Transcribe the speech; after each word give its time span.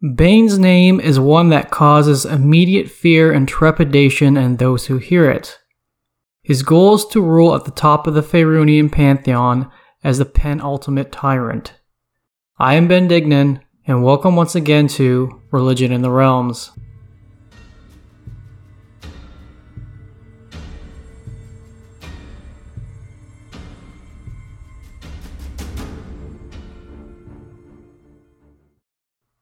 Bane's 0.00 0.60
name 0.60 1.00
is 1.00 1.18
one 1.18 1.48
that 1.48 1.72
causes 1.72 2.24
immediate 2.24 2.88
fear 2.88 3.32
and 3.32 3.48
trepidation 3.48 4.36
in 4.36 4.56
those 4.56 4.86
who 4.86 4.98
hear 4.98 5.28
it. 5.28 5.58
His 6.40 6.62
goal 6.62 6.94
is 6.94 7.04
to 7.06 7.20
rule 7.20 7.52
at 7.56 7.64
the 7.64 7.72
top 7.72 8.06
of 8.06 8.14
the 8.14 8.22
Faerunian 8.22 8.92
pantheon 8.92 9.72
as 10.04 10.18
the 10.18 10.24
penultimate 10.24 11.10
tyrant. 11.10 11.74
I 12.60 12.74
am 12.74 12.86
Ben 12.86 13.08
Dignan, 13.08 13.60
and 13.88 14.04
welcome 14.04 14.36
once 14.36 14.54
again 14.54 14.86
to 14.86 15.42
Religion 15.50 15.90
in 15.90 16.02
the 16.02 16.12
Realms. 16.12 16.70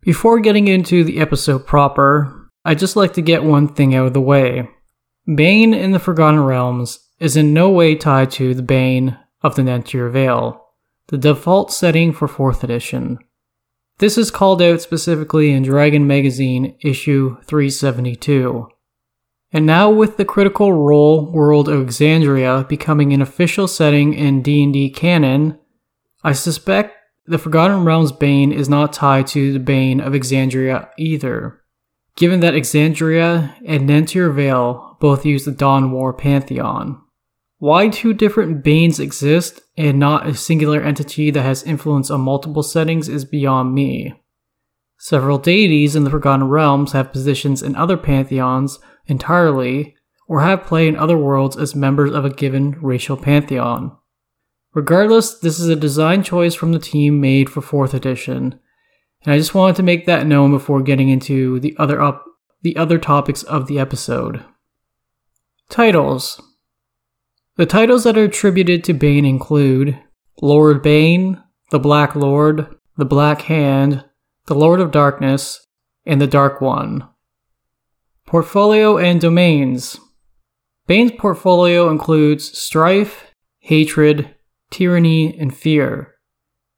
Before 0.06 0.38
getting 0.38 0.68
into 0.68 1.02
the 1.02 1.18
episode 1.18 1.66
proper, 1.66 2.48
I'd 2.64 2.78
just 2.78 2.94
like 2.94 3.14
to 3.14 3.20
get 3.20 3.42
one 3.42 3.66
thing 3.66 3.92
out 3.92 4.06
of 4.06 4.12
the 4.12 4.20
way. 4.20 4.70
Bane 5.26 5.74
in 5.74 5.90
the 5.90 5.98
Forgotten 5.98 6.44
Realms 6.44 7.00
is 7.18 7.36
in 7.36 7.52
no 7.52 7.70
way 7.70 7.96
tied 7.96 8.30
to 8.30 8.54
the 8.54 8.62
Bane 8.62 9.18
of 9.42 9.56
the 9.56 9.62
Nentir 9.62 10.12
Vale, 10.12 10.64
the 11.08 11.18
default 11.18 11.72
setting 11.72 12.12
for 12.12 12.28
4th 12.28 12.62
edition. 12.62 13.18
This 13.98 14.16
is 14.16 14.30
called 14.30 14.62
out 14.62 14.80
specifically 14.80 15.50
in 15.50 15.64
Dragon 15.64 16.06
Magazine 16.06 16.78
issue 16.82 17.38
372. 17.42 18.68
And 19.50 19.66
now 19.66 19.90
with 19.90 20.18
the 20.18 20.24
Critical 20.24 20.72
Role 20.72 21.32
world 21.32 21.68
of 21.68 21.84
Exandria 21.84 22.68
becoming 22.68 23.12
an 23.12 23.22
official 23.22 23.66
setting 23.66 24.14
in 24.14 24.42
D&D 24.42 24.90
canon, 24.90 25.58
I 26.22 26.30
suspect 26.30 26.95
the 27.26 27.38
Forgotten 27.38 27.84
Realms 27.84 28.12
Bane 28.12 28.52
is 28.52 28.68
not 28.68 28.92
tied 28.92 29.26
to 29.28 29.52
the 29.52 29.58
Bane 29.58 30.00
of 30.00 30.12
Exandria 30.12 30.88
either, 30.96 31.60
given 32.16 32.40
that 32.40 32.54
Exandria 32.54 33.54
and 33.66 33.88
Nentir 33.88 34.34
Vale 34.34 34.96
both 35.00 35.26
use 35.26 35.44
the 35.44 35.52
Dawn 35.52 35.90
War 35.90 36.12
pantheon. 36.12 37.02
Why 37.58 37.88
two 37.88 38.12
different 38.12 38.62
Banes 38.62 39.00
exist 39.00 39.60
and 39.76 39.98
not 39.98 40.26
a 40.26 40.34
singular 40.34 40.82
entity 40.82 41.30
that 41.30 41.42
has 41.42 41.62
influence 41.62 42.10
on 42.10 42.20
multiple 42.20 42.62
settings 42.62 43.08
is 43.08 43.24
beyond 43.24 43.74
me. 43.74 44.14
Several 44.98 45.38
deities 45.38 45.96
in 45.96 46.04
the 46.04 46.10
Forgotten 46.10 46.48
Realms 46.48 46.92
have 46.92 47.12
positions 47.12 47.62
in 47.62 47.74
other 47.74 47.96
pantheons 47.96 48.78
entirely, 49.06 49.94
or 50.28 50.40
have 50.40 50.64
play 50.64 50.88
in 50.88 50.96
other 50.96 51.16
worlds 51.16 51.56
as 51.56 51.74
members 51.74 52.12
of 52.12 52.24
a 52.24 52.30
given 52.30 52.72
racial 52.80 53.16
pantheon. 53.16 53.96
Regardless, 54.76 55.38
this 55.38 55.58
is 55.58 55.70
a 55.70 55.74
design 55.74 56.22
choice 56.22 56.54
from 56.54 56.72
the 56.72 56.78
team 56.78 57.18
made 57.18 57.48
for 57.48 57.62
4th 57.62 57.94
edition, 57.94 58.60
and 59.24 59.32
I 59.32 59.38
just 59.38 59.54
wanted 59.54 59.76
to 59.76 59.82
make 59.82 60.04
that 60.04 60.26
known 60.26 60.50
before 60.50 60.82
getting 60.82 61.08
into 61.08 61.58
the 61.60 61.74
other 61.78 61.98
up 61.98 62.26
the 62.60 62.76
other 62.76 62.98
topics 62.98 63.42
of 63.42 63.68
the 63.68 63.78
episode. 63.78 64.44
Titles 65.70 66.42
The 67.56 67.64
titles 67.64 68.04
that 68.04 68.18
are 68.18 68.24
attributed 68.24 68.84
to 68.84 68.92
Bane 68.92 69.24
include 69.24 69.98
Lord 70.42 70.82
Bane, 70.82 71.42
the 71.70 71.78
Black 71.78 72.14
Lord, 72.14 72.76
the 72.98 73.06
Black 73.06 73.42
Hand, 73.42 74.04
the 74.44 74.54
Lord 74.54 74.82
of 74.82 74.90
Darkness, 74.90 75.66
and 76.04 76.20
the 76.20 76.26
Dark 76.26 76.60
One. 76.60 77.08
Portfolio 78.26 78.98
and 78.98 79.22
domains. 79.22 79.98
Bane's 80.86 81.12
portfolio 81.12 81.88
includes 81.88 82.58
strife, 82.58 83.32
hatred, 83.60 84.35
tyranny, 84.76 85.34
and 85.38 85.56
fear. 85.56 86.14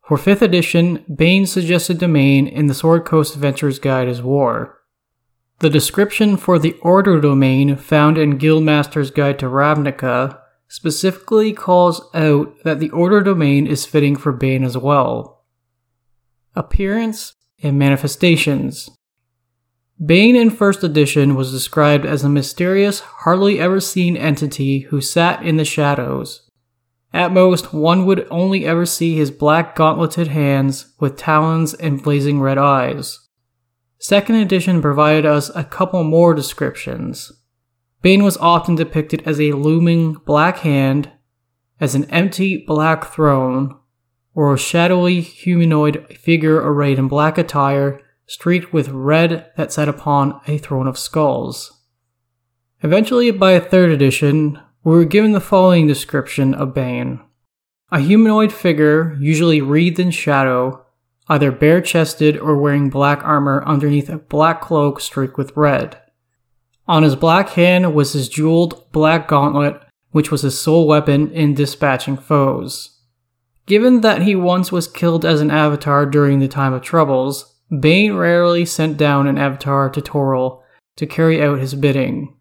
For 0.07 0.17
5th 0.17 0.41
edition, 0.41 1.05
Bane's 1.13 1.51
suggested 1.51 1.99
domain 1.99 2.47
in 2.47 2.69
the 2.69 2.75
Sword 2.75 3.05
Coast 3.05 3.35
Adventurer's 3.35 3.81
Guide 3.81 4.09
is 4.09 4.23
war. 4.23 4.79
The 5.59 5.69
description 5.69 6.37
for 6.37 6.61
the 6.61 6.75
Order 6.83 7.21
domain 7.21 7.77
found 7.77 8.17
in 8.17 8.39
Guildmaster's 8.39 9.11
Guide 9.11 9.41
to 9.41 9.47
Ravnica 9.47 10.39
specifically 10.69 11.53
calls 11.53 12.00
out 12.15 12.55
that 12.62 12.78
the 12.78 12.91
Order 12.91 13.21
domain 13.21 13.67
is 13.67 13.84
fitting 13.84 14.15
for 14.15 14.31
Bane 14.31 14.62
as 14.62 14.78
well. 14.78 15.45
Appearance 16.55 17.34
and 17.65 17.77
manifestations. 17.77 18.89
Bane 20.05 20.37
in 20.37 20.53
1st 20.53 20.84
edition 20.84 21.34
was 21.34 21.51
described 21.51 22.06
as 22.06 22.22
a 22.22 22.28
mysterious, 22.28 23.01
hardly 23.01 23.59
ever 23.59 23.81
seen 23.81 24.17
entity 24.17 24.81
who 24.91 25.01
sat 25.01 25.43
in 25.43 25.56
the 25.56 25.65
shadows. 25.65 26.47
At 27.13 27.33
most, 27.33 27.73
one 27.73 28.05
would 28.07 28.27
only 28.31 28.67
ever 28.67 28.85
see 28.85 29.17
his 29.17 29.31
black 29.31 29.75
gauntleted 29.75 30.29
hands 30.29 30.95
with 31.01 31.17
talons 31.17 31.75
and 31.75 32.03
blazing 32.03 32.41
red 32.41 32.59
eyes. 32.59 33.29
Second 33.99 34.37
edition 34.37 34.83
provided 34.83 35.27
us 35.27 35.51
a 35.55 35.65
couple 35.65 36.05
more 36.05 36.35
descriptions. 36.35 37.33
Bane 38.03 38.23
was 38.23 38.37
often 38.37 38.75
depicted 38.75 39.23
as 39.27 39.41
a 39.41 39.53
looming 39.53 40.15
black 40.25 40.59
hand, 40.59 41.11
as 41.81 41.95
an 41.95 42.05
empty 42.11 42.65
black 42.67 43.07
throne, 43.07 43.77
or 44.35 44.55
a 44.55 44.59
shadowy 44.59 45.21
humanoid 45.21 46.17
figure 46.17 46.57
arrayed 46.57 46.99
in 46.99 47.09
black 47.09 47.39
attire 47.39 48.01
streaked 48.27 48.73
with 48.73 48.89
red 48.91 49.51
that 49.57 49.73
sat 49.73 49.89
upon 49.89 50.41
a 50.47 50.59
throne 50.59 50.87
of 50.87 50.99
skulls. 50.99 51.83
Eventually, 52.83 53.31
by 53.33 53.53
a 53.53 53.61
third 53.61 53.91
edition, 53.91 54.61
we 54.88 54.94
were 54.94 55.04
given 55.04 55.32
the 55.32 55.38
following 55.41 55.87
description 55.87 56.54
of 56.54 56.72
Bane 56.72 57.21
a 57.93 58.00
humanoid 58.00 58.50
figure, 58.50 59.19
usually 59.21 59.60
wreathed 59.60 60.00
in 60.00 60.10
shadow, 60.10 60.82
either 61.28 61.53
bare 61.53 61.82
chested 61.82 62.38
or 62.38 62.56
wearing 62.56 62.88
black 62.88 63.22
armor 63.22 63.62
underneath 63.66 64.09
a 64.09 64.16
black 64.16 64.62
cloak 64.62 64.98
streaked 64.98 65.37
with 65.37 65.54
red. 65.54 66.00
On 66.87 67.03
his 67.03 67.16
black 67.16 67.50
hand 67.50 67.94
was 67.94 68.15
his 68.15 68.31
jeweled 68.31 68.91
black 68.91 69.28
gauntlet, 69.28 69.78
which 70.12 70.31
was 70.31 70.41
his 70.41 70.59
sole 70.59 70.87
weapon 70.87 71.31
in 71.32 71.53
dispatching 71.53 72.16
foes. 72.16 72.98
Given 73.66 74.00
that 74.00 74.22
he 74.22 74.34
once 74.34 74.72
was 74.72 74.88
killed 74.88 75.27
as 75.27 75.43
an 75.43 75.50
avatar 75.50 76.06
during 76.06 76.38
the 76.38 76.48
time 76.48 76.72
of 76.72 76.81
troubles, 76.81 77.59
Bane 77.69 78.15
rarely 78.15 78.65
sent 78.65 78.97
down 78.97 79.27
an 79.27 79.37
avatar 79.37 79.91
to 79.91 80.00
Toril 80.00 80.62
to 80.97 81.06
carry 81.06 81.43
out 81.43 81.59
his 81.59 81.75
bidding. 81.75 82.38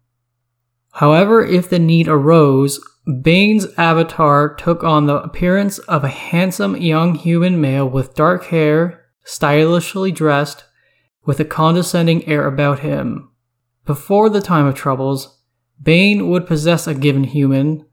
However, 0.98 1.44
if 1.44 1.70
the 1.70 1.78
need 1.78 2.08
arose, 2.08 2.80
Bane's 3.22 3.68
avatar 3.76 4.52
took 4.52 4.82
on 4.82 5.06
the 5.06 5.22
appearance 5.22 5.78
of 5.78 6.02
a 6.02 6.08
handsome 6.08 6.76
young 6.76 7.14
human 7.14 7.60
male 7.60 7.88
with 7.88 8.16
dark 8.16 8.46
hair, 8.46 9.06
stylishly 9.24 10.10
dressed, 10.10 10.64
with 11.24 11.38
a 11.38 11.44
condescending 11.44 12.26
air 12.26 12.48
about 12.48 12.80
him. 12.80 13.30
Before 13.86 14.28
the 14.28 14.40
time 14.40 14.66
of 14.66 14.74
troubles, 14.74 15.40
Bane 15.80 16.28
would 16.30 16.48
possess 16.48 16.88
a 16.88 16.94
given 16.94 17.22
human, 17.22 17.86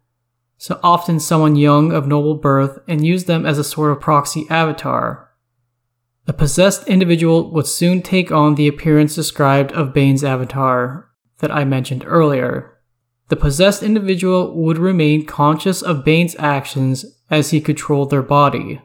so 0.57 0.79
often 0.81 1.19
someone 1.19 1.55
young 1.55 1.91
of 1.91 2.07
noble 2.07 2.33
birth, 2.33 2.79
and 2.87 3.05
use 3.05 3.25
them 3.25 3.45
as 3.45 3.59
a 3.59 3.63
sort 3.63 3.91
of 3.91 4.01
proxy 4.01 4.47
avatar. 4.49 5.29
The 6.25 6.33
possessed 6.33 6.87
individual 6.87 7.53
would 7.53 7.67
soon 7.67 8.01
take 8.01 8.31
on 8.31 8.55
the 8.55 8.67
appearance 8.67 9.13
described 9.13 9.71
of 9.73 9.93
Bane's 9.93 10.23
avatar 10.23 11.11
that 11.37 11.51
I 11.51 11.65
mentioned 11.65 12.03
earlier 12.07 12.74
the 13.27 13.35
possessed 13.35 13.81
individual 13.81 14.55
would 14.55 14.77
remain 14.77 15.25
conscious 15.25 15.81
of 15.81 16.05
Bane's 16.05 16.35
actions 16.37 17.05
as 17.29 17.49
he 17.49 17.59
controlled 17.59 18.09
their 18.09 18.21
body, 18.21 18.81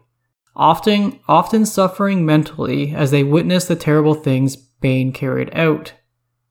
often, 0.56 1.21
often 1.28 1.67
suffering 1.67 2.25
mentally 2.25 2.95
as 2.95 3.11
they 3.11 3.23
witnessed 3.23 3.69
the 3.69 3.77
terrible 3.77 4.15
things 4.15 4.56
Bane 4.56 5.12
carried 5.12 5.51
out. 5.55 5.93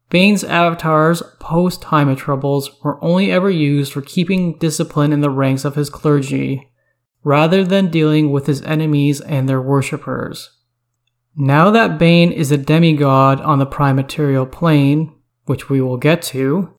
Bane's 0.09 0.43
avatars 0.43 1.21
post 1.39 1.81
Time 1.81 2.15
Troubles 2.15 2.71
were 2.83 3.03
only 3.03 3.31
ever 3.31 3.49
used 3.49 3.93
for 3.93 4.01
keeping 4.01 4.57
discipline 4.57 5.11
in 5.13 5.21
the 5.21 5.29
ranks 5.29 5.65
of 5.65 5.75
his 5.75 5.89
clergy, 5.89 6.71
rather 7.23 7.63
than 7.63 7.91
dealing 7.91 8.31
with 8.31 8.47
his 8.47 8.61
enemies 8.63 9.21
and 9.21 9.47
their 9.47 9.61
worshippers. 9.61 10.51
Now 11.35 11.69
that 11.71 11.99
Bane 11.99 12.31
is 12.31 12.51
a 12.51 12.57
demigod 12.57 13.39
on 13.41 13.59
the 13.59 13.65
prime 13.65 13.95
material 13.95 14.45
plane, 14.45 15.13
which 15.45 15.69
we 15.69 15.79
will 15.81 15.97
get 15.97 16.21
to, 16.23 16.73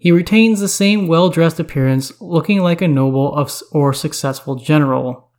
he 0.00 0.10
retains 0.10 0.60
the 0.60 0.68
same 0.68 1.08
well 1.08 1.28
dressed 1.28 1.60
appearance, 1.60 2.18
looking 2.22 2.60
like 2.60 2.80
a 2.80 2.88
noble 2.88 3.46
or 3.70 3.92
successful 3.92 4.54
general. 4.54 5.30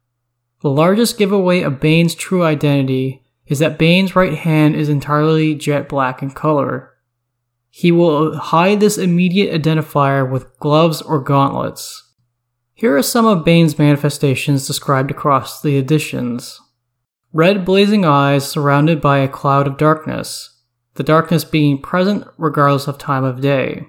The 0.62 0.70
largest 0.70 1.18
giveaway 1.18 1.64
of 1.64 1.80
Bane's 1.80 2.14
true 2.14 2.44
identity 2.44 3.26
is 3.48 3.58
that 3.58 3.80
Bane's 3.80 4.16
right 4.16 4.36
hand 4.36 4.76
is 4.76 4.88
entirely 4.88 5.56
jet 5.56 5.90
black 5.90 6.22
in 6.22 6.30
color. 6.30 6.94
He 7.72 7.92
will 7.92 8.38
hide 8.38 8.80
this 8.80 9.00
immediate 9.00 9.52
identifier 9.60 10.30
with 10.30 10.56
gloves 10.60 11.02
or 11.02 11.24
gauntlets. 11.24 12.12
Here 12.76 12.96
are 12.96 13.02
some 13.02 13.26
of 13.26 13.44
Bane's 13.44 13.80
manifestations 13.80 14.68
described 14.68 15.10
across 15.10 15.64
the 15.64 15.76
editions. 15.76 16.62
Red 17.34 17.66
blazing 17.66 18.06
eyes 18.06 18.48
surrounded 18.48 19.02
by 19.02 19.18
a 19.18 19.28
cloud 19.28 19.66
of 19.66 19.78
darkness, 19.78 20.62
the 20.94 21.04
darkness 21.04 21.44
being 21.44 21.82
present 21.82 22.28
regardless 22.38 22.88
of 22.88 23.00
time 23.00 23.24
of 23.24 23.42
day 23.42 23.88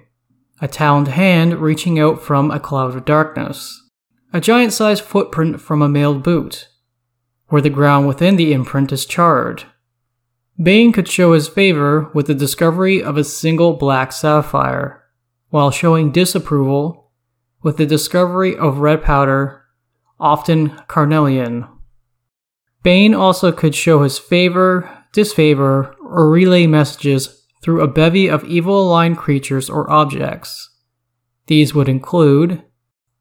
a 0.63 0.67
taloned 0.69 1.09
hand 1.09 1.59
reaching 1.59 1.99
out 1.99 2.21
from 2.21 2.49
a 2.49 2.57
cloud 2.57 2.95
of 2.95 3.03
darkness, 3.03 3.81
a 4.31 4.39
giant 4.39 4.71
sized 4.71 5.03
footprint 5.03 5.59
from 5.59 5.81
a 5.81 5.89
mailed 5.89 6.23
boot, 6.23 6.69
where 7.47 7.61
the 7.61 7.69
ground 7.69 8.07
within 8.07 8.37
the 8.37 8.53
imprint 8.53 8.89
is 8.93 9.05
charred, 9.05 9.65
Bane 10.61 10.93
could 10.93 11.09
show 11.09 11.33
his 11.33 11.49
favor 11.49 12.09
with 12.13 12.27
the 12.27 12.33
discovery 12.33 13.03
of 13.03 13.17
a 13.17 13.25
single 13.25 13.73
black 13.73 14.13
sapphire, 14.13 15.03
while 15.49 15.69
showing 15.69 16.13
disapproval 16.13 17.11
with 17.61 17.75
the 17.75 17.85
discovery 17.85 18.55
of 18.55 18.77
red 18.77 19.03
powder, 19.03 19.65
often 20.17 20.69
carnelian. 20.87 21.67
Bane 22.83 23.13
also 23.13 23.51
could 23.51 23.75
show 23.75 24.03
his 24.03 24.17
favor, 24.17 24.89
disfavor, 25.11 25.93
or 25.99 26.29
relay 26.29 26.67
messages 26.67 27.42
through 27.63 27.81
a 27.81 27.87
bevy 27.87 28.27
of 28.27 28.43
evil 28.43 28.83
aligned 28.83 29.17
creatures 29.17 29.69
or 29.69 29.89
objects. 29.89 30.69
These 31.47 31.73
would 31.73 31.87
include 31.87 32.61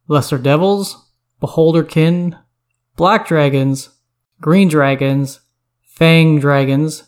lesser 0.09 0.37
devils, 0.37 1.11
beholderkin, 1.41 2.39
black 2.97 3.27
dragons, 3.27 3.91
green 4.41 4.69
dragons, 4.69 5.41
fang 5.81 6.41
dragons, 6.41 7.05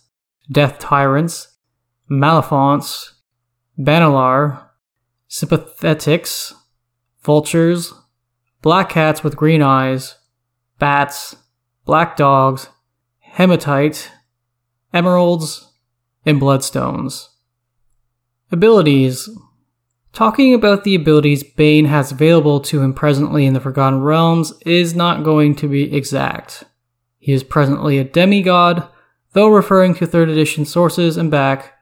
death 0.51 0.79
tyrants, 0.79 1.57
malefonts, 2.11 3.13
banalar, 3.79 4.69
sympathetics, 5.29 6.53
vultures, 7.23 7.93
black 8.63 8.91
cats 8.91 9.25
with 9.25 9.37
green 9.37 9.63
eyes, 9.63 10.17
bats, 10.79 11.37
black 11.85 12.17
dogs, 12.17 12.69
hematite, 13.19 14.11
emeralds, 14.93 15.74
and 16.25 16.41
bloodstones. 16.41 17.29
Abilities 18.51 19.29
Talking 20.15 20.55
about 20.55 20.85
the 20.85 20.95
abilities 20.95 21.43
Bane 21.43 21.87
has 21.87 22.13
available 22.13 22.61
to 22.61 22.81
him 22.81 22.95
presently 22.95 23.47
in 23.47 23.53
the 23.53 23.61
Forgotten 23.61 24.01
Realms 24.01 24.53
is 24.65 24.95
not 24.95 25.25
going 25.25 25.57
to 25.57 25.67
be 25.67 25.93
exact. 25.93 26.63
He 27.19 27.33
is 27.33 27.43
presently 27.43 27.99
a 27.99 28.05
demigod, 28.05 28.87
though 29.33 29.49
referring 29.49 29.95
to 29.97 30.07
3rd 30.07 30.31
edition 30.31 30.67
sources 30.67 31.17
and 31.17 31.33
back, 31.33 31.73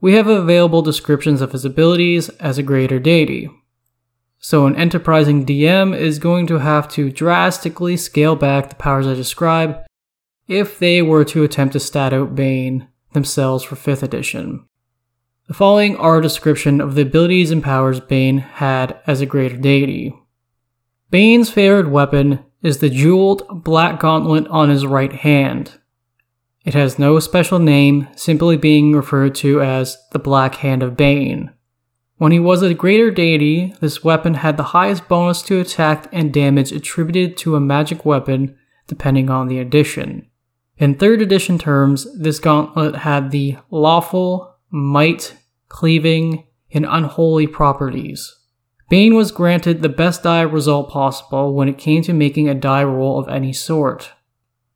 we 0.00 0.14
have 0.14 0.28
available 0.28 0.82
descriptions 0.82 1.40
of 1.40 1.50
his 1.50 1.64
abilities 1.64 2.28
as 2.38 2.58
a 2.58 2.62
greater 2.62 3.00
deity. 3.00 3.50
So 4.38 4.66
an 4.66 4.76
enterprising 4.76 5.44
DM 5.44 5.96
is 5.96 6.20
going 6.20 6.46
to 6.46 6.58
have 6.58 6.88
to 6.90 7.10
drastically 7.10 7.96
scale 7.96 8.36
back 8.36 8.68
the 8.68 8.76
powers 8.76 9.08
I 9.08 9.14
describe 9.14 9.84
if 10.46 10.78
they 10.78 11.02
were 11.02 11.24
to 11.24 11.42
attempt 11.42 11.72
to 11.72 11.80
stat 11.80 12.12
out 12.12 12.36
Bane 12.36 12.86
themselves 13.12 13.64
for 13.64 13.76
5th 13.76 14.02
edition. 14.02 14.64
The 15.48 15.54
following 15.54 15.96
are 15.96 16.18
a 16.18 16.22
description 16.22 16.80
of 16.80 16.94
the 16.94 17.02
abilities 17.02 17.50
and 17.50 17.62
powers 17.62 18.00
Bane 18.00 18.38
had 18.38 19.00
as 19.06 19.20
a 19.20 19.26
greater 19.26 19.56
deity. 19.56 20.14
Bane's 21.10 21.50
favored 21.50 21.90
weapon 21.90 22.44
is 22.62 22.78
the 22.78 22.90
jeweled 22.90 23.64
black 23.64 24.00
gauntlet 24.00 24.46
on 24.48 24.68
his 24.68 24.84
right 24.84 25.12
hand. 25.12 25.78
It 26.64 26.74
has 26.74 26.98
no 26.98 27.18
special 27.18 27.58
name, 27.58 28.08
simply 28.14 28.58
being 28.58 28.92
referred 28.92 29.34
to 29.36 29.62
as 29.62 29.96
the 30.12 30.18
Black 30.18 30.56
Hand 30.56 30.82
of 30.82 30.98
Bane. 30.98 31.50
When 32.18 32.32
he 32.32 32.38
was 32.40 32.62
a 32.62 32.74
greater 32.74 33.10
deity, 33.10 33.74
this 33.80 34.04
weapon 34.04 34.34
had 34.34 34.58
the 34.58 34.64
highest 34.64 35.08
bonus 35.08 35.40
to 35.42 35.60
attack 35.60 36.08
and 36.12 36.30
damage 36.30 36.72
attributed 36.72 37.38
to 37.38 37.56
a 37.56 37.60
magic 37.60 38.04
weapon, 38.04 38.54
depending 38.86 39.30
on 39.30 39.48
the 39.48 39.60
edition. 39.60 40.27
In 40.78 40.94
3rd 40.94 41.22
edition 41.22 41.58
terms, 41.58 42.06
this 42.16 42.38
gauntlet 42.38 42.96
had 42.96 43.32
the 43.32 43.56
lawful, 43.70 44.54
might, 44.70 45.36
cleaving, 45.68 46.46
and 46.70 46.86
unholy 46.88 47.48
properties. 47.48 48.36
Bane 48.88 49.16
was 49.16 49.32
granted 49.32 49.82
the 49.82 49.88
best 49.88 50.22
die 50.22 50.42
result 50.42 50.90
possible 50.90 51.52
when 51.52 51.68
it 51.68 51.78
came 51.78 52.02
to 52.02 52.12
making 52.12 52.48
a 52.48 52.54
die 52.54 52.84
roll 52.84 53.18
of 53.18 53.28
any 53.28 53.52
sort. 53.52 54.12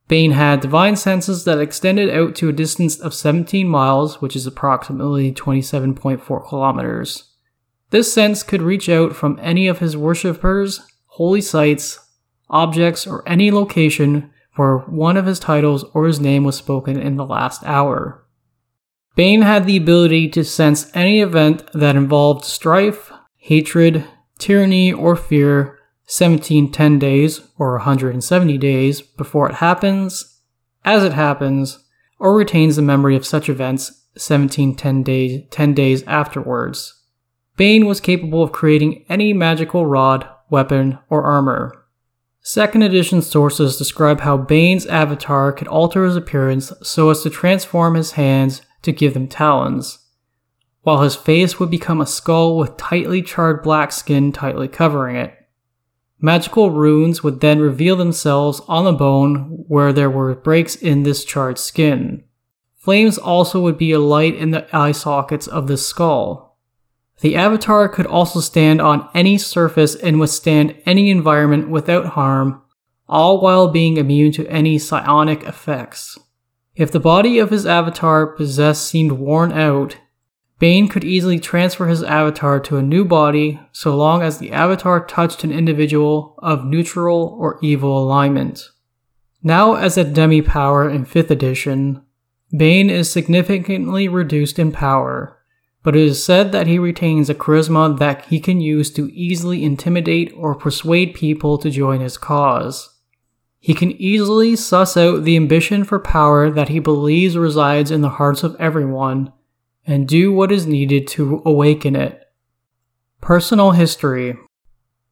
Bane 0.08 0.32
had 0.32 0.60
divine 0.60 0.96
senses 0.96 1.44
that 1.44 1.60
extended 1.60 2.10
out 2.10 2.34
to 2.34 2.48
a 2.48 2.52
distance 2.52 2.98
of 2.98 3.14
17 3.14 3.66
miles, 3.66 4.20
which 4.20 4.34
is 4.34 4.46
approximately 4.46 5.32
27.4 5.32 6.48
kilometers. 6.48 7.30
This 7.90 8.12
sense 8.12 8.42
could 8.42 8.60
reach 8.60 8.88
out 8.88 9.14
from 9.14 9.38
any 9.40 9.68
of 9.68 9.78
his 9.78 9.96
worshippers, 9.96 10.80
holy 11.06 11.40
sites, 11.40 12.00
objects, 12.50 13.06
or 13.06 13.26
any 13.26 13.52
location 13.52 14.31
where 14.56 14.78
one 14.78 15.16
of 15.16 15.26
his 15.26 15.38
titles 15.38 15.84
or 15.94 16.06
his 16.06 16.20
name 16.20 16.44
was 16.44 16.56
spoken 16.56 17.00
in 17.00 17.16
the 17.16 17.26
last 17.26 17.62
hour. 17.64 18.24
Bane 19.14 19.42
had 19.42 19.66
the 19.66 19.76
ability 19.76 20.28
to 20.30 20.44
sense 20.44 20.90
any 20.94 21.20
event 21.20 21.70
that 21.74 21.96
involved 21.96 22.44
strife, 22.44 23.12
hatred, 23.36 24.04
tyranny, 24.38 24.92
or 24.92 25.16
fear 25.16 25.78
1710 26.06 26.98
days 26.98 27.40
or 27.58 27.72
170 27.72 28.58
days 28.58 29.00
before 29.02 29.48
it 29.48 29.56
happens, 29.56 30.40
as 30.84 31.04
it 31.04 31.12
happens, 31.12 31.78
or 32.18 32.36
retains 32.36 32.76
the 32.76 32.82
memory 32.82 33.16
of 33.16 33.26
such 33.26 33.48
events 33.48 34.02
1710 34.14 35.02
days 35.02 35.42
10 35.50 35.74
days 35.74 36.02
afterwards. 36.04 37.02
Bane 37.56 37.86
was 37.86 38.00
capable 38.00 38.42
of 38.42 38.52
creating 38.52 39.04
any 39.08 39.32
magical 39.32 39.86
rod, 39.86 40.26
weapon, 40.50 40.98
or 41.08 41.24
armor. 41.24 41.81
Second 42.44 42.82
edition 42.82 43.22
sources 43.22 43.76
describe 43.76 44.20
how 44.20 44.36
Bane's 44.36 44.84
avatar 44.86 45.52
could 45.52 45.68
alter 45.68 46.04
his 46.04 46.16
appearance 46.16 46.72
so 46.82 47.08
as 47.08 47.22
to 47.22 47.30
transform 47.30 47.94
his 47.94 48.12
hands 48.12 48.62
to 48.82 48.90
give 48.90 49.14
them 49.14 49.28
talons, 49.28 50.00
while 50.80 51.02
his 51.02 51.14
face 51.14 51.60
would 51.60 51.70
become 51.70 52.00
a 52.00 52.06
skull 52.06 52.58
with 52.58 52.76
tightly 52.76 53.22
charred 53.22 53.62
black 53.62 53.92
skin 53.92 54.32
tightly 54.32 54.66
covering 54.66 55.14
it. 55.14 55.32
Magical 56.20 56.72
runes 56.72 57.22
would 57.22 57.40
then 57.40 57.60
reveal 57.60 57.94
themselves 57.94 58.60
on 58.66 58.84
the 58.84 58.92
bone 58.92 59.64
where 59.68 59.92
there 59.92 60.10
were 60.10 60.34
breaks 60.34 60.74
in 60.74 61.04
this 61.04 61.24
charred 61.24 61.58
skin. 61.58 62.24
Flames 62.76 63.18
also 63.18 63.60
would 63.60 63.78
be 63.78 63.92
alight 63.92 64.34
in 64.34 64.50
the 64.50 64.66
eye 64.76 64.90
sockets 64.90 65.46
of 65.46 65.68
the 65.68 65.76
skull. 65.76 66.51
The 67.22 67.36
avatar 67.36 67.88
could 67.88 68.06
also 68.06 68.40
stand 68.40 68.82
on 68.82 69.08
any 69.14 69.38
surface 69.38 69.94
and 69.94 70.18
withstand 70.18 70.74
any 70.84 71.08
environment 71.08 71.70
without 71.70 72.06
harm, 72.06 72.60
all 73.08 73.40
while 73.40 73.68
being 73.68 73.96
immune 73.96 74.32
to 74.32 74.46
any 74.48 74.76
psionic 74.76 75.44
effects. 75.44 76.18
If 76.74 76.90
the 76.90 76.98
body 76.98 77.38
of 77.38 77.50
his 77.50 77.64
avatar 77.64 78.26
possessed 78.26 78.88
seemed 78.88 79.12
worn 79.12 79.52
out, 79.52 79.98
Bane 80.58 80.88
could 80.88 81.04
easily 81.04 81.38
transfer 81.38 81.86
his 81.86 82.02
avatar 82.02 82.58
to 82.58 82.76
a 82.76 82.82
new 82.82 83.04
body 83.04 83.60
so 83.70 83.94
long 83.94 84.22
as 84.22 84.38
the 84.38 84.50
avatar 84.50 85.04
touched 85.04 85.44
an 85.44 85.52
individual 85.52 86.34
of 86.38 86.64
neutral 86.64 87.36
or 87.38 87.60
evil 87.62 88.02
alignment. 88.02 88.68
Now, 89.44 89.74
as 89.74 89.96
a 89.96 90.02
demi 90.02 90.42
power 90.42 90.90
in 90.90 91.06
5th 91.06 91.30
edition, 91.30 92.02
Bane 92.56 92.90
is 92.90 93.12
significantly 93.12 94.08
reduced 94.08 94.58
in 94.58 94.72
power, 94.72 95.38
but 95.82 95.96
it 95.96 96.02
is 96.02 96.24
said 96.24 96.52
that 96.52 96.66
he 96.66 96.78
retains 96.78 97.28
a 97.28 97.34
charisma 97.34 97.98
that 97.98 98.24
he 98.26 98.38
can 98.38 98.60
use 98.60 98.90
to 98.92 99.12
easily 99.12 99.64
intimidate 99.64 100.32
or 100.36 100.54
persuade 100.54 101.14
people 101.14 101.58
to 101.58 101.70
join 101.70 102.00
his 102.00 102.16
cause. 102.16 102.98
He 103.58 103.74
can 103.74 103.92
easily 103.92 104.56
suss 104.56 104.96
out 104.96 105.24
the 105.24 105.36
ambition 105.36 105.84
for 105.84 105.98
power 105.98 106.50
that 106.50 106.68
he 106.68 106.78
believes 106.78 107.36
resides 107.36 107.90
in 107.90 108.00
the 108.00 108.10
hearts 108.10 108.42
of 108.42 108.56
everyone 108.58 109.32
and 109.86 110.08
do 110.08 110.32
what 110.32 110.52
is 110.52 110.66
needed 110.66 111.06
to 111.08 111.42
awaken 111.44 111.96
it. 111.96 112.20
Personal 113.20 113.72
history 113.72 114.36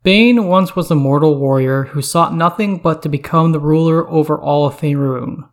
Bane 0.03 0.47
once 0.49 0.75
was 0.75 0.91
a 0.91 0.95
mortal 0.95 1.39
warrior 1.39 1.85
who 1.85 2.01
sought 2.01 2.35
nothing 2.35 2.79
but 2.79 3.03
to 3.03 3.09
become 3.09 3.53
the 3.53 3.61
ruler 3.61 4.09
over 4.09 4.41
all 4.41 4.67
of 4.67 4.81
Faerun. 4.81 5.49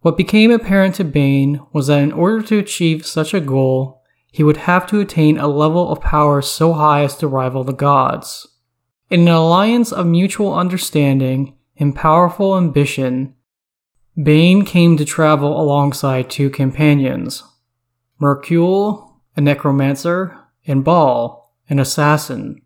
What 0.00 0.16
became 0.16 0.50
apparent 0.50 0.96
to 0.96 1.04
Bane 1.04 1.60
was 1.72 1.86
that 1.86 2.02
in 2.02 2.12
order 2.12 2.42
to 2.42 2.58
achieve 2.58 3.06
such 3.06 3.32
a 3.32 3.40
goal, 3.40 3.97
he 4.30 4.42
would 4.42 4.58
have 4.58 4.86
to 4.86 5.00
attain 5.00 5.38
a 5.38 5.48
level 5.48 5.90
of 5.90 6.00
power 6.00 6.42
so 6.42 6.72
high 6.72 7.02
as 7.02 7.16
to 7.16 7.26
rival 7.26 7.64
the 7.64 7.72
gods. 7.72 8.46
In 9.10 9.22
an 9.22 9.28
alliance 9.28 9.90
of 9.90 10.06
mutual 10.06 10.54
understanding, 10.54 11.54
and 11.78 11.94
powerful 11.94 12.56
ambition, 12.56 13.34
Bane 14.20 14.64
came 14.64 14.96
to 14.96 15.04
travel 15.04 15.60
alongside 15.60 16.28
two 16.28 16.50
companions 16.50 17.44
Myrkul, 18.20 19.14
a 19.36 19.40
necromancer, 19.40 20.36
and 20.66 20.84
Bhaal, 20.84 21.44
an 21.70 21.78
assassin. 21.78 22.60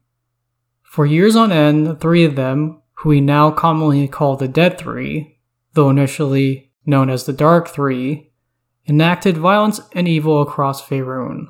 For 0.83 1.05
years 1.05 1.37
on 1.37 1.53
end, 1.53 1.87
the 1.87 1.95
three 1.95 2.25
of 2.25 2.37
them, 2.37 2.81
who 2.95 3.11
we 3.11 3.21
now 3.21 3.51
commonly 3.51 4.09
call 4.09 4.37
the 4.37 4.49
Dead 4.49 4.79
Three, 4.79 5.39
though 5.75 5.91
initially 5.91 6.73
known 6.87 7.11
as 7.11 7.25
the 7.25 7.33
Dark 7.33 7.69
Three, 7.69 8.32
enacted 8.89 9.37
violence 9.37 9.81
and 9.93 10.09
evil 10.09 10.43
across 10.43 10.85
Faerun. 10.87 11.47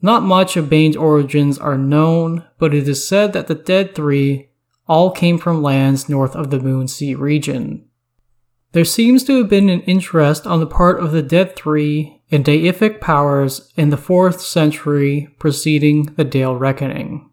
Not 0.00 0.22
much 0.22 0.56
of 0.56 0.68
Bane's 0.68 0.96
origins 0.96 1.58
are 1.58 1.78
known, 1.78 2.44
but 2.58 2.74
it 2.74 2.88
is 2.88 3.06
said 3.06 3.32
that 3.32 3.46
the 3.46 3.54
Dead 3.54 3.94
Three 3.94 4.48
all 4.88 5.12
came 5.12 5.38
from 5.38 5.62
lands 5.62 6.08
north 6.08 6.34
of 6.34 6.50
the 6.50 6.58
Moonsea 6.58 7.16
region. 7.16 7.84
There 8.72 8.84
seems 8.84 9.22
to 9.24 9.38
have 9.38 9.48
been 9.48 9.68
an 9.68 9.82
interest 9.82 10.46
on 10.46 10.60
the 10.60 10.66
part 10.66 10.98
of 10.98 11.12
the 11.12 11.22
Dead 11.22 11.54
Three 11.54 12.20
in 12.30 12.42
deific 12.42 13.00
powers 13.00 13.72
in 13.76 13.90
the 13.90 13.96
4th 13.96 14.40
century 14.40 15.28
preceding 15.38 16.04
the 16.16 16.24
Dale 16.24 16.56
Reckoning. 16.56 17.30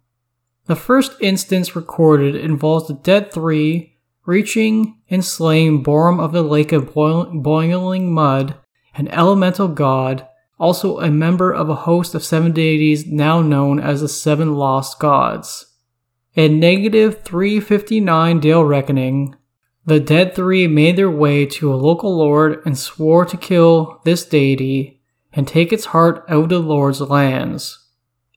The 0.66 0.76
first 0.76 1.14
instance 1.22 1.76
recorded 1.76 2.36
involves 2.36 2.88
the 2.88 2.94
Dead 2.94 3.32
Three 3.34 3.98
reaching 4.26 5.00
and 5.10 5.26
slaying 5.26 5.84
Borem 5.84 6.20
of 6.20 6.34
the 6.34 6.44
Lake 6.44 6.72
of 6.72 6.94
Boiling 6.94 8.14
Mud 8.14 8.56
an 9.00 9.08
elemental 9.08 9.70
god, 9.70 10.28
also 10.60 11.00
a 11.00 11.10
member 11.10 11.54
of 11.54 11.70
a 11.70 11.76
host 11.88 12.14
of 12.14 12.22
seven 12.22 12.52
deities 12.52 13.08
now 13.08 13.42
known 13.42 13.80
as 13.80 14.02
the 14.02 14.10
Seven 14.10 14.56
Lost 14.56 15.00
Gods. 15.00 15.74
In 16.36 16.60
negative 16.60 17.24
359 17.24 18.42
Dale 18.42 18.66
Reckoning, 18.66 19.36
the 19.86 20.02
Dead 20.02 20.36
Three 20.36 20.68
made 20.68 20.98
their 20.98 21.10
way 21.10 21.46
to 21.46 21.74
a 21.74 21.78
local 21.78 22.18
lord 22.18 22.62
and 22.66 22.78
swore 22.78 23.24
to 23.24 23.38
kill 23.38 24.02
this 24.04 24.26
deity 24.26 25.02
and 25.32 25.48
take 25.48 25.72
its 25.72 25.86
heart 25.86 26.26
out 26.28 26.44
of 26.44 26.50
the 26.50 26.60
lord's 26.60 27.00
lands. 27.00 27.88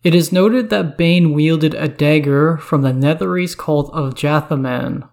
It 0.04 0.14
is 0.14 0.30
noted 0.30 0.70
that 0.70 0.96
Bane 0.96 1.32
wielded 1.32 1.74
a 1.74 1.88
dagger 1.88 2.56
from 2.56 2.82
the 2.82 2.92
Netherese 2.92 3.58
cult 3.58 3.92
of 3.92 4.14
Jathaman. 4.14 5.08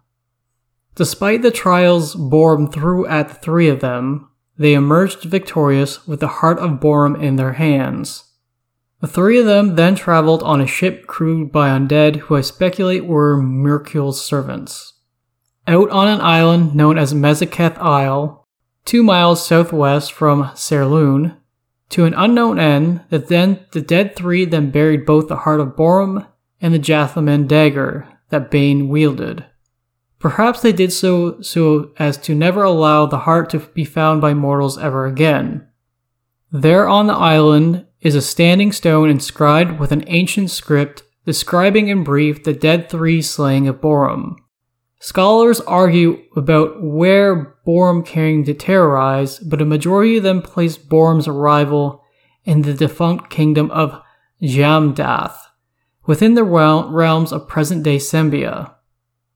Despite 0.94 1.42
the 1.42 1.50
trials 1.50 2.16
Borem 2.16 2.72
threw 2.72 3.08
at 3.08 3.30
the 3.30 3.36
three 3.36 3.68
of 3.68 3.80
them, 3.80 4.29
they 4.60 4.74
emerged 4.74 5.24
victorious 5.24 6.06
with 6.06 6.20
the 6.20 6.28
heart 6.28 6.60
of 6.60 6.82
Borem 6.82 7.20
in 7.20 7.38
their 7.38 7.54
hands. 7.54 8.26
The 9.00 9.08
three 9.08 9.40
of 9.40 9.46
them 9.46 9.76
then 9.76 9.96
traveled 9.96 10.44
on 10.44 10.60
a 10.60 10.68
ship 10.68 11.08
crewed 11.08 11.52
by 11.52 11.70
undead 11.70 12.18
who 12.18 12.36
I 12.36 12.42
speculate 12.42 13.06
were 13.06 13.42
Myrkul's 13.42 14.22
servants. 14.22 14.94
Out 15.66 15.90
on 15.92 16.10
an 16.10 16.20
island 16.20 16.76
known 16.76 16.98
as 16.98 17.14
Mezaketh 17.14 17.78
Isle, 17.78 18.46
two 18.84 19.02
miles 19.02 19.46
southwest 19.46 20.12
from 20.12 20.52
Saerloon, 20.54 21.38
to 21.92 22.04
an 22.04 22.14
unknown 22.16 22.60
end, 22.60 23.02
that 23.10 23.30
then 23.30 23.66
the 23.72 23.82
dead 23.82 24.16
three 24.16 24.44
then 24.44 24.72
buried 24.72 25.06
both 25.06 25.30
the 25.30 25.38
heart 25.38 25.62
of 25.62 25.76
Borem 25.76 26.28
and 26.60 26.74
the 26.74 26.80
Jathaman 26.80 27.48
dagger 27.48 28.08
that 28.30 28.52
Bane 28.52 28.90
wielded. 28.90 29.46
Perhaps 30.20 30.62
they 30.62 30.74
did 30.74 30.92
so 30.92 31.42
so 31.42 31.92
as 31.98 32.18
to 32.18 32.36
never 32.36 32.64
allow 32.64 33.06
the 33.06 33.20
heart 33.20 33.50
to 33.52 33.60
be 33.60 33.86
found 33.86 34.20
by 34.20 34.34
mortals 34.34 34.78
ever 34.78 35.06
again. 35.06 35.66
There 36.52 36.88
on 36.88 37.08
the 37.08 37.14
island 37.14 37.86
is 38.02 38.16
a 38.16 38.22
standing 38.22 38.72
stone 38.72 39.10
inscribed 39.10 39.80
with 39.80 39.92
an 39.92 40.04
ancient 40.08 40.52
script 40.52 41.04
describing 41.26 41.88
in 41.88 42.04
brief 42.04 42.44
the 42.44 42.54
dead 42.54 42.90
three 42.90 43.22
slaying 43.22 43.68
of 43.68 43.80
Borem. 43.80 44.36
Scholars 45.00 45.62
argue 45.62 46.22
about 46.36 46.84
where 46.84 47.56
Borem 47.66 48.06
came 48.06 48.44
to 48.44 48.54
terrorize, 48.54 49.40
but 49.40 49.62
a 49.62 49.66
majority 49.66 50.18
of 50.18 50.24
them 50.24 50.42
place 50.42 50.78
Borem's 50.78 51.28
arrival 51.28 52.04
in 52.44 52.64
the 52.64 52.74
defunct 52.74 53.30
kingdom 53.30 53.72
of 53.72 54.02
Jhaamdath, 54.42 55.38
within 56.06 56.34
the 56.34 56.44
realms 56.44 57.32
of 57.32 57.48
present 57.48 57.84
day 57.84 57.98
Sembia. 57.98 58.74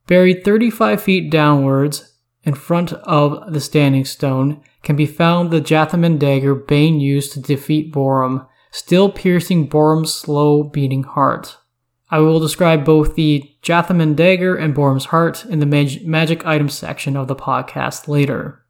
Buried 0.08 0.44
35 0.44 1.02
feet 1.02 1.32
downwards 1.32 2.14
in 2.44 2.56
front 2.56 2.94
of 2.94 3.54
the 3.54 3.62
standing 3.62 4.06
stone 4.06 4.62
can 4.82 4.96
be 4.96 5.06
found 5.06 5.50
the 5.50 5.62
Jathaman 5.62 6.20
dagger 6.20 6.54
Bane 6.54 7.00
used 7.00 7.32
to 7.34 7.40
defeat 7.40 7.94
Borem, 7.94 8.46
still 8.72 9.10
piercing 9.10 9.70
Borem's 9.70 10.14
slow 10.14 10.64
beating 10.64 11.04
heart. 11.04 11.58
I 12.10 12.20
will 12.20 12.40
describe 12.40 12.86
both 12.86 13.16
the 13.16 13.50
Jathaman 13.64 14.16
dagger 14.16 14.56
and 14.56 14.76
Borem's 14.76 15.06
heart 15.06 15.46
in 15.46 15.60
the 15.60 15.66
mag- 15.66 16.06
magic 16.06 16.46
items 16.46 16.74
section 16.74 17.16
of 17.16 17.28
the 17.28 17.36
podcast 17.36 18.08
later. 18.08 18.64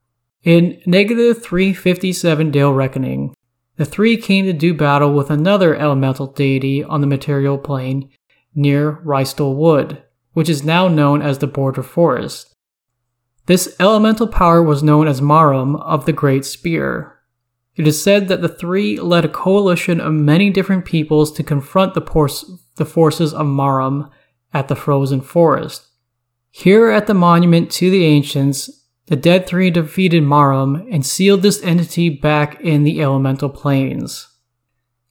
In 0.43 0.81
negative 0.85 1.41
357 1.41 2.51
Dale 2.51 2.73
Reckoning, 2.73 3.33
the 3.77 3.85
three 3.85 4.17
came 4.17 4.45
to 4.45 4.53
do 4.53 4.73
battle 4.73 5.13
with 5.13 5.31
another 5.31 5.75
elemental 5.75 6.27
deity 6.27 6.83
on 6.83 7.01
the 7.01 7.07
material 7.07 7.57
plane 7.57 8.09
near 8.53 9.01
Rystall 9.03 9.55
Wood, 9.55 10.03
which 10.33 10.49
is 10.49 10.63
now 10.63 10.87
known 10.87 11.21
as 11.21 11.39
the 11.39 11.47
Border 11.47 11.83
Forest. 11.83 12.53
This 13.45 13.75
elemental 13.79 14.27
power 14.27 14.61
was 14.61 14.83
known 14.83 15.07
as 15.07 15.21
Maram 15.21 15.81
of 15.81 16.05
the 16.05 16.13
Great 16.13 16.45
Spear, 16.45 17.13
it 17.75 17.87
is 17.87 18.01
said 18.01 18.27
that 18.27 18.41
the 18.41 18.49
three 18.49 18.99
led 18.99 19.25
a 19.25 19.29
coalition 19.29 19.99
of 19.99 20.13
many 20.13 20.49
different 20.49 20.85
peoples 20.85 21.31
to 21.33 21.43
confront 21.43 21.95
the, 21.95 22.01
por- 22.01 22.29
the 22.75 22.85
forces 22.85 23.33
of 23.33 23.47
Maram 23.47 24.11
at 24.53 24.67
the 24.67 24.75
frozen 24.75 25.21
forest. 25.21 25.87
Here 26.51 26.89
at 26.89 27.07
the 27.07 27.15
monument 27.15 27.71
to 27.71 27.89
the 27.89 28.05
ancients, 28.05 28.69
the 29.07 29.15
dead 29.15 29.47
three 29.47 29.71
defeated 29.71 30.21
Maram 30.21 30.87
and 30.91 31.03
sealed 31.03 31.41
this 31.41 31.63
entity 31.63 32.09
back 32.09 32.61
in 32.61 32.83
the 32.83 33.01
elemental 33.01 33.49
planes. 33.49 34.27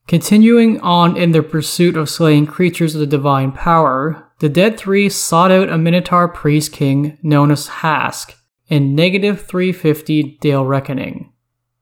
Continuing 0.07 0.81
on 0.81 1.17
in 1.17 1.33
their 1.33 1.43
pursuit 1.43 1.97
of 1.97 2.09
slaying 2.09 2.47
creatures 2.47 2.95
of 2.95 3.00
the 3.00 3.07
divine 3.07 3.50
power, 3.50 4.22
the 4.42 4.49
dead 4.49 4.76
three 4.76 5.08
sought 5.08 5.52
out 5.52 5.68
a 5.68 5.78
Minotaur 5.78 6.26
priest 6.26 6.72
king 6.72 7.16
known 7.22 7.52
as 7.52 7.68
Haask 7.68 8.34
in 8.66 8.92
negative 8.92 9.46
350 9.46 10.38
Dale 10.40 10.66
Reckoning. 10.66 11.32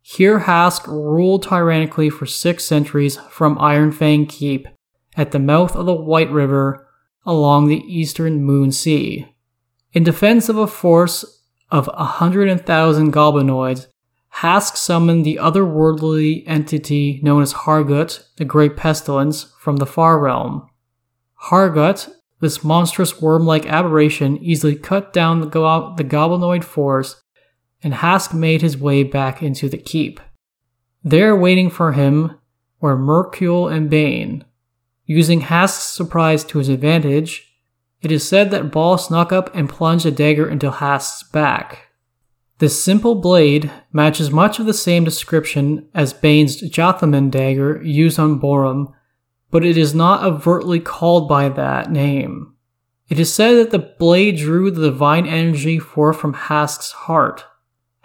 Here 0.03 0.41
Haask 0.41 0.87
ruled 0.87 1.45
tyrannically 1.45 2.11
for 2.11 2.27
six 2.27 2.67
centuries 2.67 3.17
from 3.31 3.57
Ironfang 3.57 4.29
Keep 4.29 4.69
at 5.17 5.31
the 5.31 5.39
mouth 5.39 5.75
of 5.75 5.87
the 5.87 5.95
White 5.95 6.31
River 6.31 6.87
along 7.25 7.69
the 7.69 7.83
eastern 7.87 8.43
Moon 8.43 8.73
Sea. 8.73 9.35
In 9.95 10.05
defense 10.05 10.51
of 10.51 10.59
a 10.59 10.67
force 10.67 11.43
of 11.71 11.89
a 11.95 12.05
hundred 12.05 12.67
thousand 12.67 13.15
goblinoids, 13.15 13.87
Haask 14.35 14.77
summoned 14.77 15.25
the 15.25 15.37
otherworldly 15.41 16.43
entity 16.47 17.21
known 17.23 17.41
as 17.41 17.55
Hargut, 17.55 18.23
the 18.37 18.45
Great 18.45 18.77
Pestilence, 18.77 19.51
from 19.59 19.79
the 19.79 19.87
Far 19.87 20.19
Realm. 20.19 20.69
Hargut, 21.45 22.11
this 22.41 22.65
monstrous 22.65 23.21
worm 23.21 23.47
like 23.47 23.67
aberration, 23.67 24.39
easily 24.39 24.75
cut 24.75 25.13
down 25.13 25.41
the, 25.41 25.47
go- 25.47 25.95
the 25.97 26.05
goblinoid 26.05 26.65
force 26.65 27.23
and 27.83 27.95
Haask 27.95 28.35
made 28.35 28.63
his 28.63 28.77
way 28.77 29.03
back 29.03 29.43
into 29.43 29.69
the 29.69 29.79
keep. 29.79 30.21
There 31.03 31.35
waiting 31.37 31.71
for 31.71 31.93
him 31.93 32.39
were 32.81 32.97
Myrkul 32.97 33.73
and 33.73 33.89
Bane. 33.89 34.45
Using 35.07 35.43
Haask's 35.43 35.85
surprise 35.85 36.45
to 36.45 36.59
his 36.59 36.69
advantage, 36.69 37.57
it 38.03 38.13
is 38.13 38.27
said 38.27 38.51
that 38.51 38.71
Bhaal 38.71 38.99
snuck 38.99 39.33
up 39.33 39.55
and 39.55 39.69
plunged 39.69 40.07
a 40.07 40.11
dagger 40.11 40.49
into 40.49 40.71
Haask's 40.71 41.23
back. 41.25 41.89
This 42.59 42.83
simple 42.83 43.15
blade 43.15 43.71
matches 43.93 44.31
much 44.31 44.59
of 44.59 44.67
the 44.67 44.75
same 44.75 45.05
description 45.05 45.89
as 45.95 46.13
Bane's 46.13 46.61
Jathaman 46.63 47.31
dagger 47.31 47.83
used 47.83 48.19
on 48.19 48.39
Borem, 48.39 48.93
but 49.51 49.65
it 49.65 49.77
is 49.77 49.95
not 49.95 50.25
overtly 50.25 50.81
called 50.81 51.29
by 51.29 51.49
that 51.49 51.91
name. 51.91 52.55
It 53.09 53.19
is 53.19 53.33
said 53.33 53.55
that 53.55 53.71
the 53.71 53.95
blade 53.99 54.37
drew 54.37 54.71
the 54.71 54.91
divine 54.91 55.27
energy 55.27 55.79
forth 55.79 56.19
from 56.19 56.35
Haask's 56.35 56.93
heart. 56.93 57.45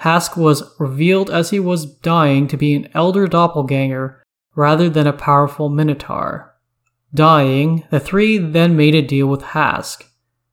Haask 0.01 0.35
was 0.35 0.63
revealed 0.79 1.29
as 1.29 1.51
he 1.51 1.59
was 1.59 1.85
dying 1.85 2.47
to 2.47 2.57
be 2.57 2.73
an 2.73 2.89
elder 2.93 3.27
doppelganger 3.27 4.23
rather 4.55 4.89
than 4.89 5.05
a 5.05 5.13
powerful 5.13 5.69
minotaur. 5.69 6.55
Dying, 7.13 7.85
the 7.91 7.99
three 7.99 8.37
then 8.37 8.75
made 8.75 8.95
a 8.95 9.01
deal 9.01 9.27
with 9.27 9.41
Haask. 9.41 10.03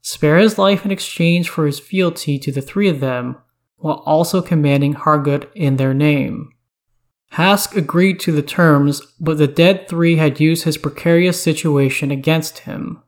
Spare 0.02 0.38
his 0.38 0.58
life 0.58 0.84
in 0.84 0.90
exchange 0.90 1.48
for 1.48 1.64
his 1.64 1.80
fealty 1.80 2.38
to 2.38 2.52
the 2.52 2.60
three 2.60 2.88
of 2.88 3.00
them, 3.00 3.36
while 3.76 4.02
also 4.06 4.42
commanding 4.42 4.94
Hargut 4.94 5.48
in 5.54 5.76
their 5.76 5.94
name. 5.94 6.52
Haask 7.34 7.74
agreed 7.76 8.20
to 8.20 8.32
the 8.32 8.42
terms, 8.42 9.00
but 9.18 9.38
the 9.38 9.46
dead 9.46 9.88
three 9.88 10.16
had 10.16 10.38
used 10.38 10.64
his 10.64 10.76
precarious 10.76 11.42
situation 11.42 12.10
against 12.10 12.60
him. 12.60 13.02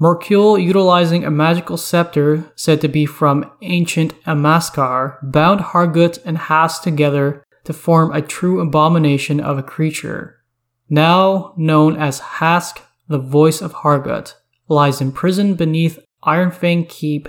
Myrkul, 0.00 0.60
utilizing 0.60 1.24
a 1.24 1.30
magical 1.30 1.76
scepter 1.76 2.50
said 2.56 2.80
to 2.80 2.88
be 2.88 3.06
from 3.06 3.48
ancient 3.62 4.20
Amaskar, 4.24 5.18
bound 5.22 5.60
Hargut 5.60 6.18
and 6.24 6.36
Haask 6.36 6.82
together 6.82 7.44
to 7.62 7.72
form 7.72 8.10
a 8.12 8.20
true 8.20 8.60
abomination 8.60 9.38
of 9.38 9.58
a 9.58 9.62
creature. 9.62 10.40
Now 10.90 11.54
known 11.56 11.96
as 11.96 12.18
Haask, 12.18 12.80
the 13.06 13.18
voice 13.18 13.62
of 13.62 13.74
Hargut, 13.74 14.34
lies 14.66 15.00
imprisoned 15.00 15.56
beneath 15.56 16.00
Ironfang 16.24 16.88
Keep, 16.88 17.28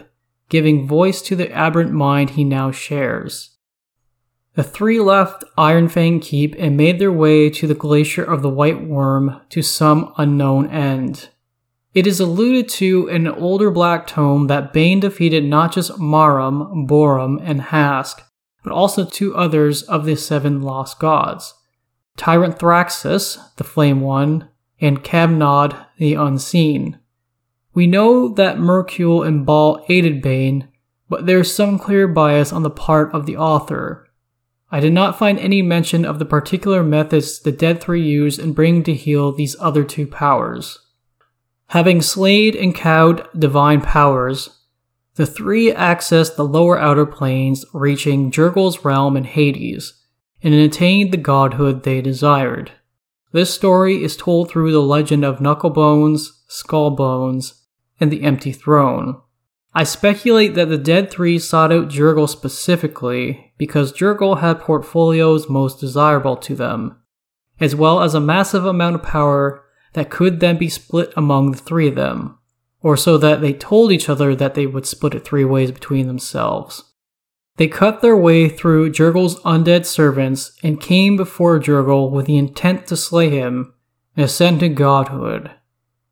giving 0.49 0.87
voice 0.87 1.21
to 1.23 1.35
the 1.35 1.51
aberrant 1.51 1.91
mind 1.91 2.31
he 2.31 2.43
now 2.43 2.71
shares. 2.71 3.52
The 4.55 4.63
three 4.63 4.99
left 4.99 5.43
Ironfang 5.57 6.21
Keep 6.21 6.55
and 6.59 6.77
made 6.77 6.99
their 6.99 7.11
way 7.11 7.49
to 7.49 7.65
the 7.65 7.73
Glacier 7.73 8.23
of 8.23 8.43
the 8.43 8.49
White 8.49 8.83
Worm 8.83 9.41
to 9.49 9.63
some 9.63 10.13
unknown 10.17 10.69
end. 10.69 11.29
It 11.95 12.05
is 12.05 12.19
alluded 12.19 12.69
to 12.69 13.07
in 13.07 13.25
an 13.25 13.33
older 13.33 13.71
Black 13.71 14.05
Tome 14.05 14.47
that 14.47 14.71
Bane 14.71 14.99
defeated 14.99 15.43
not 15.43 15.73
just 15.73 15.93
Maram, 15.93 16.87
Borem, 16.87 17.39
and 17.43 17.61
Haask, 17.61 18.21
but 18.63 18.71
also 18.71 19.05
two 19.05 19.35
others 19.35 19.81
of 19.83 20.05
the 20.05 20.15
seven 20.15 20.61
lost 20.61 20.99
gods 20.99 21.55
Tyranthraxus, 22.17 23.55
the 23.55 23.63
Flame 23.63 24.01
One, 24.01 24.49
and 24.79 25.03
Camnod, 25.03 25.85
the 25.97 26.13
Unseen. 26.13 26.99
We 27.73 27.87
know 27.87 28.29
that 28.29 28.57
Myrkul 28.57 29.25
and 29.25 29.47
Bhaal 29.47 29.83
aided 29.89 30.21
Bane, 30.21 30.67
but 31.09 31.25
there 31.25 31.39
is 31.39 31.53
some 31.53 31.79
clear 31.79 32.07
bias 32.07 32.53
on 32.53 32.61
the 32.61 32.69
part 32.69 33.11
of 33.13 33.25
the 33.25 33.37
author. 33.37 34.02
I 34.73 34.79
did 34.79 34.91
not 34.91 35.19
find 35.19 35.37
any 35.37 35.61
mention 35.61 36.03
of 36.03 36.17
the 36.17 36.25
particular 36.25 36.81
methods 36.81 37.39
the 37.39 37.51
Dead 37.51 37.79
Three 37.79 38.01
used 38.01 38.39
in 38.39 38.53
bringing 38.53 38.81
to 38.85 38.95
heel 38.95 39.31
these 39.31 39.55
other 39.59 39.83
two 39.83 40.07
powers. 40.07 40.79
Having 41.67 42.01
slayed 42.01 42.55
and 42.55 42.73
cowed 42.73 43.27
divine 43.37 43.81
powers, 43.81 44.61
the 45.13 45.27
three 45.27 45.71
access 45.71 46.31
the 46.31 46.43
lower 46.43 46.79
outer 46.79 47.05
planes, 47.05 47.63
reaching 47.71 48.31
Jergal's 48.31 48.83
realm 48.83 49.15
and 49.15 49.27
Hades, 49.27 49.93
and 50.41 50.55
attained 50.55 51.13
the 51.13 51.17
godhood 51.17 51.83
they 51.83 52.01
desired. 52.01 52.71
This 53.31 53.53
story 53.53 54.03
is 54.03 54.17
told 54.17 54.49
through 54.49 54.71
the 54.71 54.81
legend 54.81 55.23
of 55.23 55.37
Knucklebones, 55.37 56.29
Skullbones, 56.49 57.61
and 57.99 58.11
the 58.11 58.23
Empty 58.23 58.51
Throne. 58.51 59.21
I 59.75 59.83
speculate 59.83 60.53
that 60.53 60.69
the 60.69 60.77
Dead 60.77 61.09
Three 61.09 61.39
sought 61.39 61.71
out 61.71 61.89
Jergal 61.89 62.27
specifically 62.27 63.53
because 63.57 63.91
Jergal 63.91 64.39
had 64.39 64.59
portfolios 64.59 65.49
most 65.49 65.79
desirable 65.79 66.37
to 66.37 66.55
them, 66.55 67.01
as 67.59 67.75
well 67.75 68.01
as 68.01 68.13
a 68.13 68.19
massive 68.19 68.65
amount 68.65 68.95
of 68.95 69.03
power 69.03 69.63
that 69.93 70.11
could 70.11 70.39
then 70.39 70.57
be 70.57 70.69
split 70.69 71.11
among 71.17 71.51
the 71.51 71.57
three 71.57 71.87
of 71.87 71.95
them, 71.95 72.37
or 72.81 72.95
so 72.95 73.17
that 73.17 73.41
they 73.41 73.53
told 73.53 73.91
each 73.91 74.09
other 74.09 74.35
that 74.35 74.53
they 74.53 74.67
would 74.67 74.85
split 74.85 75.15
it 75.15 75.25
three 75.25 75.45
ways 75.45 75.71
between 75.71 76.05
themselves. 76.05 76.83
They 77.57 77.67
cut 77.67 78.01
their 78.01 78.17
way 78.17 78.49
through 78.49 78.91
Jergal's 78.91 79.39
undead 79.41 79.85
servants 79.85 80.57
and 80.63 80.81
came 80.81 81.17
before 81.17 81.59
Jergal 81.59 82.11
with 82.11 82.25
the 82.25 82.37
intent 82.37 82.87
to 82.87 82.97
slay 82.97 83.29
him 83.29 83.73
and 84.15 84.25
ascend 84.25 84.59
to 84.59 84.69
godhood. 84.69 85.51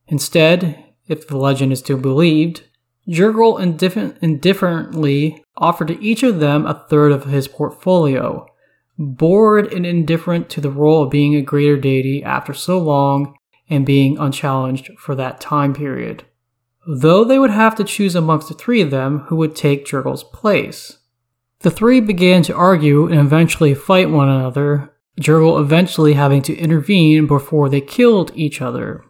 Instead, 0.07 0.83
if 1.07 1.27
the 1.27 1.37
legend 1.37 1.73
is 1.73 1.81
to 1.83 1.95
be 1.95 2.01
believed, 2.01 2.63
Jergal 3.07 3.57
indifferently 3.57 5.43
offered 5.57 5.87
to 5.87 6.03
each 6.03 6.23
of 6.23 6.39
them 6.39 6.65
a 6.65 6.85
third 6.89 7.11
of 7.11 7.25
his 7.25 7.47
portfolio, 7.47 8.45
bored 8.97 9.73
and 9.73 9.85
indifferent 9.85 10.49
to 10.49 10.61
the 10.61 10.69
role 10.69 11.03
of 11.03 11.09
being 11.09 11.35
a 11.35 11.41
greater 11.41 11.77
deity 11.77 12.23
after 12.23 12.53
so 12.53 12.77
long 12.77 13.35
and 13.69 13.85
being 13.85 14.17
unchallenged 14.17 14.91
for 14.97 15.15
that 15.15 15.41
time 15.41 15.73
period. 15.73 16.25
Though 16.87 17.23
they 17.23 17.39
would 17.39 17.51
have 17.51 17.75
to 17.75 17.83
choose 17.83 18.15
amongst 18.15 18.47
the 18.47 18.53
three 18.53 18.81
of 18.81 18.91
them 18.91 19.19
who 19.27 19.35
would 19.37 19.55
take 19.55 19.85
Jergal's 19.85 20.23
place. 20.23 20.97
The 21.59 21.71
three 21.71 22.01
began 22.01 22.41
to 22.43 22.55
argue 22.55 23.07
and 23.07 23.19
eventually 23.19 23.73
fight 23.75 24.09
one 24.09 24.29
another, 24.29 24.93
Jergal 25.19 25.59
eventually 25.59 26.13
having 26.13 26.41
to 26.43 26.57
intervene 26.57 27.27
before 27.27 27.69
they 27.69 27.81
killed 27.81 28.31
each 28.33 28.61
other. 28.61 29.05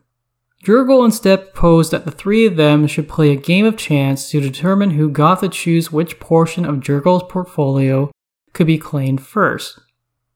Jergal 0.64 1.04
instead 1.04 1.54
proposed 1.54 1.92
that 1.92 2.06
the 2.06 2.12
three 2.12 2.46
of 2.46 2.56
them 2.56 2.86
should 2.86 3.10
play 3.10 3.32
a 3.32 3.36
game 3.36 3.66
of 3.66 3.78
chance 3.78 4.30
to 4.30 4.40
determine 4.40 4.92
who 4.92 5.10
got 5.10 5.40
to 5.40 5.50
choose 5.50 5.92
which 5.92 6.20
portion 6.20 6.66
of 6.66 6.82
Jergal's 6.82 7.24
portfolio 7.28 8.12
could 8.54 8.68
be 8.68 8.78
claimed 8.78 9.26
first. 9.26 9.80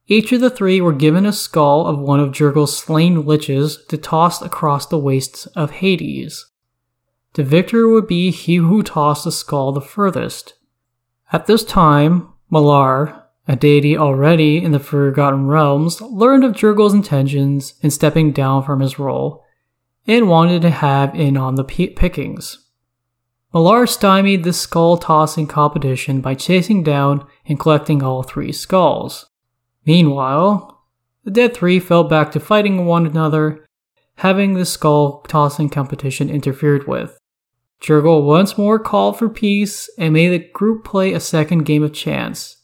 Each 0.08 0.32
of 0.32 0.42
the 0.42 0.50
three 0.50 0.82
were 0.82 0.94
given 0.94 1.26
a 1.26 1.34
skull 1.34 1.86
of 1.86 2.00
one 2.00 2.20
of 2.20 2.32
Jergal's 2.32 2.76
slain 2.76 3.24
liches 3.24 3.88
to 3.88 3.98
toss 3.98 4.42
across 4.42 4.88
the 4.88 4.98
wastes 4.98 5.46
of 5.48 5.72
Hades. 5.72 6.48
The 7.34 7.44
victor 7.44 7.88
would 7.88 8.08
be 8.08 8.32
he 8.32 8.58
who 8.58 8.82
tossed 8.82 9.26
the 9.26 9.32
skull 9.32 9.72
the 9.72 9.82
furthest. 9.82 10.56
At 11.32 11.46
this 11.46 11.64
time, 11.64 12.30
Malar, 12.52 13.24
a 13.48 13.56
deity 13.56 13.96
already 13.98 14.58
in 14.58 14.72
the 14.72 14.80
Forgotten 14.80 15.48
Realms, 15.48 16.02
learned 16.02 16.44
of 16.44 16.54
Jergal's 16.54 16.94
intentions 16.94 17.76
in 17.82 17.92
stepping 17.92 18.32
down 18.32 18.64
from 18.64 18.80
his 18.80 18.98
role 18.98 19.45
and 20.08 20.30
wanted 20.30 20.62
to 20.62 20.70
have 20.70 21.16
in 21.16 21.38
on 21.38 21.56
the 21.56 21.64
pickings. 21.64 22.66
Malar 23.54 23.88
stymied 23.88 24.44
this 24.44 24.60
skull 24.60 24.98
tossing 24.98 25.48
competition 25.48 26.20
by 26.22 26.36
chasing 26.36 26.84
down 26.84 27.26
and 27.46 27.60
collecting 27.60 28.04
all 28.04 28.22
three 28.22 28.52
skulls. 28.52 29.28
Meanwhile, 29.86 30.84
the 31.24 31.32
Dead 31.32 31.54
Three 31.56 31.80
fell 31.80 32.04
back 32.04 32.32
to 32.34 32.40
fighting 32.40 32.86
one 32.86 33.06
another, 33.06 33.66
having 34.18 34.54
the 34.54 34.66
skull 34.66 35.22
tossing 35.28 35.70
competition 35.70 36.30
interfered 36.30 36.88
with. 36.88 37.18
Jergal 37.82 38.24
once 38.24 38.58
more 38.58 38.80
called 38.80 39.18
for 39.18 39.30
peace 39.30 39.90
and 39.98 40.14
made 40.14 40.30
the 40.30 40.48
group 40.54 40.84
play 40.84 41.14
a 41.14 41.20
second 41.20 41.64
game 41.64 41.84
of 41.84 41.94
chance, 41.94 42.64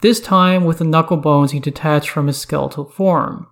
this 0.00 0.20
time 0.20 0.64
with 0.64 0.78
the 0.78 0.84
knucklebones 0.84 1.50
he 1.50 1.60
detached 1.60 2.08
from 2.08 2.28
his 2.28 2.38
skeletal 2.38 2.84
form. 2.84 3.48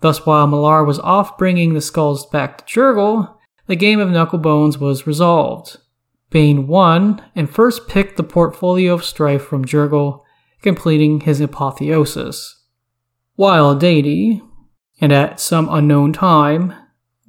Thus, 0.00 0.24
while 0.24 0.46
Malar 0.46 0.86
was 0.86 0.98
off 1.00 1.36
bringing 1.36 1.74
the 1.74 1.80
skulls 1.80 2.26
back 2.26 2.58
to 2.58 2.64
Jergal, 2.64 3.36
the 3.66 3.76
game 3.76 4.00
of 4.00 4.08
Knucklebones 4.08 4.78
was 4.78 5.06
resolved. 5.06 5.76
Bane 6.30 6.66
won 6.66 7.22
and 7.34 7.50
first 7.50 7.88
picked 7.88 8.16
the 8.16 8.22
portfolio 8.22 8.94
of 8.94 9.04
strife 9.04 9.42
from 9.42 9.64
Jergal, 9.64 10.24
completing 10.62 11.20
his 11.20 11.40
apotheosis. 11.40 12.62
While 13.34 13.70
a 13.70 13.78
deity, 13.78 14.42
and 15.00 15.12
at 15.12 15.40
some 15.40 15.68
unknown 15.70 16.12
time, 16.12 16.74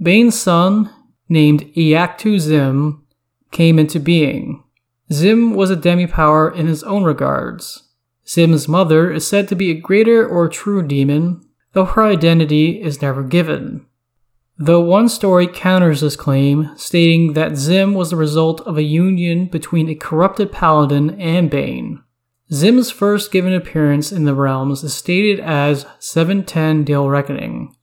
Bane's 0.01 0.39
son, 0.39 0.89
named 1.27 1.71
Iyachtu 1.75 2.35
Xvim, 2.35 3.01
came 3.51 3.79
into 3.79 3.99
being. 3.99 4.63
Xvim 5.11 5.55
was 5.55 5.69
a 5.69 5.75
demi-power 5.75 6.53
in 6.53 6.67
his 6.67 6.83
own 6.83 7.03
regards. 7.03 7.89
Xvim's 8.25 8.67
mother 8.67 9.11
is 9.11 9.27
said 9.27 9.47
to 9.47 9.55
be 9.55 9.71
a 9.71 9.79
greater 9.79 10.27
or 10.27 10.47
true 10.47 10.85
demon, 10.85 11.45
though 11.73 11.85
her 11.85 12.03
identity 12.03 12.81
is 12.81 13.01
never 13.01 13.23
given. 13.23 13.85
Though 14.57 14.81
one 14.81 15.07
story 15.07 15.47
counters 15.47 16.01
this 16.01 16.17
claim, 16.17 16.71
stating 16.75 17.33
that 17.33 17.53
Xvim 17.53 17.93
was 17.93 18.09
the 18.09 18.17
result 18.17 18.59
of 18.61 18.77
a 18.77 18.83
union 18.83 19.45
between 19.45 19.87
a 19.87 19.95
corrupted 19.95 20.51
paladin 20.51 21.11
and 21.19 21.49
Bane. 21.49 22.03
Xvim's 22.51 22.91
first 22.91 23.31
given 23.31 23.53
appearance 23.53 24.11
in 24.11 24.25
the 24.25 24.33
realms 24.33 24.83
is 24.83 24.93
stated 24.93 25.39
as 25.39 25.85
710 25.99 26.83
Dale 26.83 27.07
Reckoning, 27.07 27.73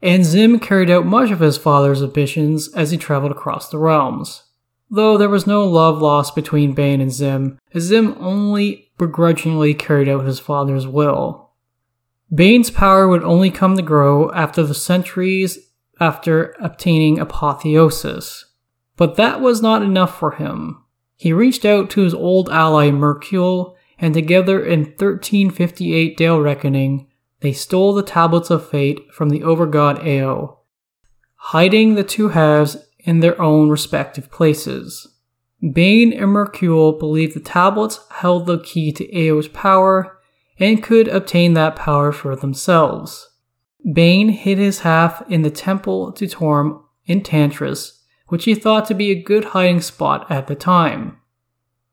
and 0.00 0.22
Xvim 0.22 0.62
carried 0.62 0.88
out 0.88 1.04
much 1.04 1.30
of 1.30 1.40
his 1.40 1.58
father's 1.58 2.02
ambitions 2.02 2.68
as 2.74 2.92
he 2.92 2.96
traveled 2.96 3.32
across 3.32 3.68
the 3.68 3.78
realms. 3.78 4.44
Though 4.88 5.18
there 5.18 5.28
was 5.28 5.46
no 5.46 5.64
love 5.66 6.00
lost 6.00 6.34
between 6.34 6.72
Bane 6.72 7.00
and 7.00 7.10
Xvim, 7.10 7.58
as 7.74 7.90
Xvim 7.90 8.16
only 8.20 8.92
begrudgingly 8.96 9.74
carried 9.74 10.08
out 10.08 10.24
his 10.24 10.38
father's 10.38 10.86
will. 10.86 11.45
Bane's 12.34 12.70
power 12.70 13.06
would 13.06 13.22
only 13.22 13.50
come 13.50 13.76
to 13.76 13.82
grow 13.82 14.30
after 14.32 14.62
the 14.62 14.74
centuries 14.74 15.58
after 16.00 16.54
obtaining 16.60 17.18
apotheosis. 17.18 18.44
But 18.96 19.16
that 19.16 19.40
was 19.40 19.62
not 19.62 19.82
enough 19.82 20.18
for 20.18 20.32
him. 20.32 20.82
He 21.16 21.32
reached 21.32 21.64
out 21.64 21.88
to 21.90 22.02
his 22.02 22.14
old 22.14 22.48
ally 22.50 22.90
Myrkul, 22.90 23.74
and 23.98 24.12
together 24.12 24.62
in 24.62 24.80
1358 24.80 26.16
Dale 26.16 26.40
Reckoning, 26.40 27.06
they 27.40 27.52
stole 27.52 27.94
the 27.94 28.02
Tablets 28.02 28.50
of 28.50 28.68
Fate 28.68 29.12
from 29.12 29.30
the 29.30 29.40
overgod 29.40 30.04
Ao, 30.06 30.58
hiding 31.36 31.94
the 31.94 32.04
two 32.04 32.30
halves 32.30 32.76
in 32.98 33.20
their 33.20 33.40
own 33.40 33.70
respective 33.70 34.30
places. 34.30 35.06
Bane 35.72 36.12
and 36.12 36.32
Myrkul 36.32 36.98
believed 36.98 37.34
the 37.34 37.40
tablets 37.40 38.00
held 38.10 38.46
the 38.46 38.58
key 38.58 38.92
to 38.92 39.04
Ao's 39.16 39.48
power 39.48 40.15
and 40.58 40.82
could 40.82 41.08
obtain 41.08 41.54
that 41.54 41.76
power 41.76 42.12
for 42.12 42.34
themselves. 42.34 43.30
Bane 43.92 44.30
hid 44.30 44.58
his 44.58 44.80
half 44.80 45.22
in 45.30 45.42
the 45.42 45.50
Temple 45.50 46.12
to 46.12 46.26
Torm 46.26 46.82
in 47.04 47.22
Tantras, 47.22 48.02
which 48.28 48.44
he 48.44 48.54
thought 48.54 48.86
to 48.86 48.94
be 48.94 49.10
a 49.10 49.22
good 49.22 49.46
hiding 49.46 49.80
spot 49.80 50.28
at 50.30 50.46
the 50.46 50.54
time. 50.54 51.18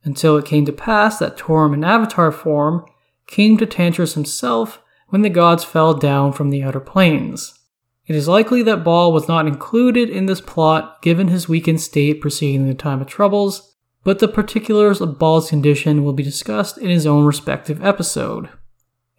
Until 0.03 0.37
it 0.37 0.45
came 0.45 0.65
to 0.65 0.73
pass 0.73 1.19
that 1.19 1.37
Torm 1.37 1.73
in 1.73 1.83
avatar 1.83 2.31
form 2.31 2.85
came 3.27 3.57
to 3.57 3.65
Tantras 3.65 4.15
himself 4.15 4.81
when 5.09 5.21
the 5.21 5.29
gods 5.29 5.63
fell 5.63 5.93
down 5.93 6.33
from 6.33 6.49
the 6.49 6.63
outer 6.63 6.79
planes. 6.79 7.59
It 8.05 8.15
is 8.15 8.27
likely 8.27 8.63
that 8.63 8.83
Bhaal 8.83 9.13
was 9.13 9.27
not 9.27 9.47
included 9.47 10.09
in 10.09 10.25
this 10.25 10.41
plot 10.41 11.01
given 11.01 11.29
his 11.29 11.47
weakened 11.47 11.79
state 11.79 12.19
preceding 12.19 12.67
the 12.67 12.73
time 12.73 12.99
of 12.99 13.07
troubles, 13.07 13.72
but 14.03 14.19
the 14.19 14.27
particulars 14.27 15.01
of 15.01 15.17
Bhaal's 15.17 15.49
condition 15.49 16.03
will 16.03 16.13
be 16.13 16.23
discussed 16.23 16.77
in 16.77 16.89
his 16.89 17.05
own 17.05 17.25
respective 17.25 17.83
episode. 17.83 18.49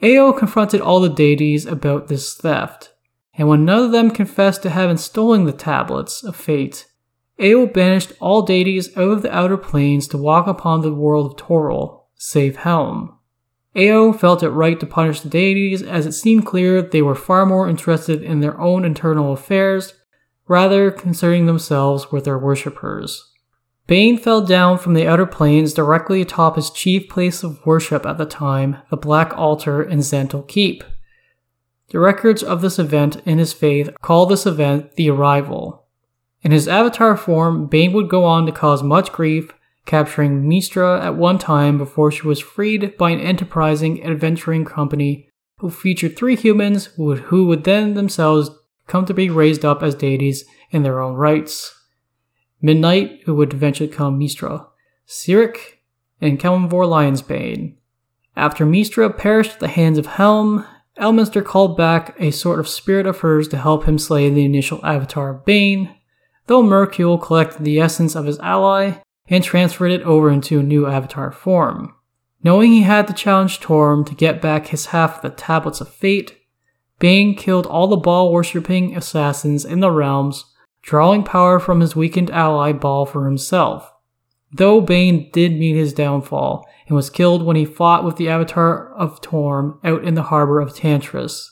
Ao 0.02 0.32
confronted 0.32 0.80
all 0.80 1.00
the 1.00 1.08
deities 1.08 1.64
about 1.66 2.08
this 2.08 2.34
theft, 2.34 2.92
and 3.36 3.48
when 3.48 3.64
none 3.64 3.84
of 3.84 3.92
them 3.92 4.10
confessed 4.10 4.62
to 4.62 4.70
having 4.70 4.96
stolen 4.96 5.44
the 5.44 5.52
tablets 5.52 6.22
of 6.22 6.36
fate, 6.36 6.86
Ao 7.40 7.66
banished 7.66 8.12
all 8.20 8.42
deities 8.42 8.96
out 8.96 9.10
of 9.10 9.22
the 9.22 9.34
outer 9.34 9.56
planes 9.56 10.06
to 10.08 10.18
walk 10.18 10.46
upon 10.46 10.82
the 10.82 10.94
world 10.94 11.32
of 11.32 11.36
Toril, 11.36 12.04
save 12.14 12.56
Helm. 12.56 13.18
Ao 13.76 14.12
felt 14.12 14.42
it 14.42 14.50
right 14.50 14.78
to 14.78 14.86
punish 14.86 15.20
the 15.20 15.28
deities 15.28 15.82
as 15.82 16.06
it 16.06 16.12
seemed 16.12 16.46
clear 16.46 16.80
they 16.80 17.02
were 17.02 17.16
far 17.16 17.44
more 17.44 17.68
interested 17.68 18.22
in 18.22 18.40
their 18.40 18.60
own 18.60 18.84
internal 18.84 19.32
affairs 19.32 19.94
rather 20.46 20.90
concerning 20.90 21.46
themselves 21.46 22.12
with 22.12 22.24
their 22.24 22.38
worshippers. 22.38 23.33
Bane 23.86 24.16
fell 24.16 24.40
down 24.40 24.78
from 24.78 24.94
the 24.94 25.06
outer 25.06 25.26
planes 25.26 25.74
directly 25.74 26.22
atop 26.22 26.56
his 26.56 26.70
chief 26.70 27.08
place 27.08 27.42
of 27.42 27.64
worship 27.66 28.06
at 28.06 28.16
the 28.16 28.24
time, 28.24 28.78
the 28.88 28.96
Black 28.96 29.36
Altar 29.36 29.82
in 29.82 29.98
Zhentil 29.98 30.48
Keep. 30.48 30.84
The 31.88 31.98
records 31.98 32.42
of 32.42 32.62
this 32.62 32.78
event 32.78 33.20
in 33.26 33.36
his 33.36 33.52
faith 33.52 33.90
call 34.00 34.24
this 34.24 34.46
event 34.46 34.96
the 34.96 35.10
Arrival. 35.10 35.84
In 36.42 36.50
his 36.50 36.66
avatar 36.66 37.14
form, 37.14 37.66
Bane 37.66 37.92
would 37.92 38.08
go 38.08 38.24
on 38.24 38.46
to 38.46 38.52
cause 38.52 38.82
much 38.82 39.12
grief, 39.12 39.52
capturing 39.84 40.44
Mystra 40.44 41.02
at 41.02 41.16
one 41.16 41.38
time 41.38 41.76
before 41.76 42.10
she 42.10 42.26
was 42.26 42.40
freed 42.40 42.96
by 42.96 43.10
an 43.10 43.20
enterprising 43.20 44.02
adventuring 44.02 44.64
company 44.64 45.28
who 45.58 45.68
featured 45.68 46.16
three 46.16 46.36
humans 46.36 46.86
who 46.96 47.04
would, 47.04 47.18
who 47.20 47.46
would 47.46 47.64
then 47.64 47.94
themselves 47.94 48.50
come 48.86 49.04
to 49.04 49.14
be 49.14 49.28
raised 49.28 49.64
up 49.64 49.82
as 49.82 49.94
deities 49.94 50.44
in 50.70 50.82
their 50.82 51.00
own 51.00 51.14
rights. 51.14 51.83
Midnight, 52.64 53.20
who 53.26 53.34
would 53.34 53.52
eventually 53.52 53.88
become 53.88 54.18
Mystra, 54.18 54.66
Cyric, 55.06 55.80
and 56.18 56.40
Kelemvor 56.40 56.88
Lionsbane. 56.88 57.74
After 58.34 58.64
Mystra 58.64 59.14
perished 59.14 59.52
at 59.52 59.60
the 59.60 59.68
hands 59.68 59.98
of 59.98 60.06
Helm, 60.06 60.64
Elminster 60.98 61.44
called 61.44 61.76
back 61.76 62.16
a 62.18 62.30
sort 62.30 62.58
of 62.58 62.66
spirit 62.66 63.06
of 63.06 63.20
hers 63.20 63.48
to 63.48 63.58
help 63.58 63.84
him 63.84 63.98
slay 63.98 64.30
the 64.30 64.46
initial 64.46 64.80
avatar 64.82 65.28
of 65.28 65.44
Bane, 65.44 65.94
though 66.46 66.62
Myrkul 66.62 67.20
collected 67.20 67.64
the 67.64 67.78
essence 67.78 68.16
of 68.16 68.24
his 68.24 68.38
ally 68.38 68.94
and 69.28 69.44
transferred 69.44 69.90
it 69.90 70.02
over 70.02 70.30
into 70.30 70.60
a 70.60 70.62
new 70.62 70.86
avatar 70.86 71.30
form. 71.30 71.94
Knowing 72.42 72.72
he 72.72 72.82
had 72.82 73.06
to 73.08 73.12
challenge 73.12 73.60
Torm 73.60 74.06
to 74.06 74.14
get 74.14 74.40
back 74.40 74.68
his 74.68 74.86
half 74.86 75.16
of 75.16 75.22
the 75.22 75.36
Tablets 75.36 75.82
of 75.82 75.88
Fate, 75.90 76.38
Bane 76.98 77.34
killed 77.34 77.66
all 77.66 77.88
the 77.88 77.98
Bhaal 77.98 78.32
worshipping 78.32 78.96
assassins 78.96 79.66
in 79.66 79.80
the 79.80 79.90
realms, 79.90 80.46
drawing 80.84 81.22
power 81.22 81.58
from 81.58 81.80
his 81.80 81.96
weakened 81.96 82.30
ally 82.30 82.72
Bhaal 82.72 83.08
for 83.08 83.24
himself. 83.24 83.90
Though 84.52 84.80
Bane 84.80 85.30
did 85.32 85.58
meet 85.58 85.74
his 85.74 85.94
downfall 85.94 86.68
and 86.86 86.94
was 86.94 87.10
killed 87.10 87.42
when 87.42 87.56
he 87.56 87.64
fought 87.64 88.04
with 88.04 88.16
the 88.16 88.28
avatar 88.28 88.92
of 88.94 89.20
Torm 89.20 89.80
out 89.82 90.04
in 90.04 90.14
the 90.14 90.24
harbor 90.24 90.60
of 90.60 90.76
Tantras. 90.76 91.50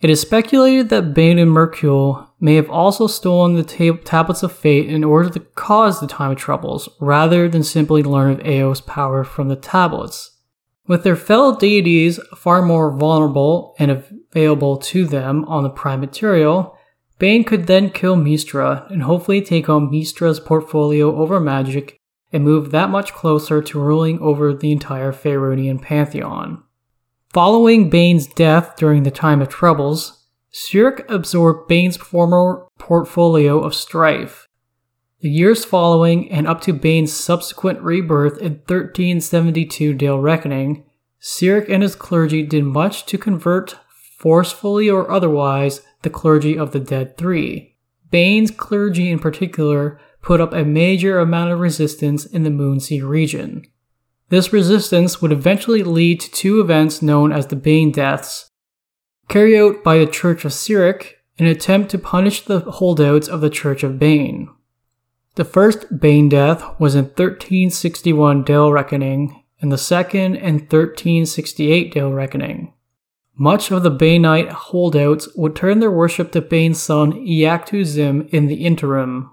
It 0.00 0.10
is 0.10 0.20
speculated 0.20 0.88
that 0.90 1.14
Bane 1.14 1.38
and 1.38 1.50
Myrkul 1.50 2.28
may 2.40 2.56
have 2.56 2.68
also 2.68 3.06
stolen 3.06 3.54
the 3.54 3.62
tab- 3.62 4.04
Tablets 4.04 4.42
of 4.42 4.52
Fate 4.52 4.90
in 4.90 5.04
order 5.04 5.30
to 5.30 5.40
cause 5.40 6.00
the 6.00 6.06
Time 6.06 6.32
of 6.32 6.36
Troubles, 6.36 6.88
rather 7.00 7.48
than 7.48 7.62
simply 7.62 8.02
learn 8.02 8.32
of 8.32 8.40
Ao's 8.44 8.82
power 8.82 9.24
from 9.24 9.48
the 9.48 9.56
tablets. 9.56 10.32
With 10.86 11.04
their 11.04 11.16
fellow 11.16 11.56
deities 11.56 12.20
far 12.36 12.60
more 12.60 12.94
vulnerable 12.94 13.74
and 13.78 13.90
available 13.90 14.76
to 14.78 15.06
them 15.06 15.44
on 15.46 15.62
the 15.62 15.70
Prime 15.70 16.00
material, 16.00 16.73
Bane 17.18 17.44
could 17.44 17.66
then 17.66 17.90
kill 17.90 18.16
Mystra 18.16 18.90
and 18.90 19.02
hopefully 19.02 19.40
take 19.40 19.68
on 19.68 19.90
Mystra's 19.90 20.40
portfolio 20.40 21.16
over 21.16 21.38
magic 21.38 21.98
and 22.32 22.42
move 22.42 22.72
that 22.72 22.90
much 22.90 23.12
closer 23.12 23.62
to 23.62 23.80
ruling 23.80 24.18
over 24.18 24.52
the 24.52 24.72
entire 24.72 25.12
Faerunian 25.12 25.80
pantheon. 25.80 26.62
Following 27.32 27.90
Bane's 27.90 28.26
death 28.26 28.74
during 28.76 29.04
the 29.04 29.10
Time 29.10 29.40
of 29.40 29.48
Troubles, 29.48 30.24
Cyric 30.52 31.08
absorbed 31.08 31.68
Bane's 31.68 31.96
former 31.96 32.66
portfolio 32.78 33.60
of 33.60 33.74
strife. 33.74 34.48
The 35.20 35.30
years 35.30 35.64
following 35.64 36.30
and 36.30 36.46
up 36.46 36.60
to 36.62 36.72
Bane's 36.72 37.12
subsequent 37.12 37.80
rebirth 37.80 38.38
in 38.38 38.56
1372 38.66 39.94
Dale 39.94 40.18
Reckoning, 40.18 40.84
Cyric 41.20 41.68
and 41.68 41.82
his 41.82 41.96
clergy 41.96 42.42
did 42.42 42.64
much 42.64 43.06
to 43.06 43.16
convert, 43.16 43.76
forcefully 44.18 44.90
or 44.90 45.10
otherwise, 45.10 45.80
the 46.04 46.10
clergy 46.10 46.56
of 46.56 46.70
the 46.70 46.80
Dead 46.80 47.16
Three. 47.18 47.76
Bane's 48.10 48.52
clergy 48.52 49.10
in 49.10 49.18
particular 49.18 49.98
put 50.22 50.40
up 50.40 50.52
a 50.52 50.64
major 50.64 51.18
amount 51.18 51.50
of 51.50 51.58
resistance 51.58 52.24
in 52.24 52.44
the 52.44 52.50
Moonsea 52.50 53.06
region. 53.06 53.64
This 54.28 54.52
resistance 54.52 55.20
would 55.20 55.32
eventually 55.32 55.82
lead 55.82 56.20
to 56.20 56.30
two 56.30 56.60
events 56.60 57.02
known 57.02 57.32
as 57.32 57.48
the 57.48 57.56
Bane 57.56 57.90
Deaths, 57.90 58.50
carried 59.28 59.58
out 59.58 59.82
by 59.82 59.98
the 59.98 60.06
Church 60.06 60.44
of 60.44 60.52
Cyric 60.52 61.14
in 61.36 61.46
an 61.46 61.52
attempt 61.52 61.90
to 61.90 61.98
punish 61.98 62.42
the 62.42 62.60
holdouts 62.60 63.28
of 63.28 63.40
the 63.40 63.50
Church 63.50 63.82
of 63.82 63.98
Bane. 63.98 64.48
The 65.34 65.44
first 65.44 65.98
Bane 65.98 66.28
death 66.28 66.62
was 66.78 66.94
in 66.94 67.06
1361 67.06 68.44
Dale 68.44 68.70
Reckoning, 68.70 69.42
and 69.60 69.72
the 69.72 69.78
second 69.78 70.36
in 70.36 70.54
1368 70.54 71.92
Dale 71.92 72.12
Reckoning. 72.12 72.73
Much 73.36 73.70
of 73.72 73.82
the 73.82 73.90
Banite 73.90 74.50
holdouts 74.50 75.28
would 75.34 75.56
turn 75.56 75.80
their 75.80 75.90
worship 75.90 76.30
to 76.32 76.40
Bane's 76.40 76.80
son 76.80 77.12
Iyachtu 77.12 77.82
Xvim 77.82 78.28
in 78.28 78.46
the 78.46 78.64
interim. 78.64 79.30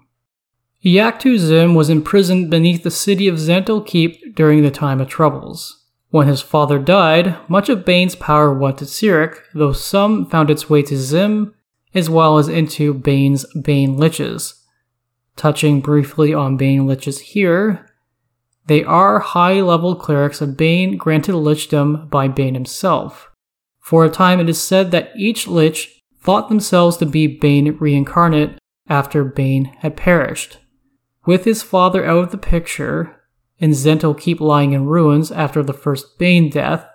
Iyachtu 0.84 1.36
Xvim 1.36 1.76
was 1.76 1.90
imprisoned 1.90 2.50
beneath 2.50 2.82
the 2.82 2.90
city 2.90 3.28
of 3.28 3.36
Zhentil 3.36 3.86
Keep 3.86 4.36
during 4.36 4.64
the 4.64 4.72
time 4.72 5.00
of 5.00 5.08
troubles. 5.08 5.86
When 6.10 6.28
his 6.28 6.42
father 6.42 6.80
died, 6.80 7.38
much 7.48 7.70
of 7.70 7.86
Bane's 7.86 8.16
power 8.16 8.52
went 8.52 8.80
to 8.80 8.86
Cyric, 8.86 9.38
though 9.54 9.72
some 9.72 10.26
found 10.26 10.50
its 10.50 10.70
way 10.70 10.82
to 10.82 10.96
Xvim, 10.96 11.54
as 11.94 12.10
well 12.10 12.40
as 12.40 12.50
into 12.50 12.94
Bane's 12.96 13.46
Bane 13.54 13.98
Liches. 13.98 14.62
Touching 15.36 15.80
briefly 15.80 16.34
on 16.34 16.58
Bane 16.58 16.88
Liches 16.88 17.20
here, 17.20 17.88
they 18.66 18.84
are 18.84 19.20
high 19.20 19.62
level 19.62 19.96
clerics 19.96 20.42
of 20.42 20.58
Bane 20.58 20.98
granted 20.98 21.36
lichdom 21.36 22.10
by 22.10 22.28
Bane 22.28 22.56
himself. 22.56 23.31
For 23.82 24.06
a 24.06 24.10
time, 24.10 24.40
it 24.40 24.48
is 24.48 24.62
said 24.62 24.92
that 24.92 25.12
each 25.18 25.48
lich 25.48 26.02
thought 26.20 26.48
themselves 26.48 26.98
to 26.98 27.06
be 27.06 27.28
Bane 27.28 27.78
reincarnate 27.78 28.58
after 28.88 29.24
Bane 29.24 29.66
had 29.80 29.98
perished. 29.98 30.60
With 31.26 31.46
his 31.46 31.64
father 31.64 32.06
out 32.06 32.24
of 32.24 32.32
the 32.32 32.38
picture, 32.38 33.18
and 33.60 33.74
Zhentil 33.74 34.18
Keep 34.18 34.40
lying 34.40 34.74
in 34.74 34.86
ruins 34.86 35.32
after 35.32 35.62
the 35.62 35.74
first 35.74 36.18
Bane 36.18 36.50
death, 36.50 36.86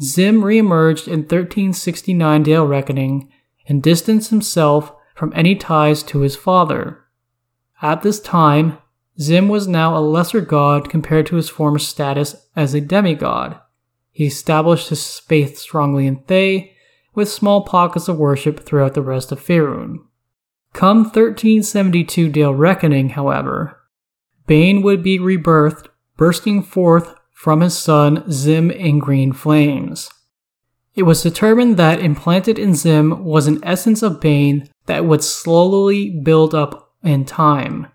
Xvim 0.00 0.42
reemerged 0.42 1.06
in 1.06 1.20
1369 1.20 2.42
Dale 2.42 2.66
Reckoning 2.66 3.30
and 3.66 3.82
distanced 3.82 4.30
himself 4.30 4.94
from 5.14 5.32
any 5.34 5.54
ties 5.54 6.02
to 6.04 6.20
his 6.20 6.36
father. 6.36 7.04
At 7.82 8.02
this 8.02 8.20
time, 8.20 8.78
Xvim 9.18 9.48
was 9.48 9.68
now 9.68 9.96
a 9.96 10.00
lesser 10.00 10.40
god 10.40 10.88
compared 10.88 11.26
to 11.26 11.36
his 11.36 11.50
former 11.50 11.78
status 11.78 12.48
as 12.56 12.72
a 12.72 12.80
demigod. 12.80 13.60
He 14.10 14.26
established 14.26 14.88
his 14.88 15.18
faith 15.18 15.58
strongly 15.58 16.06
in 16.06 16.22
Thay, 16.26 16.74
with 17.14 17.28
small 17.28 17.64
pockets 17.64 18.08
of 18.08 18.18
worship 18.18 18.60
throughout 18.60 18.94
the 18.94 19.02
rest 19.02 19.32
of 19.32 19.40
Faerun. 19.40 19.98
Come 20.72 20.98
1372 20.98 22.28
Dale 22.28 22.54
Reckoning, 22.54 23.10
however, 23.10 23.80
Bane 24.46 24.82
would 24.82 25.02
be 25.02 25.18
rebirthed, 25.18 25.88
bursting 26.16 26.62
forth 26.62 27.14
from 27.32 27.60
his 27.60 27.76
son 27.76 28.18
Xvim 28.24 28.74
in 28.74 28.98
green 28.98 29.32
flames. 29.32 30.10
It 30.94 31.04
was 31.04 31.22
determined 31.22 31.76
that 31.76 32.00
implanted 32.00 32.58
in 32.58 32.70
Xvim 32.70 33.20
was 33.20 33.46
an 33.46 33.60
essence 33.62 34.02
of 34.02 34.20
Bane 34.20 34.68
that 34.86 35.04
would 35.04 35.22
slowly 35.22 36.10
build 36.10 36.54
up 36.54 36.92
in 37.02 37.24
time. 37.24 37.86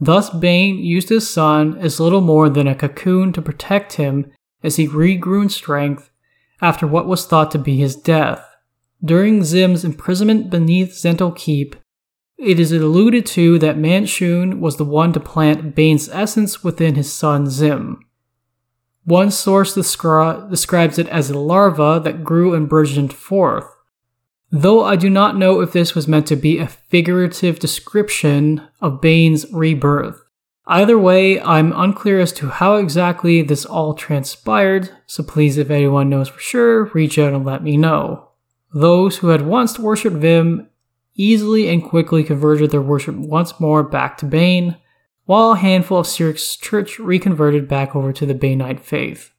Thus, 0.00 0.30
Bane 0.30 0.78
used 0.78 1.10
his 1.10 1.28
son 1.28 1.76
as 1.78 2.00
little 2.00 2.22
more 2.22 2.48
than 2.48 2.66
a 2.66 2.74
cocoon 2.74 3.32
to 3.34 3.42
protect 3.42 3.94
him 3.94 4.32
as 4.62 4.76
he 4.76 4.88
regrew 4.88 5.42
in 5.42 5.48
strength 5.48 6.10
after 6.60 6.86
what 6.86 7.06
was 7.06 7.26
thought 7.26 7.50
to 7.50 7.58
be 7.58 7.78
his 7.78 7.96
death. 7.96 8.46
During 9.02 9.40
Xvim's 9.40 9.84
imprisonment 9.84 10.50
beneath 10.50 10.90
Zhentil 10.90 11.34
Keep, 11.34 11.76
it 12.36 12.58
is 12.58 12.72
alluded 12.72 13.26
to 13.26 13.58
that 13.58 13.76
Manshoon 13.76 14.60
was 14.60 14.76
the 14.76 14.84
one 14.84 15.12
to 15.12 15.20
plant 15.20 15.74
Bane's 15.74 16.08
essence 16.08 16.64
within 16.64 16.94
his 16.94 17.12
son 17.12 17.46
Xvim. 17.46 17.96
One 19.04 19.30
source 19.30 19.74
descri- 19.74 20.48
describes 20.50 20.98
it 20.98 21.08
as 21.08 21.30
a 21.30 21.38
larva 21.38 22.00
that 22.04 22.24
grew 22.24 22.54
and 22.54 22.68
burgeoned 22.68 23.12
forth. 23.12 23.66
Though 24.50 24.84
I 24.84 24.96
do 24.96 25.08
not 25.08 25.36
know 25.36 25.60
if 25.60 25.72
this 25.72 25.94
was 25.94 26.08
meant 26.08 26.26
to 26.26 26.36
be 26.36 26.58
a 26.58 26.66
figurative 26.66 27.58
description 27.58 28.66
of 28.80 29.00
Bane's 29.00 29.50
rebirth. 29.52 30.20
Either 30.70 30.96
way, 30.96 31.40
I'm 31.40 31.72
unclear 31.72 32.20
as 32.20 32.30
to 32.34 32.48
how 32.48 32.76
exactly 32.76 33.42
this 33.42 33.66
all 33.66 33.92
transpired, 33.92 34.88
so 35.04 35.24
please, 35.24 35.58
if 35.58 35.68
anyone 35.68 36.08
knows 36.08 36.28
for 36.28 36.38
sure, 36.38 36.84
reach 36.94 37.18
out 37.18 37.32
and 37.32 37.44
let 37.44 37.64
me 37.64 37.76
know. 37.76 38.28
Those 38.72 39.16
who 39.16 39.28
had 39.28 39.42
once 39.42 39.80
worshipped 39.80 40.18
Xvim 40.18 40.68
easily 41.16 41.68
and 41.68 41.82
quickly 41.82 42.22
converted 42.22 42.70
their 42.70 42.80
worship 42.80 43.16
once 43.16 43.58
more 43.58 43.82
back 43.82 44.16
to 44.18 44.26
Bane, 44.26 44.76
while 45.24 45.50
a 45.50 45.56
handful 45.56 45.98
of 45.98 46.06
Cyric's 46.06 46.56
church 46.56 47.00
reconverted 47.00 47.66
back 47.66 47.96
over 47.96 48.12
to 48.12 48.24
the 48.24 48.32
Banite 48.32 48.78
faith. 48.78 49.32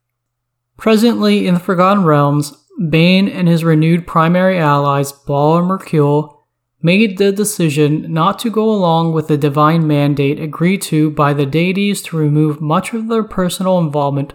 Presently, 0.76 1.48
in 1.48 1.54
the 1.54 1.62
Forgotten 1.62 2.04
Realms, 2.04 2.62
Bane 2.90 3.30
and 3.30 3.48
his 3.48 3.64
renewed 3.64 4.06
primary 4.06 4.60
allies, 4.60 5.14
Bhaal 5.14 5.60
and 5.60 5.70
Myrkul, 5.70 6.41
made 6.82 7.18
the 7.18 7.32
decision 7.32 8.12
not 8.12 8.40
to 8.40 8.50
go 8.50 8.70
along 8.70 9.14
with 9.14 9.28
the 9.28 9.38
divine 9.38 9.86
mandate 9.86 10.40
agreed 10.40 10.82
to 10.82 11.12
by 11.12 11.34
the 11.34 11.46
deities 11.46 12.02
to 12.02 12.18
remove 12.18 12.62
much 12.62 12.94
of 12.94 13.08
their 13.08 13.24
personal 13.24 13.78
involvement 13.78 14.34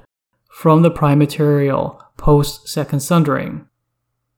from 0.48 0.82
the 0.82 0.90
prime 0.90 1.18
material 1.18 2.02
post 2.16 2.68
Second 2.68 3.00
Sundering. 3.00 3.66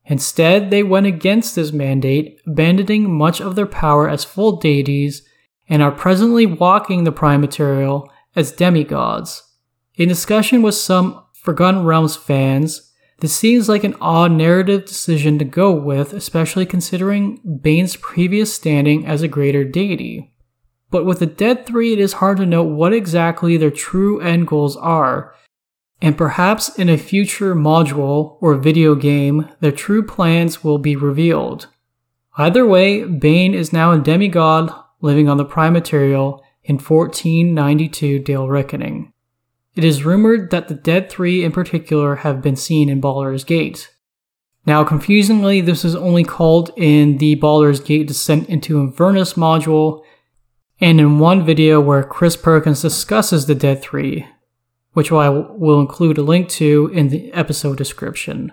Instead, 0.07 0.71
they 0.71 0.83
went 0.83 1.07
against 1.07 1.55
this 1.55 1.71
mandate, 1.71 2.41
abandoning 2.47 3.13
much 3.13 3.41
of 3.41 3.55
their 3.57 3.67
power 3.67 4.09
as 4.09 4.25
full 4.25 4.57
deities, 4.57 5.23
and 5.69 5.83
are 5.83 5.93
presently 5.93 6.47
walking 6.47 7.05
the 7.05 7.13
prime 7.13 7.43
material 7.43 8.11
as 8.35 8.51
demigods. 8.51 9.43
In 9.97 10.09
discussion 10.09 10.63
with 10.63 10.75
some 10.75 11.23
Forgotten 11.35 11.85
Realms 11.85 12.17
fans, 12.17 12.88
this 13.21 13.35
seems 13.35 13.69
like 13.69 13.83
an 13.83 13.97
odd 14.01 14.33
narrative 14.33 14.85
decision 14.85 15.39
to 15.39 15.45
go 15.45 15.73
with, 15.73 16.13
especially 16.13 16.65
considering 16.65 17.41
Bane's 17.63 17.97
previous 17.97 18.55
standing 18.55 19.07
as 19.07 19.23
a 19.23 19.29
greater 19.29 19.65
deity. 19.65 20.33
But 20.91 21.05
with 21.05 21.19
the 21.19 21.27
Dead 21.27 21.67
Three, 21.67 21.93
it 21.93 21.99
is 21.99 22.15
hard 22.15 22.39
to 22.39 22.47
know 22.47 22.63
what 22.63 22.93
exactly 22.93 23.57
their 23.57 23.71
true 23.71 24.21
end 24.21 24.47
goals 24.47 24.77
are, 24.77 25.35
and 26.01 26.17
perhaps 26.17 26.69
in 26.79 26.89
a 26.89 26.97
future 26.97 27.55
module 27.55 28.39
or 28.41 28.55
video 28.55 28.95
game, 28.95 29.49
their 29.61 29.73
true 29.73 30.05
plans 30.05 30.63
will 30.63 30.79
be 30.79 30.95
revealed. 30.95 31.67
Either 32.37 32.65
way, 32.65 33.05
Bane 33.05 33.53
is 33.53 33.73
now 33.73 33.91
a 33.91 33.99
demigod 33.99 34.73
living 35.01 35.29
on 35.29 35.39
the 35.39 35.45
Prime 35.45 35.73
Material 35.73 36.45
in 36.63 36.77
1492 36.77 38.21
Dale 38.21 38.49
Reckoning. 38.49 39.13
It 39.79 39.85
is 39.85 40.05
rumored 40.05 40.51
that 40.51 40.67
the 40.67 40.75
Dead 40.75 41.09
Three 41.09 41.45
in 41.45 41.53
particular 41.53 42.17
have 42.17 42.43
been 42.43 42.57
seen 42.57 42.89
in 42.89 43.01
Baldur's 43.01 43.45
Gate. 43.45 43.95
Now, 44.67 44.83
confusingly, 44.83 45.61
this 45.61 45.85
is 45.85 45.95
only 45.95 46.25
called 46.25 46.73
in 46.77 47.19
the 47.19 47.37
Baldur's 47.37 47.79
Gate 47.79 48.09
Descent 48.09 48.49
into 48.49 48.83
Avernus 48.83 49.35
module, 49.35 50.03
and 50.81 50.99
in 50.99 51.21
one 51.21 51.47
video 51.47 51.81
where 51.81 52.03
Chris 52.03 52.37
Perkins 52.37 52.83
discusses 52.83 53.47
the 53.47 53.55
Dead 53.55 53.81
Three, 53.81 54.27
which 54.95 55.13
I 55.13 55.29
will 55.29 55.81
include 55.81 56.19
a 56.19 56.23
link 56.23 56.49
to 56.49 56.91
in 56.93 57.11
the 57.11 57.33
episode 57.33 57.79
description. 57.79 58.51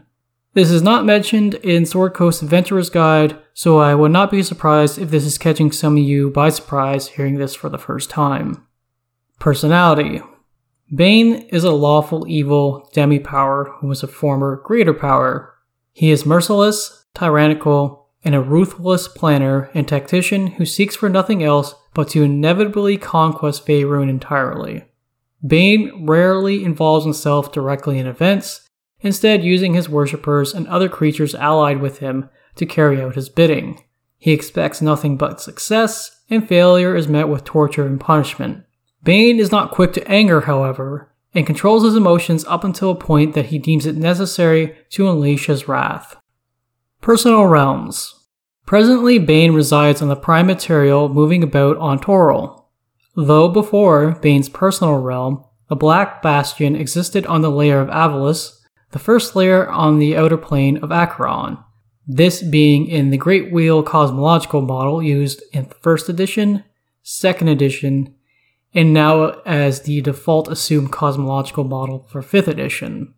This 0.54 0.70
is 0.70 0.84
not 0.84 1.06
mentioned 1.06 1.56
in 1.56 1.88
Sword 1.88 2.14
Coast 2.14 2.44
Adventurer's 2.44 2.92
Guide, 2.92 3.36
so 3.56 3.80
I 3.80 3.96
would 3.96 4.12
not 4.12 4.30
be 4.30 4.44
surprised 4.44 5.00
if 5.00 5.10
this 5.10 5.26
is 5.26 5.40
catching 5.40 5.72
some 5.72 5.98
of 5.98 6.04
you 6.04 6.30
by 6.30 6.50
surprise 6.50 7.08
hearing 7.08 7.40
this 7.40 7.56
for 7.56 7.68
the 7.68 7.80
first 7.80 8.12
time. 8.12 8.64
Personality 9.40 10.22
Bane 10.94 11.48
is 11.50 11.64
a 11.64 11.72
lawful 11.72 12.28
evil 12.28 12.90
demi 12.94 13.20
power 13.20 13.74
who 13.80 13.90
is 13.92 14.04
a 14.04 14.08
former 14.08 14.62
greater 14.64 14.94
power. 14.94 15.56
He 15.92 16.12
is 16.12 16.26
merciless, 16.26 17.06
tyrannical, 17.16 18.10
and 18.24 18.36
a 18.36 18.42
ruthless 18.42 19.08
planner 19.08 19.70
and 19.74 19.88
tactician 19.88 20.48
who 20.48 20.66
seeks 20.66 20.96
for 20.96 21.10
nothing 21.10 21.44
else 21.44 21.74
but 21.94 22.10
to 22.10 22.24
inevitably 22.24 22.98
conquest 22.98 23.66
Faerun 23.66 24.10
entirely. 24.10 24.84
Bane 25.46 26.06
rarely 26.06 26.64
involves 26.64 27.06
himself 27.06 27.52
directly 27.52 27.98
in 27.98 28.08
events, 28.08 28.68
instead 29.00 29.44
using 29.44 29.74
his 29.74 29.90
worshippers 29.90 30.54
and 30.54 30.68
other 30.68 30.90
creatures 30.90 31.36
allied 31.36 31.82
with 31.82 32.00
him 32.00 32.30
to 32.56 32.66
carry 32.66 33.02
out 33.02 33.16
his 33.16 33.30
bidding. 33.30 33.84
He 34.18 34.32
expects 34.34 34.82
nothing 34.82 35.18
but 35.18 35.42
success, 35.42 36.22
and 36.30 36.48
failure 36.48 36.96
is 36.96 37.08
met 37.08 37.30
with 37.30 37.44
torture 37.44 37.86
and 37.86 38.00
punishment. 38.00 38.65
Bane 39.06 39.40
is 39.40 39.52
not 39.52 39.70
quick 39.70 39.94
to 39.94 40.12
anger, 40.12 40.42
however, 40.42 41.14
and 41.36 41.46
controls 41.46 41.84
his 41.84 41.96
emotions 41.96 42.44
up 42.46 42.64
until 42.64 42.90
a 42.90 42.96
point 42.96 43.36
that 43.36 43.48
he 43.48 43.60
deems 43.60 43.86
it 43.86 43.96
necessary 43.96 44.76
to 44.90 45.08
unleash 45.08 45.46
his 45.46 45.68
wrath. 45.68 46.18
Personal 47.02 47.46
Realms 47.46 48.28
Presently, 48.66 49.20
Bane 49.20 49.54
resides 49.54 50.02
on 50.02 50.08
the 50.08 50.16
Prime 50.16 50.48
Material 50.48 51.08
moving 51.08 51.44
about 51.44 51.78
on 51.78 52.00
Toril. 52.00 52.66
Though 53.16 53.48
before 53.48 54.14
Bane's 54.24 54.50
personal 54.50 54.96
realm, 54.96 55.46
the 55.70 55.76
Black 55.76 56.24
Bastion 56.24 56.76
existed 56.76 57.28
on 57.28 57.42
the 57.42 57.52
layer 57.52 57.80
of 57.80 57.90
Avalas, 57.90 58.60
the 58.90 58.98
first 58.98 59.36
layer 59.36 59.70
on 59.70 60.00
the 60.00 60.18
outer 60.18 60.38
plane 60.38 60.78
of 60.78 60.92
Acheron, 60.92 61.60
this 62.08 62.42
being 62.42 62.88
in 62.88 63.12
the 63.12 63.18
Great 63.18 63.52
Wheel 63.52 63.84
cosmological 63.84 64.62
model 64.62 65.04
used 65.04 65.44
in 65.54 65.68
1st 65.68 66.10
edition, 66.10 66.64
2nd 67.04 67.52
edition, 67.52 68.15
and 68.76 68.94
now 68.94 69.30
as 69.46 69.84
the 69.84 70.02
default 70.02 70.50
assumed 70.50 70.92
cosmological 70.92 71.64
model 71.64 72.06
for 72.10 72.22
5th 72.22 72.48
edition. 72.48 73.14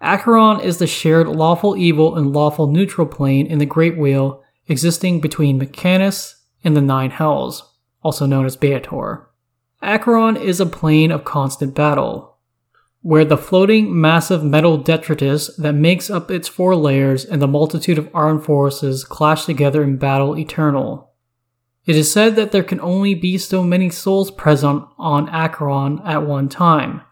Acheron 0.00 0.60
is 0.60 0.78
the 0.78 0.86
shared 0.86 1.28
lawful 1.28 1.76
evil 1.76 2.16
and 2.16 2.32
lawful 2.32 2.66
neutral 2.66 3.06
plane 3.06 3.46
in 3.46 3.58
the 3.58 3.66
Great 3.66 3.96
Wheel 3.96 4.42
existing 4.66 5.20
between 5.20 5.58
Mechanus 5.58 6.34
and 6.64 6.74
the 6.74 6.80
Nine 6.80 7.10
Hells, 7.10 7.74
also 8.02 8.26
known 8.26 8.46
as 8.46 8.56
Baator. 8.56 9.26
Acheron 9.82 10.36
is 10.36 10.60
a 10.60 10.66
plane 10.66 11.10
of 11.12 11.24
constant 11.24 11.74
battle, 11.74 12.38
where 13.02 13.24
the 13.24 13.36
floating 13.36 13.98
massive 13.98 14.42
metal 14.42 14.78
detritus 14.78 15.54
that 15.56 15.74
makes 15.74 16.08
up 16.08 16.30
its 16.30 16.48
four 16.48 16.74
layers 16.74 17.24
and 17.24 17.42
the 17.42 17.46
multitude 17.46 17.98
of 17.98 18.08
armed 18.14 18.42
forces 18.42 19.04
clash 19.04 19.44
together 19.44 19.82
in 19.82 19.98
battle 19.98 20.38
eternal. 20.38 21.13
It 21.86 21.96
is 21.96 22.10
said 22.10 22.34
that 22.36 22.50
there 22.50 22.62
can 22.62 22.80
only 22.80 23.14
be 23.14 23.36
so 23.36 23.62
many 23.62 23.90
souls 23.90 24.30
present 24.30 24.84
on 24.96 25.28
Acheron 25.28 26.00
at 26.04 26.26
one 26.26 26.48
time, 26.48 27.02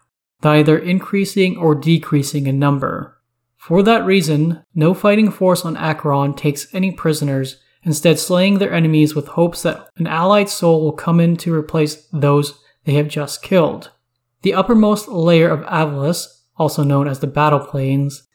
neither 0.43 0.77
increasing 0.77 1.57
or 1.57 1.75
decreasing 1.75 2.47
in 2.47 2.57
number. 2.57 3.21
For 3.55 3.83
that 3.83 4.05
reason, 4.05 4.63
no 4.73 4.93
fighting 4.93 5.29
force 5.31 5.63
on 5.63 5.77
Acheron 5.77 6.33
takes 6.33 6.73
any 6.73 6.91
prisoners, 6.91 7.57
instead 7.83 8.17
slaying 8.17 8.57
their 8.57 8.73
enemies 8.73 9.13
with 9.13 9.27
hopes 9.27 9.61
that 9.61 9.87
an 9.97 10.07
allied 10.07 10.49
soul 10.49 10.81
will 10.81 10.91
come 10.91 11.19
in 11.19 11.37
to 11.37 11.53
replace 11.53 12.07
those 12.11 12.59
they 12.85 12.93
have 12.93 13.07
just 13.07 13.43
killed. 13.43 13.91
The 14.41 14.53
uppermost 14.53 15.07
layer 15.07 15.49
of 15.49 15.61
Avalas, 15.65 16.27
also 16.57 16.83
known 16.83 17.07
as 17.07 17.19
the 17.19 17.27
Battle 17.27 17.59
Planes, 17.59 18.27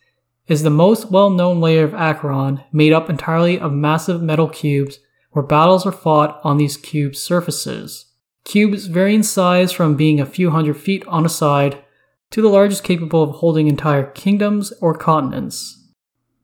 is 0.47 0.63
the 0.63 0.71
most 0.71 1.11
well 1.11 1.31
known 1.31 1.61
layer 1.61 1.85
of 1.85 1.95
Acheron, 1.95 2.63
made 2.73 2.93
up 2.93 3.11
entirely 3.11 3.59
of 3.59 3.73
massive 3.73 4.23
metal 4.23 4.49
cubes 4.49 5.01
where 5.31 5.45
battles 5.45 5.87
are 5.87 5.93
fought 5.93 6.41
on 6.43 6.57
these 6.57 6.77
cube 6.77 7.15
surfaces. 7.15 8.07
Cubes 8.45 8.87
vary 8.87 9.15
in 9.15 9.23
size 9.23 9.73
from 9.73 9.97
being 9.97 10.21
a 10.21 10.27
few 10.27 10.51
hundred 10.51 10.77
feet 10.77 11.07
on 11.07 11.27
a 11.27 11.29
side 11.29 11.83
to 12.31 12.43
the 12.43 12.49
largest 12.49 12.85
capable 12.85 13.23
of 13.23 13.37
holding 13.37 13.69
entire 13.69 14.11
kingdoms 14.11 14.73
or 14.81 14.95
continents. 14.95 15.75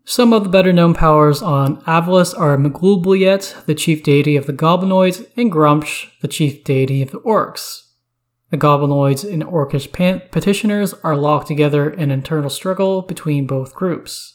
Some 0.06 0.34
of 0.34 0.44
the 0.44 0.50
better 0.50 0.72
known 0.72 0.92
powers 0.92 1.40
on 1.40 1.80
Avalas 1.82 2.38
are 2.38 2.58
Maglubiyet, 2.58 3.64
the 3.64 3.74
chief 3.74 4.02
deity 4.02 4.36
of 4.36 4.46
the 4.46 4.52
Goblinoids, 4.52 5.26
and 5.34 5.50
Gruumsh, 5.50 6.10
the 6.20 6.28
chief 6.28 6.62
deity 6.62 7.00
of 7.00 7.10
the 7.10 7.20
Orcs. 7.20 7.84
The 8.50 8.58
Goblinoids 8.58 9.24
and 9.24 9.42
Orcish 9.42 10.30
petitioners 10.30 10.92
are 11.02 11.16
locked 11.16 11.48
together 11.48 11.88
in 11.90 12.10
internal 12.10 12.50
struggle 12.50 13.00
between 13.00 13.46
both 13.46 13.74
groups. 13.74 14.33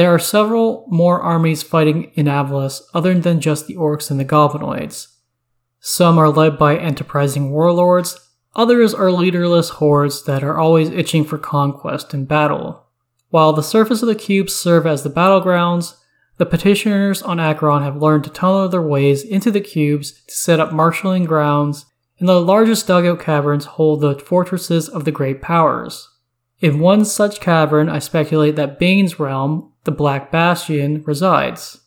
There 0.00 0.14
are 0.14 0.18
several 0.18 0.86
more 0.88 1.20
armies 1.20 1.62
fighting 1.62 2.10
in 2.14 2.24
Avalas 2.24 2.80
other 2.94 3.12
than 3.12 3.38
just 3.38 3.66
the 3.66 3.76
Orcs 3.76 4.10
and 4.10 4.18
the 4.18 4.24
Goblinoids. 4.24 5.08
Some 5.78 6.16
are 6.16 6.30
led 6.30 6.56
by 6.56 6.78
enterprising 6.78 7.50
warlords, 7.50 8.18
others 8.56 8.94
are 8.94 9.12
leaderless 9.12 9.68
hordes 9.68 10.24
that 10.24 10.42
are 10.42 10.56
always 10.56 10.88
itching 10.88 11.26
for 11.26 11.36
conquest 11.36 12.14
and 12.14 12.26
battle. 12.26 12.86
While 13.28 13.52
the 13.52 13.62
surface 13.62 14.00
of 14.00 14.08
the 14.08 14.14
cubes 14.14 14.54
serve 14.54 14.86
as 14.86 15.02
the 15.02 15.10
battlegrounds, 15.10 15.96
the 16.38 16.46
petitioners 16.46 17.20
on 17.20 17.38
Acheron 17.38 17.82
have 17.82 18.00
learned 18.00 18.24
to 18.24 18.30
tunnel 18.30 18.70
their 18.70 18.80
ways 18.80 19.22
into 19.22 19.50
the 19.50 19.60
cubes 19.60 20.12
to 20.12 20.34
set 20.34 20.60
up 20.60 20.72
marshalling 20.72 21.24
grounds 21.24 21.84
and 22.18 22.26
the 22.26 22.40
largest 22.40 22.86
dugout 22.86 23.20
caverns 23.20 23.66
hold 23.66 24.00
the 24.00 24.14
fortresses 24.14 24.88
of 24.88 25.04
the 25.04 25.12
great 25.12 25.42
powers. 25.42 26.08
In 26.60 26.78
one 26.78 27.04
such 27.04 27.38
cavern, 27.38 27.90
I 27.90 27.98
speculate 27.98 28.56
that 28.56 28.78
Bane's 28.78 29.20
realm, 29.20 29.69
the 29.84 29.90
Black 29.90 30.30
Bastion, 30.30 31.02
resides. 31.06 31.80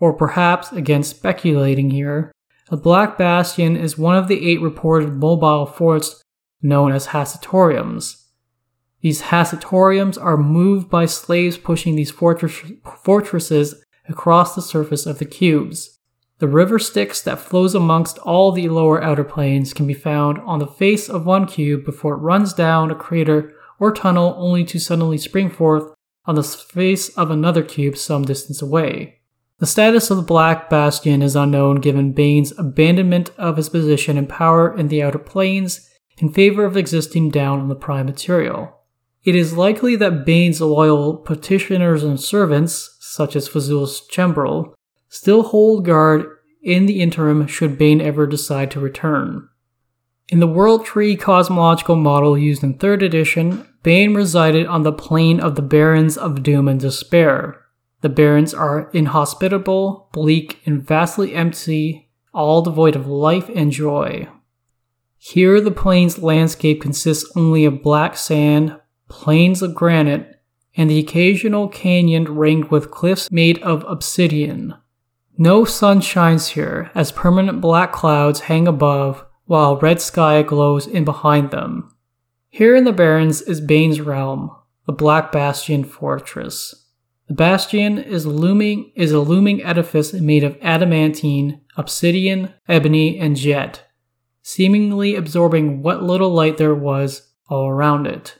Or 0.00 0.12
perhaps, 0.12 0.72
again 0.72 1.02
speculating 1.02 1.90
here, 1.90 2.32
the 2.70 2.76
Black 2.76 3.16
Bastion 3.16 3.76
is 3.76 3.96
one 3.96 4.16
of 4.16 4.28
the 4.28 4.48
eight 4.48 4.60
reported 4.60 5.14
mobile 5.14 5.66
forts 5.66 6.22
known 6.60 6.92
as 6.92 7.08
Hassatoriums. 7.08 8.24
These 9.00 9.22
Hassatoriums 9.22 10.22
are 10.22 10.36
moved 10.36 10.90
by 10.90 11.06
slaves 11.06 11.56
pushing 11.56 11.96
these 11.96 12.10
fortress- 12.10 12.72
fortresses 13.02 13.82
across 14.08 14.54
the 14.54 14.62
surface 14.62 15.06
of 15.06 15.18
the 15.18 15.24
cubes. 15.24 15.98
The 16.38 16.48
river 16.48 16.78
Styx 16.78 17.20
that 17.22 17.40
flows 17.40 17.74
amongst 17.74 18.18
all 18.18 18.52
the 18.52 18.68
lower 18.68 19.02
outer 19.02 19.24
planes 19.24 19.72
can 19.72 19.86
be 19.86 19.94
found 19.94 20.38
on 20.40 20.58
the 20.58 20.66
face 20.66 21.08
of 21.08 21.26
one 21.26 21.46
cube 21.46 21.84
before 21.84 22.14
it 22.14 22.18
runs 22.18 22.52
down 22.52 22.90
a 22.90 22.94
crater 22.94 23.54
or 23.80 23.92
tunnel 23.92 24.34
only 24.38 24.64
to 24.64 24.78
suddenly 24.78 25.18
spring 25.18 25.50
forth 25.50 25.94
on 26.28 26.34
the 26.34 26.42
face 26.42 27.08
of 27.16 27.30
another 27.30 27.62
cube 27.64 27.96
some 27.96 28.22
distance 28.22 28.60
away. 28.60 29.18
The 29.60 29.66
status 29.66 30.10
of 30.10 30.18
the 30.18 30.22
Black 30.22 30.70
Bastion 30.70 31.22
is 31.22 31.34
unknown 31.34 31.80
given 31.80 32.12
Bane's 32.12 32.56
abandonment 32.56 33.30
of 33.38 33.56
his 33.56 33.70
position 33.70 34.16
and 34.16 34.28
power 34.28 34.76
in 34.76 34.88
the 34.88 35.02
outer 35.02 35.18
planes 35.18 35.88
in 36.18 36.32
favor 36.32 36.64
of 36.64 36.76
existing 36.76 37.30
down 37.30 37.60
on 37.60 37.68
the 37.68 37.74
prime 37.74 38.06
material. 38.06 38.76
It 39.24 39.34
is 39.34 39.56
likely 39.56 39.96
that 39.96 40.26
Bane's 40.26 40.60
loyal 40.60 41.16
petitioners 41.16 42.04
and 42.04 42.20
servants, 42.20 42.96
such 43.00 43.34
as 43.34 43.48
Fzoul's 43.48 44.06
Chembryl, 44.06 44.74
still 45.08 45.42
hold 45.42 45.86
guard 45.86 46.26
in 46.62 46.86
the 46.86 47.00
interim 47.00 47.46
should 47.46 47.78
Bane 47.78 48.00
ever 48.00 48.26
decide 48.26 48.70
to 48.72 48.80
return. 48.80 49.48
In 50.30 50.40
the 50.40 50.46
World 50.46 50.84
Tree 50.84 51.16
cosmological 51.16 51.96
model 51.96 52.36
used 52.36 52.62
in 52.62 52.74
3rd 52.74 53.02
edition, 53.02 53.66
Bane 53.82 54.12
resided 54.12 54.66
on 54.66 54.82
the 54.82 54.92
plane 54.92 55.40
of 55.40 55.54
the 55.54 55.62
Barrens 55.62 56.18
of 56.18 56.42
Doom 56.42 56.68
and 56.68 56.78
Despair. 56.78 57.64
The 58.02 58.10
Barrens 58.10 58.52
are 58.52 58.90
inhospitable, 58.90 60.10
bleak, 60.12 60.60
and 60.66 60.82
vastly 60.82 61.34
empty, 61.34 62.10
all 62.34 62.60
devoid 62.60 62.94
of 62.94 63.06
life 63.06 63.48
and 63.54 63.72
joy. 63.72 64.28
Here, 65.16 65.62
the 65.62 65.70
plane's 65.70 66.18
landscape 66.18 66.82
consists 66.82 67.34
only 67.34 67.64
of 67.64 67.82
black 67.82 68.14
sand, 68.14 68.78
plains 69.08 69.62
of 69.62 69.74
granite, 69.74 70.42
and 70.76 70.90
the 70.90 70.98
occasional 70.98 71.68
canyon 71.68 72.36
ringed 72.36 72.70
with 72.70 72.90
cliffs 72.90 73.30
made 73.30 73.62
of 73.62 73.82
obsidian. 73.88 74.74
No 75.38 75.64
sun 75.64 76.02
shines 76.02 76.48
here, 76.48 76.90
as 76.94 77.12
permanent 77.12 77.62
black 77.62 77.92
clouds 77.92 78.40
hang 78.40 78.68
above, 78.68 79.24
while 79.48 79.78
red 79.78 80.00
sky 80.00 80.42
glows 80.42 80.86
in 80.86 81.04
behind 81.04 81.50
them. 81.50 81.92
Here 82.50 82.76
in 82.76 82.84
the 82.84 82.92
Barrens 82.92 83.40
is 83.42 83.60
Bane's 83.60 84.00
realm, 84.00 84.54
the 84.86 84.92
Black 84.92 85.32
Bastion 85.32 85.84
fortress. 85.84 86.86
The 87.28 87.34
bastion 87.34 87.98
is 87.98 88.26
looming 88.26 88.92
is 88.94 89.10
a 89.10 89.20
looming 89.20 89.62
edifice 89.64 90.12
made 90.12 90.44
of 90.44 90.58
adamantine, 90.60 91.62
obsidian, 91.76 92.52
ebony, 92.68 93.18
and 93.18 93.36
jet, 93.36 93.86
seemingly 94.42 95.14
absorbing 95.14 95.82
what 95.82 96.02
little 96.02 96.30
light 96.30 96.58
there 96.58 96.74
was 96.74 97.32
all 97.48 97.68
around 97.68 98.06
it. 98.06 98.38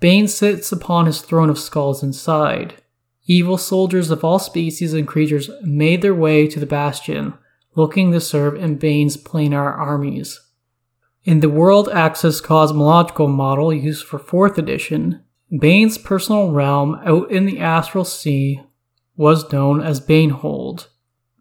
Bane 0.00 0.26
sits 0.26 0.72
upon 0.72 1.06
his 1.06 1.22
throne 1.22 1.50
of 1.50 1.58
skulls 1.58 2.02
inside. 2.02 2.82
Evil 3.26 3.56
soldiers 3.56 4.10
of 4.10 4.24
all 4.24 4.40
species 4.40 4.94
and 4.94 5.06
creatures 5.06 5.48
made 5.62 6.02
their 6.02 6.14
way 6.14 6.48
to 6.48 6.58
the 6.58 6.66
bastion, 6.66 7.34
looking 7.74 8.12
to 8.12 8.20
serve 8.20 8.54
in 8.56 8.76
Bane's 8.76 9.16
planar 9.16 9.76
armies. 9.76 10.40
In 11.24 11.40
the 11.40 11.48
World 11.48 11.88
Axis 11.88 12.40
cosmological 12.40 13.28
model 13.28 13.72
used 13.72 14.06
for 14.06 14.18
4th 14.18 14.58
edition, 14.58 15.22
Bane's 15.58 15.98
personal 15.98 16.50
realm 16.50 17.00
out 17.04 17.30
in 17.30 17.46
the 17.46 17.58
astral 17.58 18.04
sea 18.04 18.62
was 19.16 19.52
known 19.52 19.82
as 19.82 20.00
Banehold. 20.00 20.88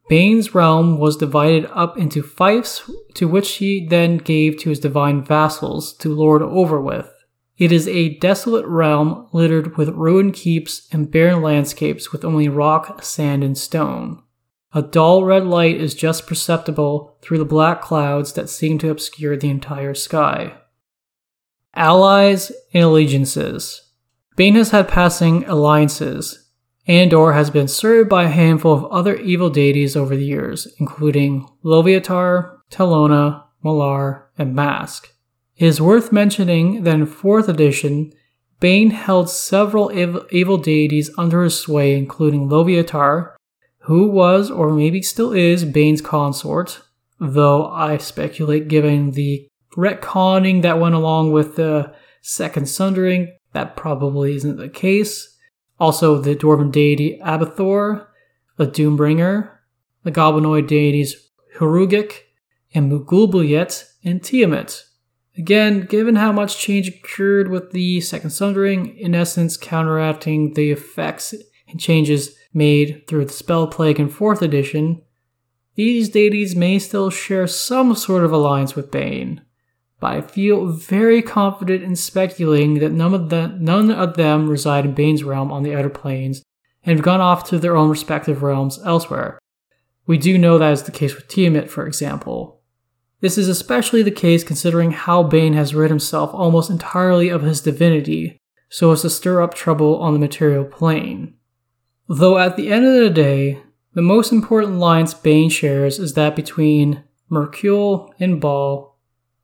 Bane's 0.10 0.56
realm 0.56 0.98
was 0.98 1.16
divided 1.16 1.70
up 1.72 1.98
into 1.98 2.24
fiefs, 2.24 2.90
to 3.14 3.28
which 3.28 3.58
he 3.58 3.86
then 3.88 4.18
gave 4.18 4.58
to 4.58 4.70
his 4.70 4.80
divine 4.80 5.24
vassals 5.24 5.94
to 5.98 6.14
lord 6.14 6.42
over 6.42 6.82
with. 6.82 7.14
It 7.58 7.72
is 7.72 7.88
a 7.88 8.18
desolate 8.18 8.66
realm 8.66 9.28
littered 9.32 9.78
with 9.78 9.90
ruined 9.90 10.34
keeps 10.34 10.88
and 10.92 11.12
barren 11.12 11.42
landscapes 11.42 12.12
with 12.12 12.26
only 12.26 12.50
rock, 12.50 13.04
sand, 13.04 13.44
and 13.44 13.58
stone. 13.58 14.24
A 14.72 14.84
dull 14.84 15.24
red 15.24 15.46
light 15.46 15.78
is 15.78 15.96
just 15.96 16.28
perceptible 16.28 17.18
through 17.22 17.40
the 17.40 17.46
black 17.46 17.82
clouds 17.82 18.34
that 18.34 18.50
seem 18.50 18.78
to 18.80 18.92
obscure 18.92 19.36
the 19.36 19.50
entire 19.50 19.96
sky. 19.96 20.54
Allies 21.74 22.52
and 22.74 22.84
allegiances. 22.84 23.90
Bane 24.36 24.56
has 24.56 24.70
had 24.70 24.88
passing 24.88 25.44
alliances. 25.46 26.50
Andor 26.88 27.34
has 27.34 27.50
been 27.50 27.68
served 27.68 28.10
by 28.10 28.26
a 28.26 28.30
handful 28.30 28.74
of 28.74 28.86
other 28.86 29.16
evil 29.16 29.50
deities 29.50 29.96
over 29.96 30.16
the 30.16 30.26
years, 30.26 30.68
including 30.80 31.48
Loviatar, 31.64 32.58
Talona, 32.72 33.44
Malar, 33.64 34.26
and 34.38 34.56
Mask. 34.56 35.14
It 35.58 35.66
is 35.66 35.82
worth 35.82 36.12
mentioning 36.12 36.84
that 36.84 36.96
in 36.96 37.08
4th 37.08 37.48
edition, 37.48 38.14
Bane 38.60 38.92
held 38.92 39.30
several 39.30 39.92
evil 40.32 40.58
deities 40.58 41.10
under 41.18 41.44
his 41.44 41.58
sway, 41.58 41.96
including 41.96 42.50
Loviatar, 42.50 43.34
who 43.90 44.08
was 44.08 44.52
or 44.52 44.70
maybe 44.70 45.02
still 45.02 45.34
is 45.34 45.66
Bane's 45.66 46.00
consort, 46.00 46.80
though 47.20 47.68
I 47.70 47.98
speculate 47.98 48.68
given 48.68 49.14
the 49.14 49.50
retconning 49.76 50.62
that 50.62 50.80
went 50.80 50.94
along 50.94 51.32
with 51.32 51.56
the 51.56 51.92
Second 52.22 52.70
Sundering, 52.70 53.36
that 53.54 53.76
probably 53.76 54.36
isn't 54.36 54.58
the 54.58 54.70
case. 54.70 55.36
Also, 55.80 56.20
the 56.20 56.36
dwarven 56.36 56.72
deity 56.72 57.20
Abbathor, 57.26 58.06
the 58.58 58.68
Doombringer, 58.68 59.58
the 60.04 60.12
goblinoid 60.12 60.68
deities 60.68 61.28
Hruggek 61.58 62.26
and 62.76 62.92
Maglubiyet 62.92 63.86
and 64.04 64.24
Tiamat. 64.24 64.84
Again, 65.36 65.88
given 65.88 66.18
how 66.18 66.32
much 66.32 66.60
change 66.60 66.90
occurred 66.90 67.48
with 67.48 67.72
the 67.72 68.02
Second 68.02 68.30
Sundering, 68.30 68.96
in 68.96 69.16
essence 69.16 69.58
counteracting 69.58 70.54
the 70.54 70.70
effects 70.70 71.34
and 71.68 71.80
changes 71.80 72.36
made 72.54 73.06
through 73.08 73.26
the 73.26 73.34
Spell 73.34 73.68
Plague 73.68 74.00
in 74.00 74.10
4th 74.10 74.42
edition, 74.42 75.02
these 75.76 76.10
deities 76.10 76.56
may 76.56 76.80
still 76.80 77.10
share 77.10 77.48
some 77.48 77.96
sort 77.96 78.24
of 78.24 78.32
alliance 78.32 78.76
with 78.76 78.92
Bane, 78.92 79.42
but 80.00 80.12
I 80.12 80.22
feel 80.22 80.68
very 80.68 81.22
confident 81.22 81.84
in 81.84 81.96
speculating 81.96 82.76
that 82.80 82.92
none 82.92 83.14
of, 83.14 83.30
the, 83.30 83.48
none 83.60 83.92
of 83.92 84.16
them 84.16 84.50
reside 84.50 84.86
in 84.86 84.94
Bane's 84.94 85.24
realm 85.24 85.52
on 85.52 85.64
the 85.64 85.76
Outer 85.76 85.90
Planes 85.90 86.44
and 86.84 86.98
have 86.98 87.06
gone 87.06 87.22
off 87.22 87.44
to 87.50 87.60
their 87.60 87.76
own 87.76 87.90
respective 87.90 88.42
realms 88.42 88.80
elsewhere. 88.86 89.40
We 90.06 90.18
do 90.18 90.38
know 90.38 90.58
that 90.58 90.74
is 90.74 90.84
the 90.84 90.92
case 90.92 91.16
with 91.16 91.28
Tiamat, 91.28 91.70
for 91.70 91.86
example. 91.86 92.62
This 93.22 93.38
is 93.38 93.50
especially 93.50 94.02
the 94.02 94.12
case 94.12 94.44
considering 94.44 94.92
how 94.92 95.24
Bane 95.24 95.54
has 95.54 95.76
rid 95.76 95.92
himself 95.92 96.34
almost 96.34 96.70
entirely 96.70 97.30
of 97.30 97.42
his 97.42 97.62
divinity, 97.62 98.40
so 98.70 98.92
as 98.92 99.02
to 99.02 99.10
stir 99.10 99.42
up 99.42 99.54
trouble 99.54 99.98
on 100.00 100.14
the 100.14 100.20
material 100.20 100.64
plane. 100.64 101.36
Though 102.12 102.40
at 102.40 102.58
the 102.58 102.72
end 102.72 102.88
of 102.88 102.94
the 102.96 103.12
day, 103.12 103.62
the 103.94 104.02
most 104.02 104.32
important 104.32 104.78
alliance 104.78 105.14
Bane 105.14 105.52
shares 105.52 106.00
is 106.00 106.16
that 106.16 106.36
between 106.36 107.04
Myrkul 107.30 108.12
and 108.20 108.42
Bhaal, 108.42 108.94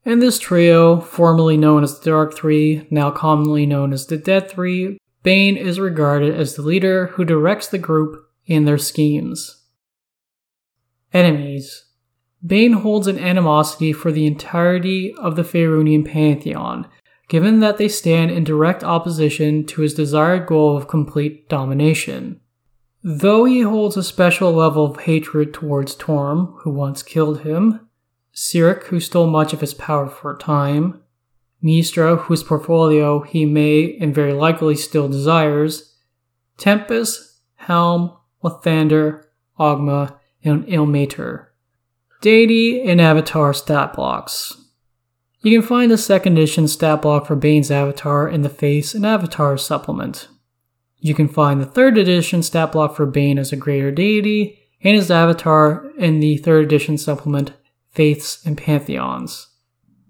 and 0.03 0.19
this 0.19 0.39
trio, 0.39 0.99
formerly 0.99 1.57
known 1.57 1.83
as 1.83 1.99
the 1.99 2.09
Dark 2.09 2.35
Three, 2.35 2.87
now 2.89 3.11
commonly 3.11 3.67
known 3.67 3.93
as 3.93 4.07
the 4.07 4.17
Dead 4.17 4.49
Three, 4.49 4.97
Bane 5.21 5.57
is 5.57 5.79
regarded 5.79 6.33
as 6.33 6.55
the 6.55 6.63
leader 6.63 7.07
who 7.13 7.23
directs 7.23 7.67
the 7.67 7.77
group 7.77 8.27
in 8.47 8.65
their 8.65 8.79
schemes. 8.79 9.63
Enemies 11.13 11.85
Bane 12.43 12.73
holds 12.73 13.05
an 13.05 13.19
animosity 13.19 13.93
for 13.93 14.11
the 14.11 14.25
entirety 14.25 15.13
of 15.19 15.35
the 15.35 15.43
Faerunian 15.43 16.03
pantheon, 16.03 16.87
given 17.27 17.59
that 17.59 17.77
they 17.77 17.87
stand 17.87 18.31
in 18.31 18.43
direct 18.43 18.83
opposition 18.83 19.67
to 19.67 19.83
his 19.83 19.93
desired 19.93 20.47
goal 20.47 20.75
of 20.75 20.87
complete 20.87 21.47
domination. 21.47 22.41
Though 23.07 23.45
he 23.45 23.61
holds 23.61 23.95
a 23.97 24.03
special 24.03 24.51
level 24.51 24.83
of 24.83 25.01
hatred 25.01 25.53
towards 25.53 25.93
Torm, 25.93 26.55
who 26.61 26.71
once 26.71 27.03
killed 27.03 27.41
him, 27.41 27.87
Cyric, 28.33 28.85
who 28.85 28.99
stole 28.99 29.27
much 29.27 29.53
of 29.53 29.61
his 29.61 29.75
power 29.75 30.09
for 30.09 30.31
a 30.31 30.39
time, 30.39 31.03
Mystra, 31.63 32.17
whose 32.21 32.41
portfolio 32.41 33.19
he 33.19 33.45
may 33.45 33.95
and 33.99 34.15
very 34.15 34.33
likely 34.33 34.75
still 34.75 35.07
desires, 35.07 35.95
Tempus, 36.57 37.41
Helm, 37.57 38.11
Lathander, 38.43 39.25
Ogma, 39.59 40.17
and 40.43 40.65
Ilmater. 40.65 41.49
Deity 42.21 42.81
and 42.81 42.99
Avatar 42.99 43.53
stat 43.53 43.93
blocks. 43.93 44.51
You 45.41 45.59
can 45.59 45.67
find 45.67 45.91
the 45.91 45.97
second 45.99 46.39
edition 46.39 46.67
stat 46.67 47.03
block 47.03 47.27
for 47.27 47.35
Bane's 47.35 47.69
avatar 47.69 48.27
in 48.27 48.41
the 48.41 48.49
Faiths 48.49 48.95
and 48.95 49.05
Avatar 49.05 49.57
supplement. 49.57 50.27
You 51.05 51.13
can 51.13 51.27
find 51.27 51.61
the 51.61 51.67
third 51.67 51.99
edition 51.99 52.41
stat 52.41 52.71
block 52.71 52.95
for 52.95 53.05
Bane 53.05 53.37
as 53.37 53.51
a 53.51 53.55
greater 53.55 53.91
deity 53.91 54.57
and 54.81 54.95
his 54.95 55.11
avatar 55.11 55.91
in 55.99 56.19
the 56.19 56.37
third 56.37 56.65
edition 56.65 56.97
supplement 56.97 57.53
Faiths 57.91 58.43
and 58.43 58.57
Pantheons. 58.57 59.49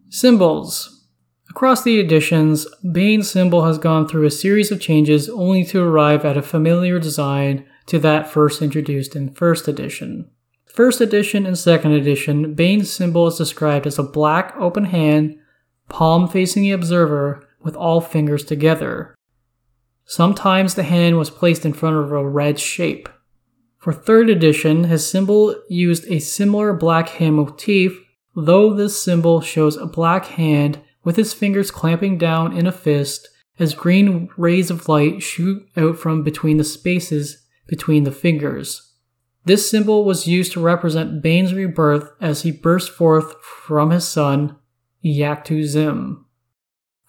Symbols. 0.08 1.06
Across 1.50 1.84
the 1.84 2.00
editions, 2.00 2.66
Bane's 2.94 3.30
symbol 3.30 3.66
has 3.66 3.78
gone 3.78 4.08
through 4.08 4.26
a 4.26 4.32
series 4.32 4.72
of 4.72 4.80
changes 4.80 5.28
only 5.28 5.66
to 5.66 5.84
arrive 5.84 6.24
at 6.24 6.38
a 6.38 6.42
familiar 6.42 6.98
design 6.98 7.66
to 7.88 8.00
that 8.00 8.30
first 8.30 8.62
introduced 8.62 9.18
in 9.18 9.34
first 9.34 9.68
edition. 9.68 10.30
First 10.66 11.02
edition 11.02 11.46
and 11.46 11.58
second 11.58 11.92
edition, 11.92 12.54
Bane's 12.54 12.90
symbol 12.90 13.28
is 13.28 13.38
described 13.38 13.86
as 13.86 14.00
a 14.00 14.04
black 14.04 14.56
open 14.58 14.86
hand, 14.86 15.38
palm 15.90 16.30
facing 16.30 16.64
the 16.64 16.72
observer, 16.72 17.46
with 17.62 17.76
all 17.76 18.00
fingers 18.00 18.46
together. 18.46 19.14
Sometimes 20.06 20.76
the 20.76 20.84
hand 20.84 21.18
was 21.18 21.30
placed 21.30 21.66
in 21.66 21.74
front 21.74 21.98
of 21.98 22.12
a 22.12 22.28
red 22.28 22.60
shape. 22.60 23.10
For 23.78 23.94
third 23.94 24.30
edition, 24.30 24.86
his 24.86 25.08
symbol 25.08 25.56
used 25.70 26.06
a 26.08 26.20
similar 26.20 26.74
black 26.74 27.10
hand 27.10 27.36
motif, 27.36 28.00
though 28.36 28.74
this 28.74 29.02
symbol 29.02 29.42
shows 29.42 29.78
a 29.78 29.86
black 29.86 30.26
hand 30.26 30.80
with 31.04 31.16
his 31.16 31.34
fingers 31.34 31.72
clamping 31.72 32.18
down 32.18 32.56
in 32.56 32.68
a 32.68 32.72
fist 32.72 33.30
as 33.58 33.74
green 33.74 34.30
rays 34.38 34.70
of 34.70 34.90
light 34.90 35.22
shoot 35.24 35.68
out 35.78 35.98
from 35.98 36.24
between 36.24 36.58
the 36.58 36.64
spaces 36.64 37.46
between 37.68 38.04
the 38.04 38.12
fingers. 38.12 38.94
This 39.46 39.70
symbol 39.70 40.04
was 40.04 40.28
used 40.28 40.52
to 40.54 40.60
represent 40.60 41.22
Bane's 41.22 41.54
rebirth 41.54 42.12
as 42.20 42.42
he 42.42 42.52
burst 42.52 42.90
forth 42.90 43.36
from 43.44 43.92
his 43.92 44.08
son, 44.08 44.56
Iyachtu 45.04 45.62
Xvim. 45.64 46.25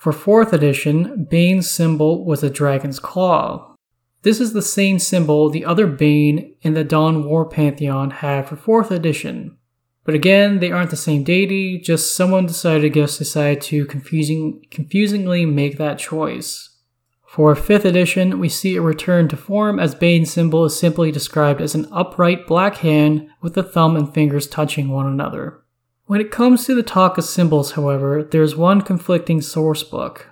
For 0.06 0.12
4th 0.44 0.52
edition, 0.52 1.26
Bane's 1.28 1.68
symbol 1.68 2.24
was 2.24 2.44
a 2.44 2.48
dragon's 2.48 3.00
claw. 3.00 3.74
This 4.22 4.40
is 4.40 4.52
the 4.52 4.62
same 4.62 5.00
symbol 5.00 5.50
the 5.50 5.64
other 5.64 5.88
Bane 5.88 6.54
in 6.62 6.74
the 6.74 6.84
Dawn 6.84 7.24
War 7.24 7.44
Pantheon 7.44 8.12
had 8.12 8.48
for 8.48 8.54
4th 8.54 8.92
edition. 8.92 9.56
But 10.04 10.14
again, 10.14 10.60
they 10.60 10.70
aren't 10.70 10.90
the 10.90 10.96
same 10.96 11.24
deity, 11.24 11.80
just 11.80 12.14
someone 12.14 12.46
decided 12.46 12.82
to 12.82 12.88
guess 12.88 13.18
decided 13.18 13.60
to 13.62 13.84
confusing, 13.86 14.64
confusingly 14.70 15.44
make 15.44 15.76
that 15.78 15.98
choice. 15.98 16.78
For 17.26 17.56
5th 17.56 17.84
edition, 17.84 18.38
we 18.38 18.48
see 18.48 18.76
a 18.76 18.82
return 18.82 19.26
to 19.30 19.36
form 19.36 19.80
as 19.80 19.96
Bane's 19.96 20.30
symbol 20.30 20.64
is 20.64 20.78
simply 20.78 21.10
described 21.10 21.60
as 21.60 21.74
an 21.74 21.88
upright 21.90 22.46
black 22.46 22.76
hand 22.76 23.26
with 23.42 23.54
the 23.54 23.64
thumb 23.64 23.96
and 23.96 24.14
fingers 24.14 24.46
touching 24.46 24.88
one 24.88 25.08
another. 25.08 25.64
When 26.06 26.20
it 26.20 26.30
comes 26.30 26.66
to 26.66 26.74
the 26.74 26.82
talk 26.82 27.18
of 27.18 27.24
symbols, 27.24 27.72
however, 27.72 28.22
there's 28.22 28.56
one 28.56 28.82
conflicting 28.82 29.40
source 29.40 29.82
book. 29.82 30.28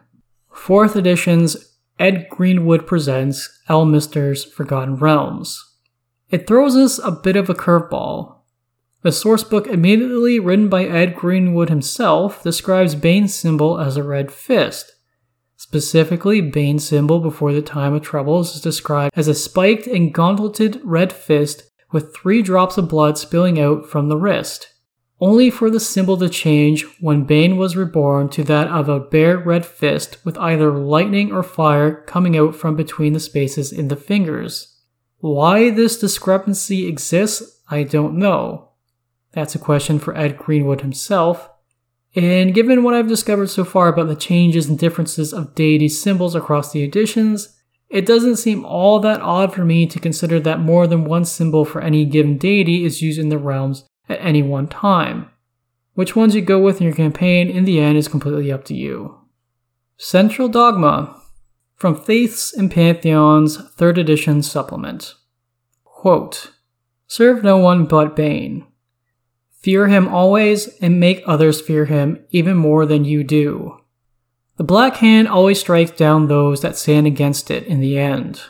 4th 0.52 0.96
edition's 0.96 1.76
Ed 1.98 2.28
Greenwood 2.30 2.86
presents 2.86 3.60
Elminster's 3.68 4.44
Forgotten 4.44 4.96
Realms. 4.96 5.74
It 6.30 6.46
throws 6.46 6.76
us 6.76 6.98
a 6.98 7.10
bit 7.10 7.36
of 7.36 7.50
a 7.50 7.54
curveball. 7.54 8.36
The 9.02 9.10
sourcebook, 9.10 9.66
immediately 9.66 10.38
written 10.40 10.68
by 10.68 10.84
Ed 10.84 11.14
Greenwood 11.14 11.68
himself, 11.68 12.42
describes 12.42 12.94
Bane's 12.94 13.34
symbol 13.34 13.78
as 13.78 13.96
a 13.96 14.02
red 14.02 14.32
fist, 14.32 14.94
Specifically, 15.56 16.42
Bane's 16.42 16.86
symbol 16.86 17.20
before 17.20 17.52
the 17.52 17.62
time 17.62 17.94
of 17.94 18.02
troubles 18.02 18.54
is 18.54 18.60
described 18.60 19.16
as 19.16 19.28
a 19.28 19.34
spiked 19.34 19.86
and 19.86 20.12
gauntleted 20.12 20.78
red 20.84 21.10
fist 21.10 21.70
with 21.90 22.14
three 22.14 22.42
drops 22.42 22.76
of 22.76 22.88
blood 22.88 23.16
spilling 23.16 23.58
out 23.58 23.88
from 23.88 24.10
the 24.10 24.16
wrist. 24.16 24.73
Only 25.24 25.48
for 25.48 25.70
the 25.70 25.80
symbol 25.80 26.18
to 26.18 26.28
change 26.28 26.84
when 27.00 27.24
Bane 27.24 27.56
was 27.56 27.76
reborn 27.76 28.28
to 28.28 28.44
that 28.44 28.68
of 28.68 28.90
a 28.90 29.00
bare 29.00 29.38
red 29.38 29.64
fist 29.64 30.18
with 30.22 30.36
either 30.36 30.70
lightning 30.70 31.32
or 31.32 31.42
fire 31.42 32.02
coming 32.02 32.36
out 32.36 32.54
from 32.54 32.76
between 32.76 33.14
the 33.14 33.20
spaces 33.20 33.72
in 33.72 33.88
the 33.88 33.96
fingers. 33.96 34.76
Why 35.20 35.70
this 35.70 35.98
discrepancy 35.98 36.86
exists, 36.86 37.62
I 37.70 37.84
don't 37.84 38.18
know. 38.18 38.72
That's 39.32 39.54
a 39.54 39.58
question 39.58 39.98
for 39.98 40.14
Ed 40.14 40.36
Greenwood 40.36 40.82
himself. 40.82 41.48
And 42.14 42.52
given 42.52 42.82
what 42.82 42.92
I've 42.92 43.08
discovered 43.08 43.48
so 43.48 43.64
far 43.64 43.88
about 43.88 44.08
the 44.08 44.16
changes 44.16 44.68
and 44.68 44.78
differences 44.78 45.32
of 45.32 45.54
deity 45.54 45.88
symbols 45.88 46.34
across 46.34 46.70
the 46.70 46.82
editions, 46.82 47.58
it 47.88 48.04
doesn't 48.04 48.36
seem 48.36 48.66
all 48.66 49.00
that 49.00 49.22
odd 49.22 49.54
for 49.54 49.64
me 49.64 49.86
to 49.86 49.98
consider 49.98 50.38
that 50.40 50.60
more 50.60 50.86
than 50.86 51.06
one 51.06 51.24
symbol 51.24 51.64
for 51.64 51.80
any 51.80 52.04
given 52.04 52.36
deity 52.36 52.84
is 52.84 53.00
used 53.00 53.18
in 53.18 53.30
the 53.30 53.38
realms 53.38 53.86
at 54.08 54.20
any 54.20 54.42
one 54.42 54.68
time. 54.68 55.30
Which 55.94 56.16
ones 56.16 56.34
you 56.34 56.42
go 56.42 56.60
with 56.60 56.80
in 56.80 56.86
your 56.86 56.96
campaign 56.96 57.48
in 57.48 57.64
the 57.64 57.80
end 57.80 57.96
is 57.96 58.08
completely 58.08 58.50
up 58.50 58.64
to 58.64 58.74
you. 58.74 59.18
Central 59.96 60.48
Dogma 60.48 61.20
from 61.76 61.96
Faiths 61.96 62.52
and 62.52 62.70
Pantheons 62.70 63.58
3rd 63.58 63.98
edition 63.98 64.42
supplement. 64.42 65.14
Quote, 65.84 66.52
Serve 67.06 67.44
no 67.44 67.58
one 67.58 67.86
but 67.86 68.16
Bane. 68.16 68.66
Fear 69.60 69.88
him 69.88 70.08
always 70.08 70.68
and 70.78 71.00
make 71.00 71.22
others 71.26 71.60
fear 71.60 71.86
him 71.86 72.24
even 72.30 72.56
more 72.56 72.84
than 72.86 73.04
you 73.04 73.24
do. 73.24 73.80
The 74.56 74.64
Black 74.64 74.96
Hand 74.96 75.28
always 75.28 75.60
strikes 75.60 75.92
down 75.92 76.26
those 76.26 76.60
that 76.60 76.76
stand 76.76 77.06
against 77.06 77.50
it 77.50 77.64
in 77.64 77.80
the 77.80 77.98
end. 77.98 78.42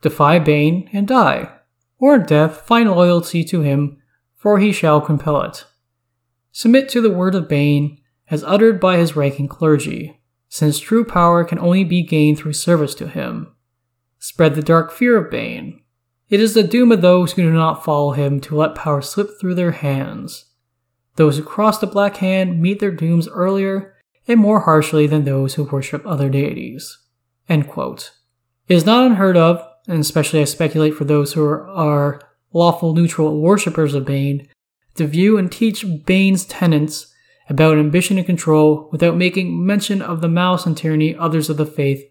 Defy 0.00 0.38
Bane 0.38 0.90
and 0.92 1.06
die, 1.08 1.50
or 1.98 2.16
in 2.16 2.26
death 2.26 2.62
find 2.62 2.90
loyalty 2.90 3.44
to 3.44 3.62
him 3.62 4.01
for 4.42 4.58
he 4.58 4.72
shall 4.72 5.00
compel 5.00 5.40
it. 5.42 5.64
Submit 6.50 6.88
to 6.88 7.00
the 7.00 7.12
word 7.12 7.36
of 7.36 7.48
Bane, 7.48 7.98
as 8.28 8.42
uttered 8.42 8.80
by 8.80 8.96
his 8.96 9.14
ranking 9.14 9.46
clergy, 9.46 10.20
since 10.48 10.80
true 10.80 11.04
power 11.04 11.44
can 11.44 11.60
only 11.60 11.84
be 11.84 12.02
gained 12.02 12.38
through 12.38 12.54
service 12.54 12.92
to 12.96 13.06
him. 13.06 13.54
Spread 14.18 14.56
the 14.56 14.62
dark 14.62 14.90
fear 14.90 15.16
of 15.16 15.30
Bane. 15.30 15.80
It 16.28 16.40
is 16.40 16.54
the 16.54 16.64
doom 16.64 16.90
of 16.90 17.02
those 17.02 17.32
who 17.32 17.42
do 17.42 17.52
not 17.52 17.84
follow 17.84 18.10
him 18.10 18.40
to 18.40 18.56
let 18.56 18.74
power 18.74 19.00
slip 19.00 19.28
through 19.40 19.54
their 19.54 19.70
hands. 19.70 20.46
Those 21.14 21.36
who 21.36 21.44
cross 21.44 21.78
the 21.78 21.86
Black 21.86 22.16
Hand 22.16 22.60
meet 22.60 22.80
their 22.80 22.90
dooms 22.90 23.28
earlier 23.28 23.94
and 24.26 24.40
more 24.40 24.60
harshly 24.60 25.06
than 25.06 25.24
those 25.24 25.54
who 25.54 25.64
worship 25.64 26.02
other 26.04 26.28
deities. 26.28 26.98
It 28.66 28.74
is 28.74 28.86
not 28.86 29.06
unheard 29.06 29.36
of, 29.36 29.64
and 29.86 30.00
especially 30.00 30.40
I 30.40 30.44
speculate 30.44 30.94
for 30.94 31.04
those 31.04 31.34
who 31.34 31.44
are 31.44 32.20
lawful 32.52 32.94
neutral 32.94 33.40
worshippers 33.40 33.94
of 33.94 34.04
Bane, 34.04 34.48
to 34.94 35.06
view 35.06 35.38
and 35.38 35.50
teach 35.50 35.84
Bane's 36.04 36.44
tenets 36.44 37.12
about 37.48 37.78
ambition 37.78 38.18
and 38.18 38.26
control 38.26 38.88
without 38.92 39.16
making 39.16 39.64
mention 39.64 40.02
of 40.02 40.20
the 40.20 40.28
malice 40.28 40.66
and 40.66 40.76
tyranny 40.76 41.14
others 41.14 41.50
of 41.50 41.56
the 41.56 41.66
faith 41.66 42.04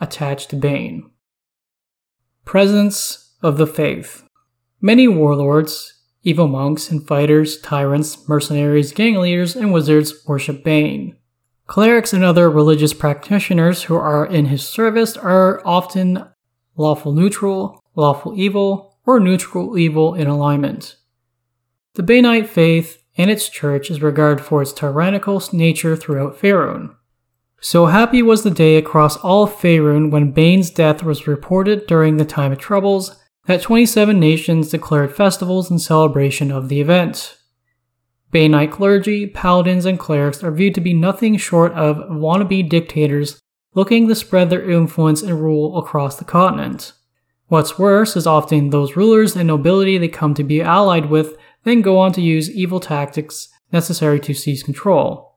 attached 0.00 0.50
to 0.50 0.56
Bane. 0.56 1.10
Presence 2.44 3.36
of 3.42 3.58
the 3.58 3.66
Faith 3.66 4.24
Many 4.80 5.08
warlords, 5.08 5.94
evil 6.22 6.48
monks 6.48 6.90
and 6.90 7.06
fighters, 7.06 7.60
tyrants, 7.60 8.28
mercenaries, 8.28 8.92
gang 8.92 9.16
leaders, 9.16 9.56
and 9.56 9.72
wizards 9.72 10.24
worship 10.26 10.62
Bane. 10.64 11.16
Clerics 11.66 12.12
and 12.12 12.24
other 12.24 12.48
religious 12.48 12.94
practitioners 12.94 13.84
who 13.84 13.96
are 13.96 14.24
in 14.24 14.46
his 14.46 14.66
service 14.66 15.16
are 15.16 15.60
often 15.66 16.24
lawful 16.76 17.12
neutral, 17.12 17.82
lawful 17.94 18.32
evil, 18.38 18.87
or 19.08 19.18
neutral 19.18 19.78
evil 19.78 20.12
in 20.12 20.26
alignment. 20.26 20.96
The 21.94 22.02
Banite 22.02 22.46
faith 22.46 23.02
and 23.16 23.30
its 23.30 23.48
church 23.48 23.90
is 23.90 24.02
regarded 24.02 24.44
for 24.44 24.60
its 24.60 24.70
tyrannical 24.70 25.42
nature 25.50 25.96
throughout 25.96 26.38
Faerun. 26.38 26.94
So 27.58 27.86
happy 27.86 28.20
was 28.20 28.42
the 28.42 28.50
day 28.50 28.76
across 28.76 29.16
all 29.16 29.48
Faerun 29.48 30.10
when 30.10 30.32
Bane's 30.32 30.68
death 30.68 31.02
was 31.02 31.26
reported 31.26 31.86
during 31.86 32.18
the 32.18 32.26
time 32.26 32.52
of 32.52 32.58
troubles 32.58 33.18
that 33.46 33.62
27 33.62 34.20
nations 34.20 34.68
declared 34.68 35.16
festivals 35.16 35.70
in 35.70 35.78
celebration 35.78 36.52
of 36.52 36.68
the 36.68 36.82
event. 36.82 37.38
Banite 38.30 38.70
clergy, 38.70 39.26
paladins, 39.26 39.86
and 39.86 39.98
clerics 39.98 40.44
are 40.44 40.52
viewed 40.52 40.74
to 40.74 40.82
be 40.82 40.92
nothing 40.92 41.38
short 41.38 41.72
of 41.72 41.96
wannabe 42.10 42.68
dictators 42.68 43.40
looking 43.72 44.06
to 44.06 44.14
spread 44.14 44.50
their 44.50 44.70
influence 44.70 45.22
and 45.22 45.40
rule 45.40 45.78
across 45.78 46.16
the 46.16 46.26
continent. 46.26 46.92
What's 47.48 47.78
worse 47.78 48.16
is 48.16 48.26
often 48.26 48.70
those 48.70 48.96
rulers 48.96 49.34
and 49.34 49.46
nobility 49.46 49.98
they 49.98 50.08
come 50.08 50.34
to 50.34 50.44
be 50.44 50.62
allied 50.62 51.06
with 51.06 51.36
then 51.64 51.82
go 51.82 51.98
on 51.98 52.12
to 52.12 52.20
use 52.20 52.50
evil 52.50 52.80
tactics 52.80 53.48
necessary 53.72 54.20
to 54.20 54.34
seize 54.34 54.62
control. 54.62 55.36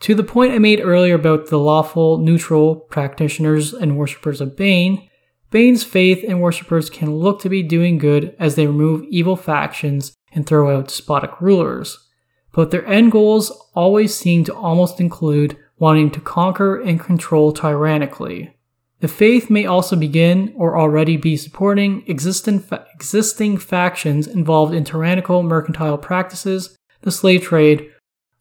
To 0.00 0.14
the 0.14 0.24
point 0.24 0.52
I 0.52 0.58
made 0.58 0.80
earlier 0.80 1.14
about 1.14 1.46
the 1.46 1.58
lawful, 1.58 2.18
neutral 2.18 2.76
practitioners 2.76 3.72
and 3.72 3.96
worshippers 3.96 4.40
of 4.40 4.56
Bane, 4.56 5.08
Bane's 5.50 5.84
faith 5.84 6.24
and 6.26 6.40
worshippers 6.40 6.90
can 6.90 7.16
look 7.16 7.40
to 7.40 7.48
be 7.48 7.62
doing 7.62 7.98
good 7.98 8.34
as 8.38 8.54
they 8.54 8.66
remove 8.66 9.04
evil 9.10 9.36
factions 9.36 10.16
and 10.32 10.46
throw 10.46 10.76
out 10.76 10.88
despotic 10.88 11.40
rulers. 11.40 12.08
But 12.52 12.70
their 12.70 12.86
end 12.86 13.12
goals 13.12 13.50
always 13.74 14.14
seem 14.14 14.44
to 14.44 14.54
almost 14.54 14.98
include 14.98 15.56
wanting 15.78 16.10
to 16.12 16.20
conquer 16.20 16.80
and 16.80 16.98
control 16.98 17.52
tyrannically. 17.52 18.56
The 19.02 19.08
faith 19.08 19.50
may 19.50 19.66
also 19.66 19.96
begin 19.96 20.54
or 20.56 20.78
already 20.78 21.16
be 21.16 21.36
supporting 21.36 22.04
existing, 22.06 22.60
fa- 22.60 22.86
existing 22.94 23.58
factions 23.58 24.28
involved 24.28 24.72
in 24.72 24.84
tyrannical 24.84 25.42
mercantile 25.42 25.98
practices, 25.98 26.78
the 27.00 27.10
slave 27.10 27.42
trade, 27.42 27.90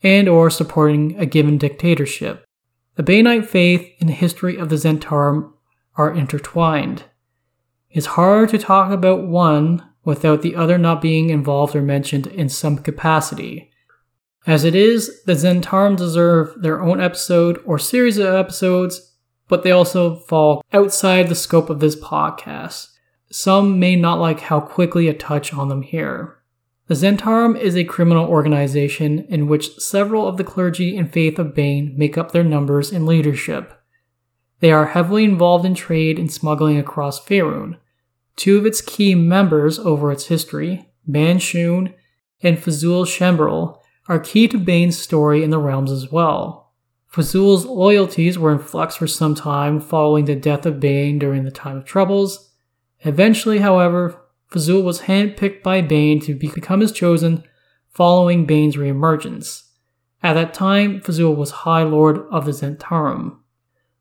and 0.03 0.29
or 0.29 0.51
supporting 0.51 1.17
a 1.17 1.25
given 1.25 1.57
dictatorship. 1.57 2.45
The 2.93 3.01
Banite 3.01 3.47
faith 3.47 3.91
and 3.99 4.07
the 4.07 4.13
history 4.13 4.55
of 4.55 4.69
the 4.69 4.75
Zhentarim 4.75 5.51
are 5.95 6.13
intertwined. 6.13 7.05
It's 7.89 8.05
hard 8.05 8.49
to 8.49 8.59
talk 8.59 8.91
about 8.91 9.27
one 9.27 9.83
without 10.05 10.43
the 10.43 10.55
other 10.55 10.77
not 10.77 11.01
being 11.01 11.31
involved 11.31 11.75
or 11.75 11.81
mentioned 11.81 12.27
in 12.27 12.49
some 12.49 12.77
capacity. 12.77 13.71
As 14.45 14.63
it 14.63 14.75
is, 14.75 15.23
the 15.23 15.33
Zhentarim 15.33 15.97
deserve 15.97 16.61
their 16.61 16.83
own 16.83 17.01
episode 17.01 17.59
or 17.65 17.79
series 17.79 18.19
of 18.19 18.35
episodes 18.35 19.10
but 19.51 19.63
they 19.63 19.71
also 19.71 20.15
fall 20.15 20.63
outside 20.71 21.27
the 21.27 21.35
scope 21.35 21.69
of 21.69 21.81
this 21.81 21.97
podcast. 21.97 22.87
Some 23.29 23.79
may 23.79 23.97
not 23.97 24.17
like 24.17 24.39
how 24.39 24.61
quickly 24.61 25.09
I 25.09 25.13
touch 25.13 25.53
on 25.53 25.67
them 25.67 25.81
here. 25.81 26.37
The 26.87 26.95
Zhentarim 26.95 27.59
is 27.59 27.75
a 27.75 27.83
criminal 27.83 28.27
organization 28.27 29.25
in 29.27 29.49
which 29.49 29.77
several 29.77 30.25
of 30.25 30.37
the 30.37 30.45
clergy 30.45 30.95
and 30.95 31.11
faith 31.11 31.37
of 31.37 31.53
Bane 31.53 31.93
make 31.97 32.17
up 32.17 32.31
their 32.31 32.45
numbers 32.45 32.93
in 32.93 33.05
leadership. 33.05 33.77
They 34.61 34.71
are 34.71 34.85
heavily 34.85 35.25
involved 35.25 35.65
in 35.65 35.75
trade 35.75 36.17
and 36.17 36.31
smuggling 36.31 36.77
across 36.77 37.19
Faerun. 37.19 37.77
Two 38.37 38.57
of 38.57 38.65
its 38.65 38.79
key 38.79 39.15
members 39.15 39.77
over 39.77 40.13
its 40.13 40.27
history, 40.27 40.89
Manshoon 41.05 41.93
and 42.41 42.57
Fzoul 42.57 43.05
Chembryl, 43.05 43.81
are 44.07 44.19
key 44.19 44.47
to 44.47 44.57
Bane's 44.57 44.97
story 44.97 45.43
in 45.43 45.49
the 45.49 45.59
realms 45.59 45.91
as 45.91 46.09
well. 46.09 46.60
Fzoul's 47.11 47.65
loyalties 47.65 48.39
were 48.39 48.53
in 48.53 48.59
flux 48.59 48.95
for 48.95 49.07
some 49.07 49.35
time 49.35 49.81
following 49.81 50.25
the 50.25 50.35
death 50.35 50.65
of 50.65 50.79
Bane 50.79 51.19
during 51.19 51.43
the 51.43 51.51
Time 51.51 51.77
of 51.77 51.85
Troubles. 51.85 52.51
Eventually, 53.01 53.59
however, 53.59 54.21
Fzoul 54.49 54.83
was 54.83 55.01
handpicked 55.01 55.61
by 55.61 55.81
Bane 55.81 56.21
to 56.21 56.35
become 56.35 56.79
his 56.79 56.91
chosen 56.91 57.43
following 57.89 58.45
Bane's 58.45 58.77
reemergence. 58.77 59.63
At 60.23 60.33
that 60.33 60.53
time, 60.53 61.01
Fzoul 61.01 61.35
was 61.35 61.51
High 61.51 61.83
Lord 61.83 62.19
of 62.31 62.45
the 62.45 62.51
Zhentarim. 62.51 63.37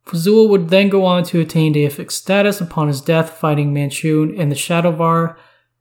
Fzoul 0.06 0.48
would 0.48 0.68
then 0.68 0.88
go 0.88 1.04
on 1.04 1.24
to 1.24 1.40
attain 1.40 1.74
deific 1.74 2.10
status 2.10 2.60
upon 2.60 2.88
his 2.88 3.00
death 3.00 3.30
fighting 3.30 3.74
Manshoon 3.74 4.36
in 4.36 4.50
the 4.50 4.54
Shadovar, 4.54 5.36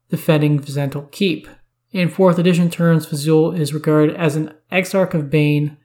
defending 0.09 0.59
Zhentil 0.59 1.11
Keep. 1.11 1.47
In 1.91 2.09
4th 2.09 2.37
edition 2.37 2.69
terms, 2.69 3.07
Fzoul 3.07 3.57
is 3.57 3.73
regarded 3.73 4.15
as 4.15 4.35
an 4.35 4.53
exarch 4.71 5.13
of 5.13 5.29
Bane 5.29 5.77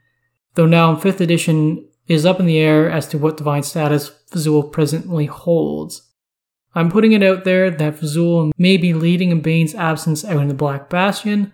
though 0.54 0.66
now 0.66 0.90
in 0.90 0.96
5th 0.96 1.20
edition 1.20 1.88
is 2.06 2.26
up 2.26 2.40
in 2.40 2.46
the 2.46 2.58
air 2.58 2.90
as 2.90 3.08
to 3.08 3.18
what 3.18 3.36
divine 3.36 3.62
status 3.62 4.10
Fzoul 4.30 4.70
presently 4.70 5.26
holds. 5.26 6.10
I'm 6.74 6.90
putting 6.90 7.12
it 7.12 7.22
out 7.22 7.44
there 7.44 7.70
that 7.70 7.96
Fzoul 7.96 8.52
may 8.58 8.76
be 8.76 8.92
leading 8.92 9.30
in 9.30 9.40
Bane's 9.40 9.74
absence 9.74 10.24
out 10.24 10.42
in 10.42 10.48
the 10.48 10.54
Black 10.54 10.90
Bastion, 10.90 11.52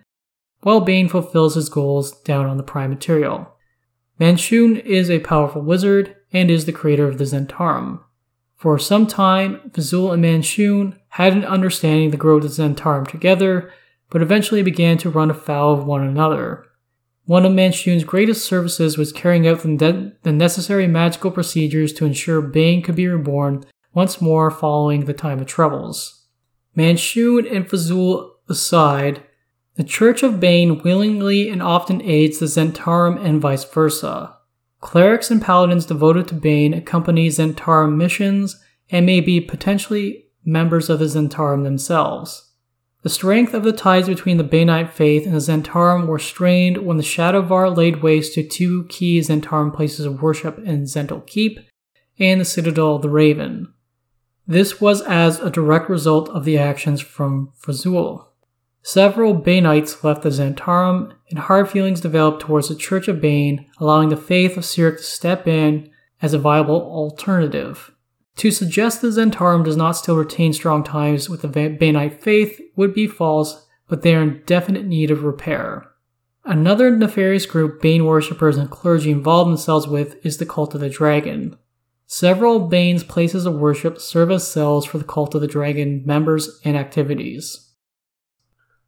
while 0.62 0.80
Bane 0.80 1.09
fulfills 1.09 1.55
his 1.55 1.68
goals 1.68 2.12
down 2.22 2.46
on 2.46 2.57
the 2.57 2.62
Prime 2.62 2.90
Material. 2.90 3.55
Manshoon 4.18 4.82
is 4.84 5.11
a 5.11 5.20
powerful 5.20 5.62
wizard 5.62 6.16
and 6.32 6.51
is 6.51 6.66
the 6.66 6.72
creator 6.72 7.09
of 7.09 7.18
the 7.18 7.24
Zhentarim. 7.24 8.01
For 8.57 8.78
some 8.78 9.07
time, 9.07 9.70
Fzoul 9.70 10.12
and 10.12 10.22
Manshoon 10.22 10.98
had 11.11 11.32
an 11.32 11.44
understanding 11.44 12.11
to 12.11 12.18
grow 12.18 12.38
the 12.38 12.48
Zhentarim 12.48 13.09
together, 13.09 13.72
but 14.11 14.20
eventually 14.20 14.62
began 14.62 14.98
to 14.98 15.09
run 15.09 15.30
afoul 15.30 15.72
of 15.72 15.86
one 15.86 16.07
another. 16.07 16.66
One 17.31 17.47
of 17.47 17.53
Manshoon's 17.53 18.03
greatest 18.03 18.45
services 18.45 18.99
was 18.99 19.12
carrying 19.12 19.47
out 19.47 19.61
the, 19.62 20.16
necessary 20.24 20.89
magical 20.89 21.31
procedures 21.31 21.93
to 21.93 22.05
ensure 22.05 22.43
Bane 22.43 22.83
could 22.83 22.97
be 22.97 23.07
reborn 23.07 23.64
once 23.95 24.20
more 24.20 24.51
following 24.51 25.05
the 25.05 25.12
time 25.12 25.39
of 25.39 25.47
troubles. 25.47 26.26
Manshoon 26.76 27.49
and 27.49 27.68
Fzoul 27.68 28.33
aside, 28.49 29.22
The 29.76 29.85
Church 29.85 30.24
of 30.24 30.41
Bane 30.41 30.83
willingly 30.83 31.49
and 31.49 31.62
often 31.62 32.03
aids 32.03 32.41
the 32.41 32.47
Zhentarim 32.47 33.24
and 33.24 33.41
vice 33.41 33.62
versa. 33.62 34.35
Clerics 34.81 35.31
and 35.31 35.41
paladins 35.41 35.87
devoted 35.87 36.26
to 36.26 36.35
Bane 36.35 36.74
accompany 36.74 37.28
Zhentarim 37.28 37.97
missions 37.97 38.61
and 38.91 39.07
may 39.07 39.20
be 39.20 39.41
potentially 39.41 40.24
members 40.45 40.91
of 40.91 40.99
the 40.99 41.05
Zhentarim 41.05 41.62
themselves. 41.62 42.49
The 43.03 43.09
strength 43.09 43.55
of 43.55 43.64
the 43.64 43.72
ties 43.72 44.09
between 44.09 44.36
the 44.36 44.44
Banite 44.44 44.90
faith 44.90 45.24
and 45.24 45.34
the 45.34 45.38
Zhentarim 45.38 46.07
were 46.07 46.18
strained 46.18 46.78
when 46.78 46.98
the 46.98 47.03
Shadovar 47.03 47.74
laid 47.74 48.03
waste 48.03 48.34
to 48.34 48.42
two 48.42 48.84
key 48.84 49.20
Zhentarim 49.20 49.74
places 49.74 50.05
of 50.05 50.20
worship 50.20 50.59
in 50.59 50.84
Zhentil 50.84 51.26
Keep 51.26 51.61
and 52.18 52.40
the 52.40 52.44
Citadel 52.44 52.96
of 52.96 53.03
the 53.03 53.09
Raven. 53.09 53.72
This 54.46 54.80
was 54.80 55.01
as 55.03 55.40
a 55.40 55.48
direct 55.48 55.88
result 55.88 56.28
of 56.28 56.44
the 56.44 56.59
actions 56.59 57.01
from 57.01 57.53
Fzoul. 57.59 58.26
Several 58.82 59.34
Banites 59.34 60.03
left 60.03 60.22
the 60.22 60.30
Zhentarim, 60.30 61.12
and 61.30 61.38
hard 61.38 61.70
feelings 61.70 62.01
developed 62.01 62.40
towards 62.40 62.68
the 62.68 62.74
Church 62.74 63.09
of 63.09 63.20
Bane, 63.20 63.66
allowing 63.78 64.09
the 64.09 64.16
faith 64.16 64.57
of 64.57 64.64
Cyric 64.64 64.96
to 64.96 65.03
step 65.03 65.46
in 65.46 65.90
as 66.20 66.34
a 66.34 66.38
viable 66.38 66.80
alternative. 66.82 67.92
To 68.41 68.51
suggest 68.51 69.03
the 69.03 69.09
Zhentarim 69.09 69.66
does 69.66 69.76
not 69.76 69.99
still 69.99 70.16
retain 70.16 70.55
strong 70.55 70.82
ties 70.82 71.28
with 71.28 71.43
the 71.43 71.49
Banite 71.49 72.22
faith 72.22 72.59
would 72.74 72.95
be 72.95 73.07
false, 73.07 73.66
but 73.86 74.01
they 74.01 74.14
are 74.14 74.22
in 74.22 74.43
definite 74.47 74.86
need 74.86 75.11
of 75.11 75.24
repair. 75.24 75.91
Another 76.47 76.91
nefarious 76.91 77.45
group 77.45 77.82
Bane 77.82 78.07
worshippers 78.07 78.57
and 78.57 78.70
clergy 78.70 79.11
involve 79.11 79.47
themselves 79.47 79.86
with 79.86 80.24
is 80.24 80.38
the 80.38 80.47
Cult 80.47 80.74
of 80.74 80.80
the 80.80 80.88
Dragon. 80.88 81.59
Several 82.07 82.61
Bane's 82.61 83.05
places 83.05 83.45
of 83.45 83.57
worship 83.57 84.01
serve 84.01 84.30
as 84.30 84.51
cells 84.51 84.86
for 84.86 84.97
the 84.97 85.05
Cult 85.05 85.34
of 85.34 85.43
the 85.43 85.47
Dragon 85.47 86.03
members 86.07 86.61
and 86.64 86.78
activities. 86.78 87.74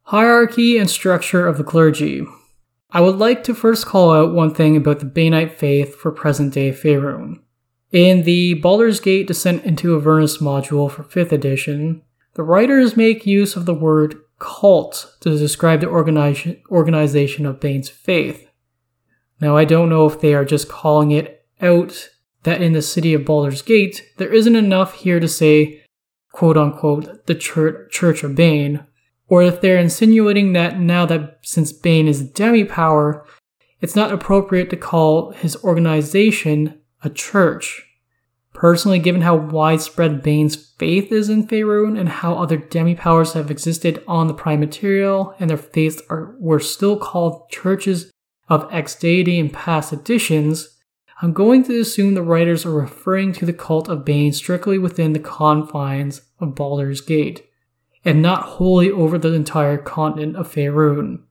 Hierarchy 0.05 0.79
and 0.79 0.89
structure 0.89 1.45
of 1.45 1.59
the 1.59 1.63
clergy. 1.63 2.25
I 2.89 3.01
would 3.01 3.17
like 3.17 3.43
to 3.43 3.53
first 3.53 3.85
call 3.85 4.11
out 4.11 4.33
one 4.33 4.55
thing 4.55 4.75
about 4.75 4.97
the 4.97 5.05
Banite 5.05 5.51
faith 5.51 5.93
for 5.93 6.11
present 6.11 6.55
day 6.55 6.71
Faerun. 6.71 7.42
In 7.93 8.23
the 8.23 8.55
Baldur's 8.55 8.99
Gate 8.99 9.27
Descent 9.27 9.63
into 9.65 9.95
Avernus 9.95 10.39
module 10.39 10.89
for 10.89 11.03
5th 11.03 11.31
edition, 11.31 12.01
the 12.33 12.41
writers 12.41 12.97
make 12.97 13.27
use 13.27 13.55
of 13.55 13.67
the 13.67 13.73
word 13.75 14.15
cult 14.39 15.15
to 15.19 15.37
describe 15.37 15.81
the 15.81 15.85
organi- 15.85 16.59
organization 16.71 17.45
of 17.45 17.59
Bane's 17.59 17.89
faith. 17.89 18.49
Now, 19.39 19.55
I 19.55 19.65
don't 19.65 19.89
know 19.89 20.07
if 20.07 20.19
they 20.19 20.33
are 20.33 20.43
just 20.43 20.67
calling 20.67 21.11
it 21.11 21.45
out 21.61 22.09
that 22.41 22.63
in 22.63 22.73
the 22.73 22.81
city 22.81 23.13
of 23.13 23.25
Baldur's 23.25 23.61
Gate, 23.61 24.03
there 24.17 24.33
isn't 24.33 24.55
enough 24.55 24.95
here 24.95 25.19
to 25.19 25.27
say, 25.27 25.83
quote 26.31 26.57
unquote, 26.57 27.27
the 27.27 27.35
church, 27.35 27.91
church 27.91 28.23
of 28.23 28.33
Bane, 28.33 28.83
or 29.27 29.43
if 29.43 29.61
they're 29.61 29.77
insinuating 29.77 30.53
that 30.53 30.79
now 30.79 31.05
that 31.05 31.37
since 31.43 31.71
Bane 31.71 32.07
is 32.07 32.21
a 32.21 32.25
demi 32.25 32.63
power, 32.63 33.23
it's 33.81 33.95
not 33.95 34.11
appropriate 34.11 34.71
to 34.71 34.77
call 34.77 35.29
his 35.33 35.63
organization 35.63 36.79
a 37.03 37.09
church. 37.09 37.83
Personally, 38.53 38.99
given 38.99 39.21
how 39.21 39.35
widespread 39.35 40.21
Bane's 40.21 40.55
faith 40.55 41.11
is 41.11 41.27
in 41.27 41.47
Faerun 41.47 41.99
and 41.99 42.07
how 42.07 42.35
other 42.35 42.57
demi 42.57 42.95
powers 42.95 43.33
have 43.33 43.49
existed 43.49 44.03
on 44.07 44.27
the 44.27 44.33
Prime 44.33 44.59
Material 44.59 45.35
and 45.39 45.49
their 45.49 45.57
faiths 45.57 46.01
are 46.09 46.35
were 46.39 46.59
still 46.59 46.97
called 46.97 47.49
churches 47.49 48.11
of 48.49 48.67
ex 48.71 48.95
deity 48.95 49.39
in 49.39 49.49
past 49.49 49.91
editions, 49.91 50.77
I'm 51.21 51.33
going 51.33 51.63
to 51.63 51.79
assume 51.79 52.13
the 52.13 52.21
writers 52.21 52.65
are 52.65 52.71
referring 52.71 53.33
to 53.33 53.45
the 53.45 53.53
cult 53.53 53.89
of 53.89 54.05
Bane 54.05 54.33
strictly 54.33 54.77
within 54.77 55.13
the 55.13 55.19
confines 55.19 56.21
of 56.39 56.53
Baldur's 56.53 57.01
Gate 57.01 57.47
and 58.05 58.21
not 58.21 58.43
wholly 58.43 58.91
over 58.91 59.17
the 59.17 59.33
entire 59.33 59.77
continent 59.77 60.35
of 60.35 60.51
Faerun. 60.51 61.23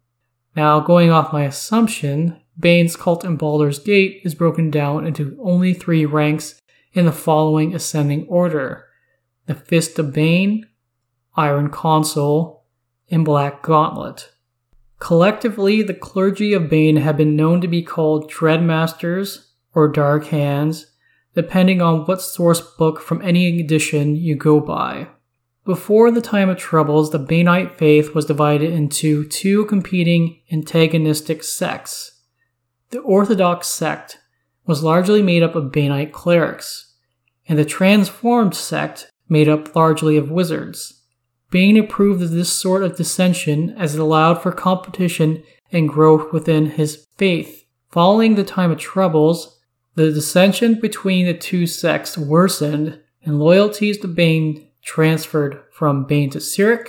Now, 0.57 0.81
going 0.81 1.11
off 1.11 1.33
my 1.33 1.45
assumption, 1.45 2.41
Bane's 2.63 2.97
cult 2.97 3.25
in 3.25 3.37
Baldur's 3.37 3.81
Gate 3.81 4.23
is 4.25 4.37
broken 4.37 4.71
down 4.71 5.05
into 5.05 5.37
only 5.43 5.75
three 5.75 6.07
ranks 6.07 6.59
in 6.93 7.05
the 7.05 7.13
following 7.13 7.75
ascending 7.75 8.27
order 8.29 8.87
the 9.47 9.55
Fist 9.57 9.99
of 9.99 10.13
Bane, 10.13 10.69
Iron 11.35 11.69
Consul, 11.69 12.65
and 13.11 13.25
Black 13.25 13.61
Gauntlet. 13.63 14.31
Collectively, 15.01 15.83
the 15.83 15.95
clergy 15.95 16.53
of 16.53 16.71
Bane 16.71 16.97
have 16.97 17.17
been 17.17 17.35
known 17.35 17.61
to 17.61 17.67
be 17.67 17.83
called 17.83 18.31
Dreadmasters 18.31 19.49
or 19.75 19.89
Dark 19.89 20.27
Hands, 20.27 20.87
depending 21.35 21.83
on 21.83 22.07
what 22.07 22.23
source 22.23 22.61
book 22.61 23.01
from 23.01 23.21
any 23.23 23.59
edition 23.61 24.15
you 24.15 24.37
go 24.37 24.61
by. 24.61 25.09
Before 25.65 26.13
the 26.13 26.21
time 26.21 26.49
of 26.49 26.57
troubles, 26.57 27.11
the 27.11 27.19
Banite 27.19 27.77
faith 27.79 28.15
was 28.15 28.27
divided 28.27 28.73
into 28.73 29.27
two 29.27 29.65
competing 29.67 30.41
antagonistic 30.53 31.43
sects. 31.43 32.12
The 32.93 32.99
Orthodox 32.99 33.68
sect 33.68 34.18
was 34.66 34.82
largely 34.82 35.22
made 35.22 35.43
up 35.43 35.55
of 35.55 35.72
Banite 35.72 36.12
clerics, 36.12 36.93
and 37.49 37.59
the 37.59 37.64
Transformed 37.64 38.55
sect 38.55 39.11
made 39.30 39.49
up 39.49 39.74
largely 39.74 40.18
of 40.18 40.30
wizards. 40.30 41.01
Bane 41.51 41.78
approved 41.78 42.22
of 42.22 42.32
this 42.32 42.53
sort 42.53 42.82
of 42.82 42.99
dissension 42.99 43.70
as 43.78 43.95
it 43.95 44.01
allowed 44.01 44.43
for 44.43 44.53
competition 44.53 45.43
and 45.72 45.88
growth 45.88 46.34
within 46.34 46.66
his 46.66 47.07
faith. 47.16 47.64
Following 47.88 48.34
the 48.34 48.45
time 48.45 48.70
of 48.70 48.78
troubles, 48.78 49.59
the 49.95 50.12
dissension 50.12 50.78
between 50.78 51.24
the 51.24 51.32
two 51.32 51.66
sects 51.66 52.18
worsened, 52.18 53.01
and 53.24 53.38
loyalties 53.38 53.97
to 54.01 54.09
Bane 54.09 54.68
transferred 54.82 55.62
from 55.72 56.05
Bane 56.05 56.28
to 56.28 56.40
Cyric, 56.40 56.88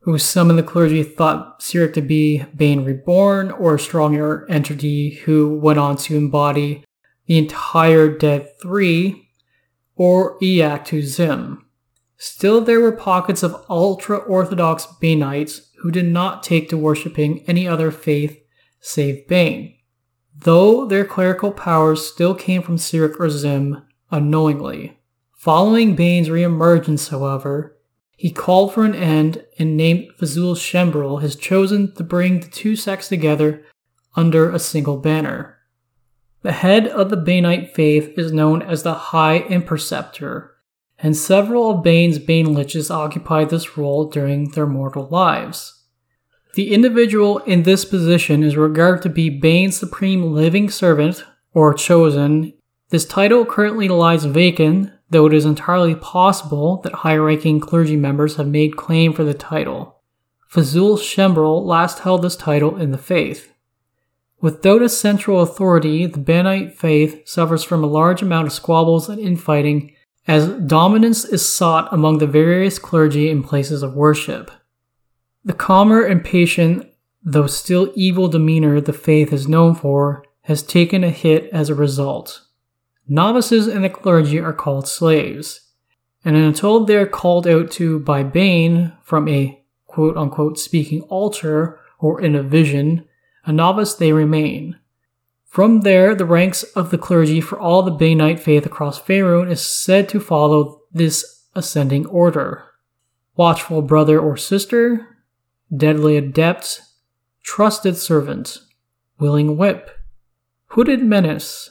who 0.00 0.16
some 0.18 0.50
in 0.50 0.56
the 0.56 0.62
clergy 0.62 1.02
thought 1.02 1.60
Cyric 1.60 1.92
to 1.94 2.02
be 2.02 2.44
Bane 2.56 2.84
reborn 2.84 3.50
or 3.50 3.74
a 3.74 3.78
stronger 3.78 4.46
entity 4.50 5.16
who 5.24 5.58
went 5.58 5.78
on 5.78 5.96
to 5.98 6.16
embody 6.16 6.84
the 7.26 7.38
entire 7.38 8.08
Dead 8.08 8.48
Three, 8.60 9.28
or 9.94 10.38
Iyachtu 10.40 11.02
Xvim. 11.02 11.58
Still, 12.16 12.60
there 12.60 12.80
were 12.80 12.92
pockets 12.92 13.42
of 13.42 13.64
ultra 13.68 14.16
Orthodox 14.16 14.86
Banites 15.00 15.70
who 15.80 15.90
did 15.90 16.06
not 16.06 16.42
take 16.42 16.68
to 16.70 16.76
worshipping 16.76 17.44
any 17.46 17.68
other 17.68 17.90
faith 17.90 18.38
save 18.80 19.28
Bane, 19.28 19.76
though 20.36 20.86
their 20.86 21.04
clerical 21.04 21.52
powers 21.52 22.04
still 22.04 22.34
came 22.34 22.62
from 22.62 22.78
Cyric 22.78 23.14
or 23.20 23.28
Xvim 23.28 23.84
unknowingly. 24.10 24.98
Following 25.36 25.94
Bane's 25.94 26.28
reemergence, 26.28 27.10
however, 27.10 27.76
he 28.20 28.30
called 28.30 28.74
for 28.74 28.84
an 28.84 28.94
end 28.94 29.42
and 29.58 29.78
named 29.78 30.06
Fzoul 30.18 30.54
Chembryl 30.54 31.22
his 31.22 31.36
chosen 31.36 31.94
to 31.94 32.04
bring 32.04 32.40
the 32.40 32.48
two 32.48 32.76
sects 32.76 33.08
together 33.08 33.64
under 34.14 34.50
a 34.50 34.58
single 34.58 34.98
banner. 34.98 35.56
The 36.42 36.52
head 36.52 36.86
of 36.86 37.08
the 37.08 37.16
Banite 37.16 37.70
faith 37.70 38.12
is 38.18 38.30
known 38.30 38.60
as 38.60 38.82
the 38.82 38.92
High 38.92 39.38
Imperceptor, 39.38 40.54
and 40.98 41.16
several 41.16 41.70
of 41.70 41.82
Bane's 41.82 42.18
Bane 42.18 42.48
Liches 42.48 42.90
occupied 42.90 43.48
this 43.48 43.78
role 43.78 44.10
during 44.10 44.50
their 44.50 44.66
mortal 44.66 45.08
lives. 45.08 45.86
The 46.56 46.74
individual 46.74 47.38
in 47.38 47.62
this 47.62 47.86
position 47.86 48.42
is 48.42 48.54
regarded 48.54 49.00
to 49.04 49.08
be 49.08 49.30
Bane's 49.30 49.78
supreme 49.78 50.34
living 50.34 50.68
servant, 50.68 51.24
or 51.54 51.72
chosen. 51.72 52.52
This 52.90 53.06
title 53.06 53.46
currently 53.46 53.88
lies 53.88 54.26
vacant 54.26 54.92
though 55.10 55.26
it 55.26 55.34
is 55.34 55.44
entirely 55.44 55.94
possible 55.94 56.80
that 56.82 56.94
high 56.94 57.16
ranking 57.16 57.60
clergy 57.60 57.96
members 57.96 58.36
have 58.36 58.46
made 58.46 58.76
claim 58.76 59.12
for 59.12 59.24
the 59.24 59.34
title. 59.34 60.00
Fzoul 60.50 61.00
Chembryl 61.00 61.64
last 61.64 62.00
held 62.00 62.22
this 62.22 62.36
title 62.36 62.76
in 62.76 62.90
the 62.90 62.98
faith. 62.98 63.52
Without 64.40 64.82
a 64.82 64.88
central 64.88 65.42
authority, 65.42 66.06
the 66.06 66.18
Banite 66.18 66.74
faith 66.74 67.28
suffers 67.28 67.62
from 67.62 67.84
a 67.84 67.88
large 67.88 68.22
amount 68.22 68.46
of 68.46 68.52
squabbles 68.52 69.08
and 69.08 69.20
infighting 69.20 69.94
as 70.26 70.48
dominance 70.48 71.24
is 71.24 71.46
sought 71.46 71.92
among 71.92 72.18
the 72.18 72.26
various 72.26 72.78
clergy 72.78 73.28
in 73.28 73.42
places 73.42 73.82
of 73.82 73.94
worship. 73.94 74.50
The 75.44 75.52
calmer 75.52 76.02
and 76.02 76.24
patient, 76.24 76.86
though 77.22 77.46
still 77.46 77.92
evil 77.94 78.28
demeanor 78.28 78.80
the 78.80 78.92
faith 78.92 79.32
is 79.32 79.48
known 79.48 79.74
for, 79.74 80.24
has 80.42 80.62
taken 80.62 81.04
a 81.04 81.10
hit 81.10 81.50
as 81.52 81.68
a 81.68 81.74
result. 81.74 82.42
Novices 83.12 83.66
and 83.66 83.82
the 83.82 83.90
clergy 83.90 84.38
are 84.38 84.52
called 84.52 84.86
slaves, 84.86 85.72
and 86.24 86.36
until 86.36 86.84
they're 86.84 87.08
called 87.08 87.44
out 87.44 87.68
to 87.72 87.98
by 87.98 88.22
Bane 88.22 88.92
from 89.02 89.26
a 89.26 89.64
quote 89.88 90.16
unquote 90.16 90.60
speaking 90.60 91.02
altar 91.02 91.80
or 91.98 92.20
in 92.20 92.36
a 92.36 92.42
vision, 92.44 93.04
a 93.44 93.52
novice 93.52 93.94
they 93.94 94.12
remain. 94.12 94.78
From 95.44 95.80
there, 95.80 96.14
the 96.14 96.24
ranks 96.24 96.62
of 96.62 96.92
the 96.92 96.98
clergy 96.98 97.40
for 97.40 97.58
all 97.58 97.82
the 97.82 97.90
Banite 97.90 98.38
faith 98.38 98.64
across 98.64 99.02
Faerun 99.02 99.50
is 99.50 99.60
said 99.60 100.08
to 100.10 100.20
follow 100.20 100.82
this 100.92 101.48
ascending 101.56 102.06
order. 102.06 102.62
Watchful 103.34 103.82
brother 103.82 104.20
or 104.20 104.36
sister, 104.36 105.18
deadly 105.76 106.16
adept, 106.16 106.82
trusted 107.42 107.96
servant, 107.96 108.58
willing 109.18 109.56
whip, 109.56 109.98
hooded 110.66 111.02
menace, 111.02 111.70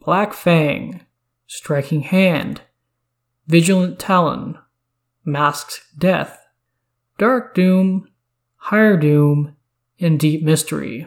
Black 0.00 0.32
Fang, 0.32 1.02
Striking 1.46 2.00
Hand, 2.00 2.62
Vigilant 3.46 3.98
Talon, 3.98 4.56
Masked 5.26 5.82
Death, 5.98 6.38
Dark 7.18 7.54
Doom, 7.54 8.08
Higher 8.56 8.96
Doom, 8.96 9.56
and 10.00 10.18
Deep 10.18 10.42
Mystery. 10.42 11.06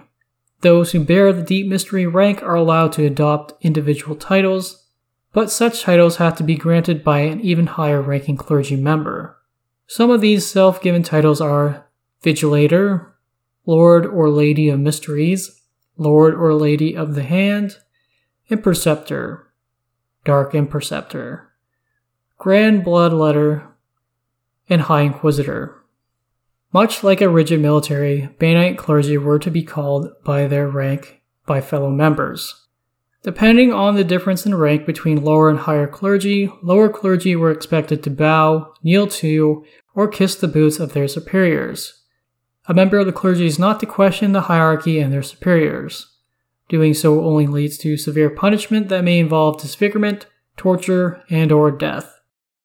Those 0.61 0.91
who 0.91 1.03
bear 1.03 1.33
the 1.33 1.41
Deep 1.41 1.67
Mystery 1.67 2.05
rank 2.05 2.43
are 2.43 2.55
allowed 2.55 2.91
to 2.93 3.05
adopt 3.05 3.53
individual 3.65 4.15
titles, 4.15 4.85
but 5.33 5.49
such 5.49 5.81
titles 5.81 6.17
have 6.17 6.37
to 6.37 6.43
be 6.43 6.55
granted 6.55 7.03
by 7.03 7.21
an 7.21 7.41
even 7.41 7.65
higher 7.65 8.01
ranking 8.01 8.37
clergy 8.37 8.75
member. 8.75 9.37
Some 9.87 10.11
of 10.11 10.21
these 10.21 10.45
self 10.45 10.81
given 10.81 11.01
titles 11.01 11.41
are 11.41 11.87
Vigilator, 12.23 13.11
Lord 13.65 14.05
or 14.05 14.29
Lady 14.29 14.69
of 14.69 14.79
Mysteries, 14.79 15.61
Lord 15.97 16.35
or 16.35 16.53
Lady 16.53 16.95
of 16.95 17.15
the 17.15 17.23
Hand, 17.23 17.77
Imperceptor, 18.49 19.53
Dark 20.25 20.53
Imperceptor, 20.53 21.51
Grand 22.37 22.83
Bloodletter, 22.83 23.67
and 24.69 24.81
High 24.81 25.01
Inquisitor. 25.01 25.75
Much 26.73 27.03
like 27.03 27.21
a 27.21 27.29
rigid 27.29 27.61
military, 27.61 28.29
Banite 28.39 28.77
clergy 28.77 29.17
were 29.17 29.39
to 29.39 29.51
be 29.51 29.63
called 29.63 30.11
by 30.23 30.47
their 30.47 30.67
rank 30.67 31.21
by 31.45 31.61
fellow 31.61 31.89
members. 31.89 32.67
Depending 33.21 33.71
on 33.71 33.95
the 33.95 34.03
difference 34.03 34.45
in 34.45 34.55
rank 34.55 34.85
between 34.85 35.23
lower 35.23 35.49
and 35.49 35.59
higher 35.59 35.87
clergy, 35.87 36.51
lower 36.61 36.89
clergy 36.89 37.37
were 37.37 37.51
expected 37.51 38.03
to 38.03 38.09
bow, 38.09 38.73
kneel 38.83 39.07
to, 39.07 39.63
or 39.95 40.09
kiss 40.09 40.35
the 40.35 40.47
boots 40.47 40.79
of 40.79 40.91
their 40.91 41.07
superiors. 41.07 42.03
A 42.65 42.73
member 42.73 42.97
of 42.97 43.05
the 43.05 43.13
clergy 43.13 43.45
is 43.45 43.59
not 43.59 43.79
to 43.79 43.85
question 43.85 44.33
the 44.33 44.41
hierarchy 44.41 44.99
and 44.99 45.13
their 45.13 45.23
superiors. 45.23 46.12
Doing 46.69 46.93
so 46.93 47.23
only 47.23 47.47
leads 47.47 47.77
to 47.79 47.97
severe 47.97 48.29
punishment 48.29 48.89
that 48.89 49.03
may 49.03 49.19
involve 49.19 49.61
disfigurement, 49.61 50.25
torture, 50.57 51.23
and 51.29 51.51
or 51.51 51.71
death. 51.71 52.19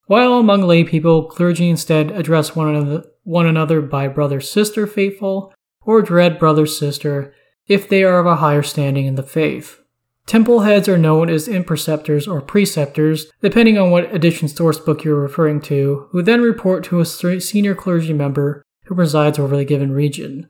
While 0.07 0.35
among 0.35 0.63
lay 0.63 0.85
people, 0.85 1.25
clergy 1.25 1.69
instead 1.69 2.11
address 2.11 2.57
one 2.57 2.75
another, 2.75 3.05
one 3.25 3.47
another 3.47 3.83
by 3.83 4.09
brother 4.09 4.41
sister 4.41 4.87
faithful 4.87 5.53
or 5.83 6.01
dread 6.01 6.39
brother 6.39 6.65
sister 6.65 7.35
if 7.67 7.89
they 7.89 8.03
are 8.03 8.19
of 8.19 8.27
a 8.27 8.37
higher 8.37 8.63
standing 8.63 9.07
in 9.07 9.17
the 9.17 9.23
faith. 9.23 9.81
Temple 10.27 10.61
heads 10.61 10.89
are 10.89 10.99
known 10.99 11.31
as 11.31 11.49
imperceptors 11.49 12.29
or 12.29 12.43
preceptors, 12.43 13.31
depending 13.41 13.79
on 13.79 13.91
what 13.91 14.15
edition 14.15 14.47
source 14.47 14.79
book 14.79 15.03
you're 15.03 15.21
referring 15.21 15.61
to, 15.63 16.07
who 16.11 16.23
then 16.23 16.43
report 16.43 16.85
to 16.85 17.01
a 17.01 17.07
senior 17.07 17.75
clergy 17.75 18.13
member 18.13 18.63
who 18.85 18.95
presides 18.95 19.39
over 19.39 19.57
the 19.57 19.65
given 19.65 19.93
region, 19.93 20.49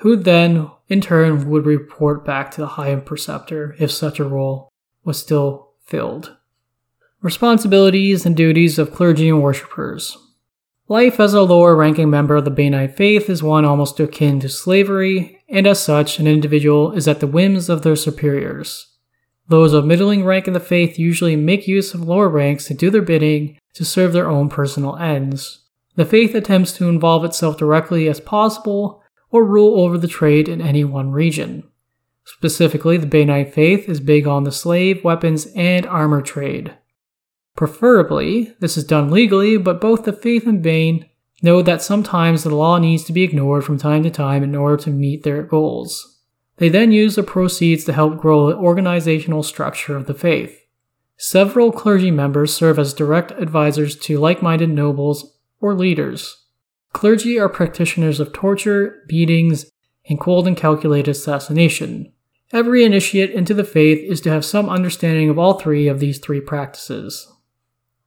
who 0.00 0.16
then, 0.16 0.70
in 0.88 1.00
turn, 1.00 1.48
would 1.48 1.66
report 1.66 2.24
back 2.24 2.50
to 2.50 2.60
the 2.60 2.66
High 2.66 2.94
Preceptor 2.96 3.76
if 3.78 3.90
such 3.90 4.18
a 4.18 4.24
role 4.24 4.70
was 5.04 5.18
still 5.18 5.72
filled. 5.84 6.36
Responsibilities 7.22 8.24
and 8.24 8.36
duties 8.36 8.78
of 8.78 8.94
clergy 8.94 9.28
and 9.28 9.42
worshippers. 9.42 10.16
Life 10.88 11.20
as 11.20 11.34
a 11.34 11.42
lower 11.42 11.76
ranking 11.76 12.10
member 12.10 12.34
of 12.34 12.44
the 12.44 12.50
Banite 12.50 12.96
faith 12.96 13.28
is 13.28 13.42
one 13.42 13.64
almost 13.64 14.00
akin 14.00 14.40
to 14.40 14.48
slavery, 14.48 15.40
and 15.48 15.66
as 15.66 15.82
such, 15.82 16.18
an 16.18 16.26
individual 16.26 16.92
is 16.92 17.06
at 17.06 17.20
the 17.20 17.26
whims 17.26 17.68
of 17.68 17.82
their 17.82 17.94
superiors. 17.94 18.86
Those 19.48 19.72
of 19.72 19.84
middling 19.84 20.24
rank 20.24 20.46
in 20.46 20.54
the 20.54 20.60
faith 20.60 20.98
usually 20.98 21.36
make 21.36 21.68
use 21.68 21.92
of 21.92 22.08
lower 22.08 22.28
ranks 22.28 22.64
to 22.66 22.74
do 22.74 22.88
their 22.88 23.02
bidding 23.02 23.58
to 23.74 23.84
serve 23.84 24.12
their 24.12 24.30
own 24.30 24.48
personal 24.48 24.96
ends. 24.96 25.64
The 25.96 26.04
faith 26.04 26.34
attempts 26.34 26.72
to 26.74 26.88
involve 26.88 27.24
itself 27.24 27.58
directly 27.58 28.08
as 28.08 28.20
possible 28.20 28.99
or 29.30 29.44
rule 29.44 29.80
over 29.80 29.96
the 29.96 30.08
trade 30.08 30.48
in 30.48 30.60
any 30.60 30.84
one 30.84 31.10
region. 31.10 31.64
Specifically, 32.24 32.96
the 32.96 33.06
Banite 33.06 33.52
faith 33.52 33.88
is 33.88 34.00
big 34.00 34.26
on 34.26 34.44
the 34.44 34.52
slave, 34.52 35.02
weapons, 35.02 35.46
and 35.56 35.86
armor 35.86 36.22
trade. 36.22 36.74
Preferably, 37.56 38.54
this 38.60 38.76
is 38.76 38.84
done 38.84 39.10
legally, 39.10 39.56
but 39.56 39.80
both 39.80 40.04
the 40.04 40.12
faith 40.12 40.46
and 40.46 40.62
Bane 40.62 41.06
know 41.42 41.62
that 41.62 41.82
sometimes 41.82 42.42
the 42.42 42.54
law 42.54 42.78
needs 42.78 43.04
to 43.04 43.12
be 43.12 43.22
ignored 43.22 43.64
from 43.64 43.78
time 43.78 44.02
to 44.02 44.10
time 44.10 44.42
in 44.42 44.54
order 44.54 44.76
to 44.84 44.90
meet 44.90 45.22
their 45.22 45.42
goals. 45.42 46.18
They 46.58 46.68
then 46.68 46.92
use 46.92 47.16
the 47.16 47.22
proceeds 47.22 47.84
to 47.84 47.92
help 47.92 48.18
grow 48.18 48.48
the 48.48 48.56
organizational 48.56 49.42
structure 49.42 49.96
of 49.96 50.06
the 50.06 50.14
faith. 50.14 50.60
Several 51.16 51.72
clergy 51.72 52.10
members 52.10 52.54
serve 52.54 52.78
as 52.78 52.94
direct 52.94 53.30
advisors 53.32 53.96
to 54.00 54.18
like 54.18 54.42
minded 54.42 54.70
nobles 54.70 55.36
or 55.60 55.74
leaders. 55.74 56.39
Clergy 56.92 57.38
are 57.38 57.48
practitioners 57.48 58.20
of 58.20 58.32
torture, 58.32 59.02
beatings, 59.06 59.70
and 60.08 60.18
cold 60.18 60.46
and 60.46 60.56
calculated 60.56 61.10
assassination. 61.10 62.12
Every 62.52 62.84
initiate 62.84 63.30
into 63.30 63.54
the 63.54 63.64
faith 63.64 64.00
is 64.10 64.20
to 64.22 64.30
have 64.30 64.44
some 64.44 64.68
understanding 64.68 65.30
of 65.30 65.38
all 65.38 65.54
three 65.54 65.86
of 65.86 66.00
these 66.00 66.18
three 66.18 66.40
practices. 66.40 67.32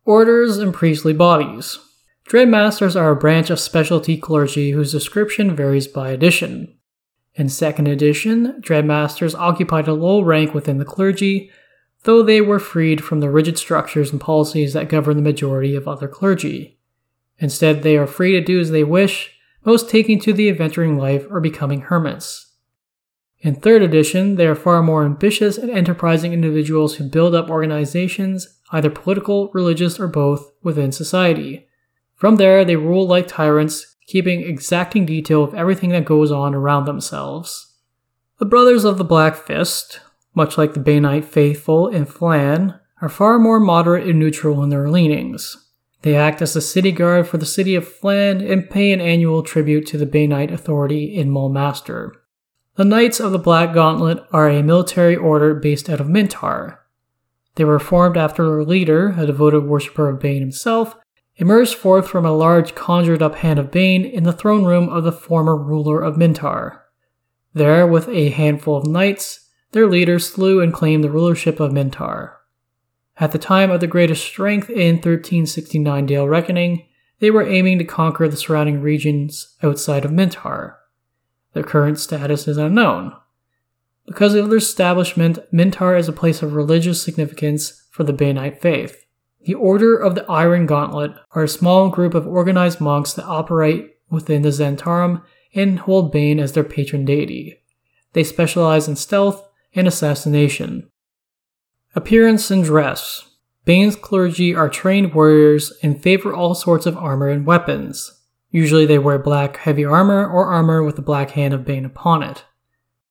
Orders 0.03 0.57
and 0.57 0.73
priestly 0.73 1.13
bodies. 1.13 1.79
Dread 2.25 2.49
Masters 2.49 2.95
are 2.95 3.11
a 3.11 3.15
branch 3.15 3.49
of 3.49 3.59
specialty 3.59 4.17
clergy 4.17 4.71
whose 4.71 4.91
description 4.91 5.55
varies 5.55 5.87
by 5.87 6.09
edition. 6.09 6.77
In 7.35 7.47
2nd 7.47 7.89
edition, 7.89 8.59
Dread 8.59 8.85
Masters 8.85 9.33
occupied 9.33 9.87
a 9.87 9.93
low 9.93 10.21
rank 10.21 10.53
within 10.53 10.77
the 10.77 10.85
clergy, 10.85 11.49
though 12.03 12.21
they 12.21 12.41
were 12.41 12.59
freed 12.59 13.03
from 13.03 13.21
the 13.21 13.29
rigid 13.29 13.57
structures 13.57 14.11
and 14.11 14.21
policies 14.21 14.73
that 14.73 14.89
govern 14.89 15.15
the 15.15 15.23
majority 15.23 15.75
of 15.75 15.87
other 15.87 16.07
clergy. 16.07 16.72
Instead, 17.43 17.83
they 17.83 17.97
are 17.97 18.07
free 18.07 18.31
to 18.31 18.39
do 18.39 18.57
as 18.57 18.71
they 18.71 18.85
wish, 18.85 19.37
most 19.65 19.89
taking 19.89 20.17
to 20.17 20.31
the 20.31 20.47
adventuring 20.47 20.97
life 20.97 21.27
or 21.29 21.41
becoming 21.41 21.81
hermits. 21.81 22.53
In 23.41 23.57
3rd 23.57 23.83
edition, 23.83 24.35
they 24.35 24.47
are 24.47 24.55
far 24.55 24.81
more 24.81 25.03
ambitious 25.03 25.57
and 25.57 25.69
enterprising 25.69 26.31
individuals 26.31 26.95
who 26.95 27.03
build 27.03 27.35
up 27.35 27.49
organizations, 27.49 28.61
either 28.71 28.89
political, 28.89 29.51
religious, 29.53 29.99
or 29.99 30.07
both, 30.07 30.53
within 30.63 30.93
society. 30.93 31.67
From 32.15 32.37
there, 32.37 32.63
they 32.63 32.77
rule 32.77 33.05
like 33.05 33.27
tyrants, 33.27 33.97
keeping 34.07 34.39
exacting 34.39 35.05
detail 35.05 35.43
of 35.43 35.53
everything 35.53 35.89
that 35.89 36.05
goes 36.05 36.31
on 36.31 36.55
around 36.55 36.85
themselves. 36.85 37.75
The 38.37 38.45
Brothers 38.45 38.85
of 38.85 38.97
the 38.97 39.03
Black 39.03 39.35
Fist, 39.35 39.99
much 40.33 40.57
like 40.57 40.75
the 40.75 40.79
Banite 40.79 41.25
faithful 41.25 41.89
in 41.89 42.05
Phlan, 42.05 42.79
are 43.01 43.09
far 43.09 43.37
more 43.37 43.59
moderate 43.59 44.07
and 44.07 44.17
neutral 44.17 44.63
in 44.63 44.69
their 44.69 44.89
leanings. 44.89 45.57
They 46.03 46.15
act 46.15 46.41
as 46.41 46.53
the 46.53 46.61
city 46.61 46.91
guard 46.91 47.27
for 47.27 47.37
the 47.37 47.45
city 47.45 47.75
of 47.75 47.87
Phlan 47.87 48.49
and 48.49 48.69
pay 48.69 48.91
an 48.91 49.01
annual 49.01 49.41
tribute 49.41 49.87
to 49.87 49.97
the 49.97 50.05
Banite 50.05 50.51
authority 50.51 51.15
in 51.15 51.29
Mulmaster. 51.29 52.11
The 52.75 52.83
Knights 52.83 53.19
of 53.19 53.31
the 53.31 53.39
Black 53.39 53.73
Gauntlet 53.73 54.21
are 54.31 54.49
a 54.49 54.61
military 54.61 55.15
order 55.15 55.55
based 55.55 55.89
out 55.89 56.01
of 56.01 56.07
Mintar. 56.07 56.77
They 57.55 57.63
were 57.63 57.79
formed 57.79 58.17
after 58.17 58.43
their 58.43 58.63
leader, 58.65 59.15
a 59.17 59.25
devoted 59.25 59.63
worshipper 59.63 60.09
of 60.09 60.19
Bane 60.19 60.41
himself, 60.41 60.95
emerged 61.37 61.75
forth 61.75 62.07
from 62.07 62.25
a 62.25 62.31
large 62.33 62.75
conjured 62.75 63.21
up 63.21 63.35
hand 63.35 63.57
of 63.57 63.71
Bane 63.71 64.03
in 64.03 64.23
the 64.23 64.33
throne 64.33 64.65
room 64.65 64.89
of 64.89 65.05
the 65.05 65.11
former 65.11 65.55
ruler 65.55 66.01
of 66.01 66.15
Mintar. 66.15 66.79
There, 67.53 67.87
with 67.87 68.09
a 68.09 68.29
handful 68.29 68.75
of 68.75 68.87
knights, 68.87 69.49
their 69.71 69.87
leader 69.87 70.19
slew 70.19 70.59
and 70.59 70.73
claimed 70.73 71.03
the 71.03 71.11
rulership 71.11 71.59
of 71.61 71.71
Mintar. 71.71 72.33
At 73.19 73.31
the 73.31 73.37
time 73.37 73.69
of 73.69 73.79
the 73.79 73.87
greatest 73.87 74.23
strength 74.23 74.69
in 74.69 74.95
1369 74.95 76.05
Dale 76.05 76.27
Reckoning, 76.27 76.85
they 77.19 77.29
were 77.29 77.47
aiming 77.47 77.77
to 77.77 77.85
conquer 77.85 78.27
the 78.27 78.37
surrounding 78.37 78.81
regions 78.81 79.55
outside 79.61 80.03
of 80.03 80.11
Mintar. 80.11 80.75
Their 81.53 81.63
current 81.63 81.99
status 81.99 82.47
is 82.47 82.57
unknown. 82.57 83.13
Because 84.05 84.33
of 84.33 84.49
their 84.49 84.57
establishment, 84.57 85.39
Mintar 85.53 85.97
is 85.97 86.09
a 86.09 86.13
place 86.13 86.41
of 86.41 86.53
religious 86.53 87.01
significance 87.01 87.87
for 87.91 88.03
the 88.03 88.13
Banite 88.13 88.59
faith. 88.59 89.05
The 89.45 89.53
Order 89.53 89.95
of 89.95 90.15
the 90.15 90.29
Iron 90.29 90.65
Gauntlet 90.65 91.13
are 91.31 91.43
a 91.43 91.47
small 91.47 91.89
group 91.89 92.13
of 92.13 92.27
organized 92.27 92.81
monks 92.81 93.13
that 93.13 93.25
operate 93.25 93.95
within 94.09 94.41
the 94.41 94.49
Zhentarim 94.49 95.21
and 95.53 95.79
hold 95.79 96.11
Bane 96.11 96.39
as 96.39 96.53
their 96.53 96.63
patron 96.63 97.05
deity. 97.05 97.61
They 98.13 98.23
specialize 98.23 98.87
in 98.87 98.95
stealth 98.95 99.47
and 99.75 99.87
assassination. 99.87 100.89
Appearance 101.95 102.49
and 102.49 102.63
dress. 102.63 103.29
Bane's 103.65 103.95
clergy 103.95 104.55
are 104.55 104.67
trained 104.67 105.13
warriors 105.13 105.71
and 105.83 106.01
favor 106.01 106.33
all 106.33 106.55
sorts 106.55 106.87
of 106.87 106.97
armor 106.97 107.29
and 107.29 107.45
weapons. 107.45 108.19
Usually 108.49 108.87
they 108.87 108.97
wear 108.97 109.19
black 109.19 109.57
heavy 109.57 109.85
armor 109.85 110.27
or 110.27 110.47
armor 110.47 110.83
with 110.83 110.95
the 110.95 111.03
black 111.03 111.31
hand 111.31 111.53
of 111.53 111.65
Bane 111.65 111.85
upon 111.85 112.23
it. 112.23 112.45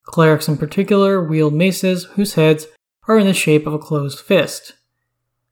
Clerics 0.03 0.49
in 0.49 0.57
particular 0.57 1.23
wield 1.23 1.55
maces 1.55 2.05
whose 2.15 2.35
heads 2.35 2.67
are 3.07 3.19
in 3.19 3.27
the 3.27 3.33
shape 3.33 3.69
of 3.69 3.73
a 3.73 3.79
closed 3.79 4.19
fist. 4.19 4.73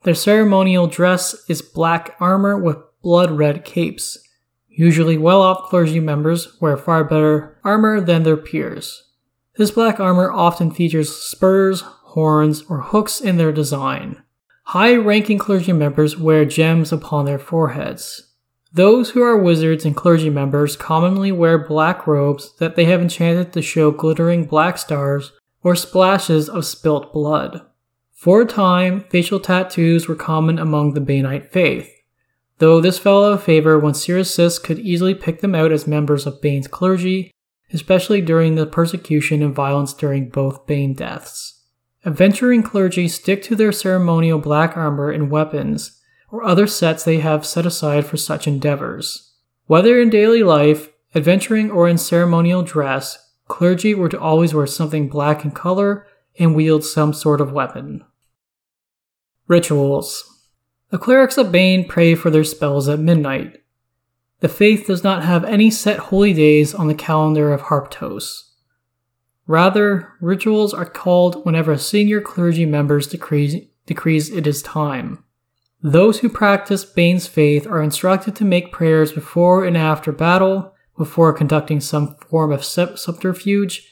Their 0.03 0.15
ceremonial 0.15 0.89
dress 0.89 1.37
is 1.49 1.63
black 1.63 2.17
armor 2.19 2.59
with 2.59 2.79
blood 3.01 3.31
red 3.31 3.65
capes. 3.65 4.19
Usually 4.69 5.17
well 5.17 5.41
off 5.41 5.69
clergy 5.69 6.01
members 6.01 6.61
wear 6.61 6.77
far 6.77 7.05
better 7.05 7.59
armor 7.63 8.01
than 8.01 8.25
their 8.25 8.37
peers. 8.37 9.05
This 9.57 9.71
black 9.71 10.01
armor 10.01 10.33
often 10.33 10.71
features 10.71 11.15
spurs, 11.15 11.85
horns, 12.11 12.63
or 12.69 12.81
hooks 12.81 13.21
in 13.21 13.37
their 13.37 13.53
design. 13.53 14.23
High 14.65 14.95
ranking 14.95 15.39
clergy 15.39 15.73
members 15.73 16.17
wear 16.17 16.45
gems 16.45 16.93
upon 16.93 17.25
their 17.25 17.39
foreheads. 17.39 18.29
Those 18.73 19.11
who 19.11 19.23
are 19.23 19.37
wizards 19.37 19.85
and 19.85 19.97
clergy 19.97 20.31
members 20.31 20.77
commonly 20.77 21.33
wear 21.33 21.59
black 21.59 22.07
robes 22.07 22.55
that 22.59 22.77
they 22.77 22.85
have 22.85 23.03
enchanted 23.03 23.53
to 23.53 23.63
show 23.63 23.91
glittering 23.91 24.45
black 24.45 24.79
stars 24.79 25.33
or 25.65 25.75
splashes 25.75 26.49
of 26.49 26.65
spilt 26.65 27.13
blood. 27.13 27.63
For 28.13 28.43
a 28.43 28.47
time, 28.47 29.05
facial 29.11 29.41
tattoos 29.41 30.07
were 30.07 30.15
common 30.15 30.59
among 30.59 30.95
the 30.95 31.01
Banite 31.01 31.51
faith. 31.51 31.91
though 32.59 32.81
this 32.81 32.99
fell 32.99 33.25
out 33.25 33.33
of 33.33 33.43
favor 33.43 33.79
when 33.79 33.95
Sis 33.95 34.59
could 34.59 34.79
easily 34.79 35.15
pick 35.15 35.41
them 35.41 35.55
out 35.55 35.73
as 35.73 35.87
members 35.87 36.27
of 36.27 36.43
Bane's 36.43 36.69
clergy, 36.69 37.33
especially 37.73 38.21
during 38.21 38.55
the 38.55 38.67
persecution 38.67 39.43
and 39.43 39.55
violence 39.55 39.95
during 39.95 40.29
both 40.29 40.67
Bane 40.67 40.95
deaths. 40.95 41.60
Adventuring 42.05 42.63
clergy 42.63 43.09
stick 43.09 43.43
to 43.43 43.55
their 43.55 43.73
ceremonial 43.73 44.39
black 44.39 44.77
armor 44.77 45.11
and 45.11 45.31
weapons, 45.31 46.01
or 46.31 46.43
other 46.43 46.67
sets 46.67 47.05
they 47.05 47.19
have 47.19 47.45
set 47.45 47.67
aside 47.67 48.07
for 48.07 48.17
such 48.17 48.47
endeavors. 48.47 49.35
Whether 49.67 50.01
in 50.01 50.09
daily 50.09 50.43
life, 50.43 50.89
adventuring, 51.15 51.71
or 51.71 51.89
in 51.89 51.99
ceremonial 51.99 52.63
dress, 52.63 53.33
clergy 53.49 53.95
were 53.95 54.09
to 54.09 54.21
always 54.21 54.55
wear 54.55 54.67
something 54.67 55.09
black 55.09 55.45
in 55.45 55.51
color 55.51 56.07
and 56.39 56.55
wield 56.55 56.85
some 56.85 57.13
sort 57.13 57.41
of 57.41 57.53
weapon. 57.53 58.05
Rituals 59.47 60.47
The 60.91 60.99
clerics 60.99 61.37
of 61.37 61.53
Bane 61.53 61.87
pray 61.87 62.15
for 62.15 62.31
their 62.31 62.45
spells 62.45 62.89
at 62.89 62.99
midnight. 62.99 63.63
The 64.41 64.49
faith 64.49 64.87
does 64.87 65.05
not 65.05 65.25
have 65.25 65.45
any 65.45 65.71
set 65.71 65.99
holy 65.99 66.33
days 66.33 66.75
on 66.75 66.89
the 66.89 66.95
calendar 66.95 67.53
of 67.53 67.63
Harptos. 67.63 68.50
Rather, 69.51 70.13
rituals 70.21 70.73
are 70.73 70.85
called 70.85 71.45
whenever 71.45 71.73
a 71.73 71.79
senior 71.79 72.21
clergy 72.21 72.65
member 72.65 73.01
decrees, 73.01 73.57
decrees 73.85 74.31
it 74.31 74.47
is 74.47 74.63
time. 74.63 75.25
Those 75.83 76.21
who 76.21 76.29
practice 76.29 76.85
Bane's 76.85 77.27
faith 77.27 77.67
are 77.67 77.83
instructed 77.83 78.37
to 78.37 78.45
make 78.45 78.71
prayers 78.71 79.11
before 79.11 79.65
and 79.65 79.77
after 79.77 80.13
battle, 80.13 80.73
before 80.97 81.33
conducting 81.33 81.81
some 81.81 82.15
form 82.29 82.53
of 82.53 82.65
subterfuge, 82.65 83.89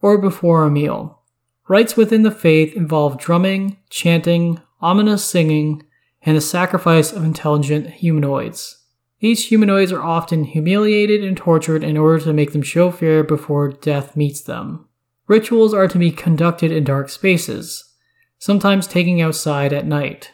or 0.00 0.16
before 0.16 0.64
a 0.64 0.70
meal. 0.70 1.20
Rites 1.68 1.94
within 1.94 2.22
the 2.22 2.30
faith 2.30 2.74
involve 2.74 3.18
drumming, 3.18 3.76
chanting, 3.90 4.62
ominous 4.80 5.22
singing, 5.22 5.82
and 6.22 6.38
the 6.38 6.40
sacrifice 6.40 7.12
of 7.12 7.22
intelligent 7.22 7.86
humanoids. 7.90 8.82
These 9.20 9.48
humanoids 9.48 9.92
are 9.92 10.02
often 10.02 10.44
humiliated 10.44 11.22
and 11.22 11.36
tortured 11.36 11.84
in 11.84 11.98
order 11.98 12.24
to 12.24 12.32
make 12.32 12.52
them 12.52 12.62
show 12.62 12.90
fear 12.90 13.22
before 13.22 13.72
death 13.72 14.16
meets 14.16 14.40
them. 14.40 14.88
Rituals 15.32 15.72
are 15.72 15.88
to 15.88 15.98
be 15.98 16.10
conducted 16.10 16.70
in 16.70 16.84
dark 16.84 17.08
spaces, 17.08 17.94
sometimes 18.38 18.86
taking 18.86 19.22
outside 19.22 19.72
at 19.72 19.86
night. 19.86 20.30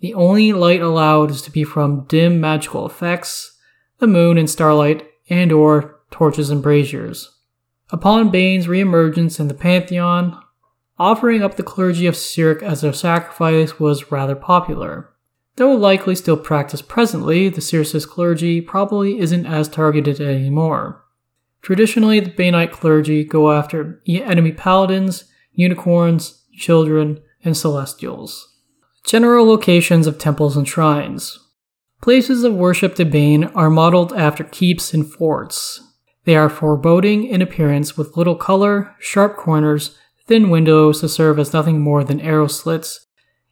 The 0.00 0.14
only 0.14 0.52
light 0.52 0.82
allowed 0.82 1.30
is 1.30 1.42
to 1.42 1.52
be 1.52 1.62
from 1.62 2.06
dim 2.08 2.40
magical 2.40 2.84
effects, 2.84 3.56
the 3.98 4.08
moon 4.08 4.36
and 4.36 4.50
starlight, 4.50 5.08
and 5.30 5.52
or 5.52 6.00
torches 6.10 6.50
and 6.50 6.60
braziers. 6.60 7.38
Upon 7.90 8.32
Bane's 8.32 8.66
reemergence 8.66 9.38
in 9.38 9.46
the 9.46 9.54
Pantheon, 9.54 10.42
offering 10.98 11.40
up 11.40 11.54
the 11.54 11.62
clergy 11.62 12.08
of 12.08 12.16
Cyric 12.16 12.64
as 12.64 12.82
a 12.82 12.92
sacrifice 12.92 13.78
was 13.78 14.10
rather 14.10 14.34
popular. 14.34 15.08
Though 15.54 15.76
likely 15.76 16.16
still 16.16 16.36
practiced 16.36 16.88
presently, 16.88 17.48
the 17.48 17.60
Cyric's 17.60 18.06
clergy 18.06 18.60
probably 18.60 19.20
isn't 19.20 19.46
as 19.46 19.68
targeted 19.68 20.20
anymore. 20.20 21.01
Traditionally, 21.62 22.20
the 22.20 22.30
Banite 22.30 22.72
clergy 22.72 23.24
go 23.24 23.52
after 23.52 24.02
enemy 24.06 24.52
paladins, 24.52 25.24
unicorns, 25.52 26.44
children, 26.56 27.20
and 27.44 27.56
celestials. 27.56 28.56
General 29.04 29.46
locations 29.46 30.06
of 30.06 30.18
temples 30.18 30.56
and 30.56 30.66
shrines. 30.66 31.38
Places 32.00 32.42
of 32.42 32.54
worship 32.54 32.96
to 32.96 33.04
Bane 33.04 33.44
are 33.44 33.70
modeled 33.70 34.12
after 34.12 34.42
keeps 34.42 34.92
and 34.92 35.10
forts. 35.10 35.80
They 36.24 36.34
are 36.36 36.48
foreboding 36.48 37.26
in 37.26 37.40
appearance 37.42 37.96
with 37.96 38.16
little 38.16 38.36
color, 38.36 38.94
sharp 38.98 39.36
corners, 39.36 39.96
thin 40.26 40.50
windows 40.50 41.00
to 41.00 41.08
serve 41.08 41.38
as 41.38 41.52
nothing 41.52 41.80
more 41.80 42.04
than 42.04 42.20
arrow 42.20 42.46
slits, 42.46 43.06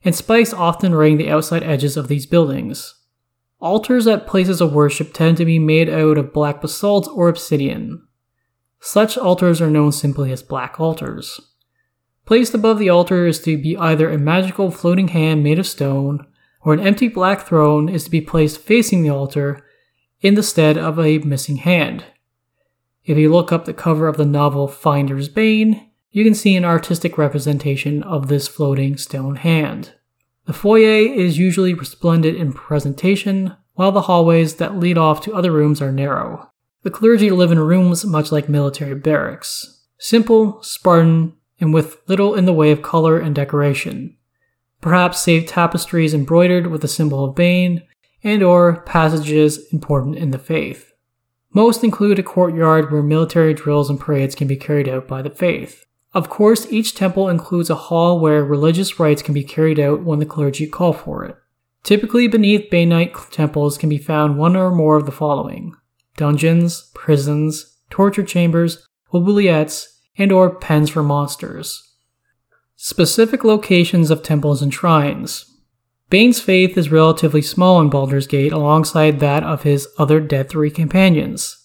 and 0.05 0.15
spikes 0.15 0.53
often 0.53 0.95
ring 0.95 1.17
the 1.17 1.31
outside 1.31 1.63
edges 1.63 1.97
of 1.97 2.09
these 2.09 2.27
buildings. 2.27 2.95
Altars 3.61 4.07
at 4.07 4.27
places 4.27 4.61
of 4.61 4.73
worship 4.73 5.13
tend 5.13 5.37
to 5.37 5.45
be 5.45 5.59
made 5.59 5.89
out 5.91 6.17
of 6.17 6.33
black 6.33 6.63
basalt 6.63 7.09
or 7.13 7.29
obsidian. 7.29 8.07
Such 8.81 9.19
altars 9.19 9.61
are 9.61 9.71
known 9.71 9.93
simply 9.93 10.33
as 10.33 10.43
black 10.43 10.81
altars. 10.81 11.41
Placed 12.25 12.55
above 12.55 12.79
the 12.79 12.89
altar 12.89 13.27
is 13.27 13.41
to 13.43 13.59
be 13.59 13.77
either 13.77 14.09
a 14.09 14.17
magical 14.17 14.71
floating 14.71 15.09
hand 15.09 15.43
made 15.43 15.59
of 15.59 15.67
stone, 15.67 16.27
or 16.63 16.73
an 16.73 16.81
empty 16.81 17.09
black 17.09 17.47
throne 17.47 17.89
is 17.89 18.05
to 18.05 18.11
be 18.11 18.21
placed 18.21 18.61
facing 18.61 19.03
the 19.03 19.11
altar 19.11 19.67
in 20.21 20.35
the 20.35 20.43
stead 20.43 20.79
of 20.79 20.99
a 20.99 21.19
missing 21.19 21.59
hand. 21.59 22.05
If 23.05 23.19
you 23.19 23.31
look 23.31 23.53
up 23.53 23.65
the 23.65 23.75
cover 23.75 24.09
of 24.09 24.17
the 24.17 24.25
novel 24.25 24.69
Finder's 24.69 25.29
Bane, 25.29 25.91
you 26.11 26.25
can 26.25 26.35
see 26.35 26.57
an 26.57 26.65
artistic 26.65 27.19
representation 27.19 28.03
of 28.03 28.29
this 28.29 28.49
floating 28.49 28.97
stone 28.97 29.37
hand. 29.37 29.95
The 30.51 30.57
foyer 30.57 31.15
is 31.15 31.39
usually 31.39 31.75
resplendent 31.75 32.37
in 32.37 32.53
presentation, 32.53 33.55
while 33.75 33.93
the 33.93 34.01
hallways 34.01 34.57
that 34.57 34.75
lead 34.75 34.99
off 34.99 35.21
to 35.21 35.33
other 35.33 35.53
rooms 35.53 35.81
are 35.81 35.93
narrow. 35.93 36.51
The 36.83 36.91
clergy 36.91 37.31
live 37.31 37.53
in 37.53 37.61
rooms 37.61 38.05
much 38.05 38.33
like 38.33 38.49
military 38.49 38.97
barracks, 38.97 39.85
simple, 40.01 40.61
Spartan, 40.61 41.35
and 41.61 41.73
with 41.73 41.99
little 42.09 42.35
in 42.35 42.47
the 42.47 42.53
way 42.53 42.73
of 42.73 42.83
color 42.83 43.17
and 43.17 43.33
decoration. 43.33 44.17
Perhaps 44.81 45.21
save 45.21 45.47
tapestries 45.47 46.15
embroidered 46.15 46.67
with 46.67 46.81
the 46.81 46.89
symbol 46.89 47.25
of 47.25 47.37
Bane, 47.37 47.85
and 48.25 48.43
or 48.43 48.83
passages 48.83 49.73
important 49.73 50.17
in 50.17 50.33
the 50.33 50.39
faith. 50.41 50.93
Most 51.55 51.85
include 51.85 52.19
a 52.19 52.25
courtyard 52.25 52.91
where 52.91 53.05
military 53.05 53.55
drills 53.55 53.89
and 53.89 54.01
parades 54.01 54.35
can 54.35 54.49
be 54.49 54.57
carried 54.57 54.89
out 54.89 55.07
by 55.07 55.23
the 55.23 55.31
faith. 55.31 55.85
Of 56.13 56.29
course, 56.29 56.71
each 56.73 56.95
temple 56.95 57.29
includes 57.29 57.71
a 57.71 57.77
hall 57.77 58.19
where 58.19 58.45
religious 58.45 58.99
rites 58.99 59.23
can 59.23 59.33
be 59.33 59.45
carried 59.45 59.79
out 59.79 60.03
when 60.03 60.19
the 60.19 60.27
clergy 60.27 60.67
call 60.67 60.93
for 60.93 61.25
it. 61.25 61.37
Typically, 61.85 62.27
beneath 62.27 62.71
Banite 62.71 63.31
temples 63.31 63.79
can 63.79 63.89
be 63.89 63.99
found 63.99 64.37
one 64.37 64.57
or 64.57 64.71
more 64.71 64.97
of 64.97 65.07
the 65.07 65.13
following 65.13 65.75
dungeons, 66.17 66.91
prisons, 66.95 67.79
torture 67.89 68.23
chambers, 68.23 68.87
oubliettes, 69.13 69.87
and 70.19 70.31
or 70.31 70.55
pens 70.55 70.91
for 70.91 71.03
monsters. 71.03 71.95
Specific 72.77 73.45
locations 73.45 74.11
of 74.11 74.23
temples 74.23 74.61
and 74.61 74.75
shrines. 74.75 75.47
Bane's 76.11 76.41
faith 76.41 76.77
is 76.77 76.91
relatively 76.91 77.41
small 77.41 77.81
in 77.81 77.89
Baldur's 77.89 78.27
Gate 78.27 78.53
alongside 78.53 79.21
that 79.21 79.45
of 79.45 79.63
his 79.63 79.89
other 79.97 80.21
Dead 80.21 80.51
Three 80.51 80.71
companions. 80.71 81.60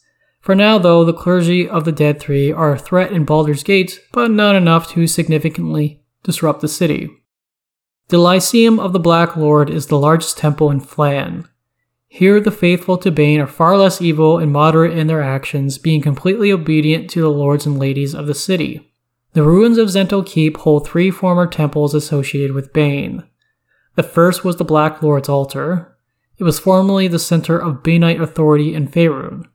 For 0.46 0.54
now, 0.54 0.78
though, 0.78 1.04
the 1.04 1.12
clergy 1.12 1.68
of 1.68 1.86
the 1.86 1.92
Dead 1.92 2.20
Three 2.20 2.52
are 2.52 2.72
a 2.72 2.78
threat 2.78 3.12
in 3.12 3.26
Baldur's 3.26 3.64
Gate, 3.64 4.00
but 4.12 4.30
not 4.30 4.56
enough 4.56 4.88
to 4.92 5.08
significantly 5.08 6.04
disrupt 6.22 6.62
the 6.62 6.68
city. 6.68 7.10
The 8.10 8.20
Lyceum 8.20 8.80
of 8.80 8.94
the 8.94 9.00
Black 9.00 9.36
Lord 9.36 9.72
is 9.72 9.88
the 9.88 9.98
largest 9.98 10.38
temple 10.38 10.70
in 10.70 10.82
Phlan. 10.82 11.50
Here, 12.08 12.40
the 12.40 12.52
faithful 12.52 13.00
to 13.00 13.10
Bane 13.10 13.40
are 13.40 13.48
far 13.48 13.76
less 13.76 14.04
evil 14.04 14.38
and 14.38 14.54
moderate 14.54 14.96
in 14.96 15.08
their 15.08 15.24
actions, 15.24 15.80
being 15.80 16.04
completely 16.04 16.52
obedient 16.52 17.10
to 17.10 17.22
the 17.22 17.32
lords 17.32 17.66
and 17.66 17.80
ladies 17.80 18.14
of 18.14 18.28
the 18.28 18.36
city. 18.36 18.94
The 19.34 19.42
ruins 19.42 19.80
of 19.80 19.88
Zhentil 19.88 20.28
Keep 20.28 20.58
hold 20.58 20.88
three 20.88 21.10
former 21.10 21.48
temples 21.48 21.96
associated 21.96 22.54
with 22.54 22.72
Bane. 22.72 23.24
The 23.96 24.04
first 24.04 24.44
was 24.44 24.58
the 24.58 24.64
Black 24.64 25.02
Lord's 25.02 25.28
altar. 25.28 25.98
It 26.38 26.44
was 26.44 26.60
formerly 26.60 27.08
the 27.08 27.18
center 27.18 27.58
of 27.58 27.82
Banite 27.82 28.22
authority 28.22 28.76
in 28.76 28.88
Faerun. 28.88 29.48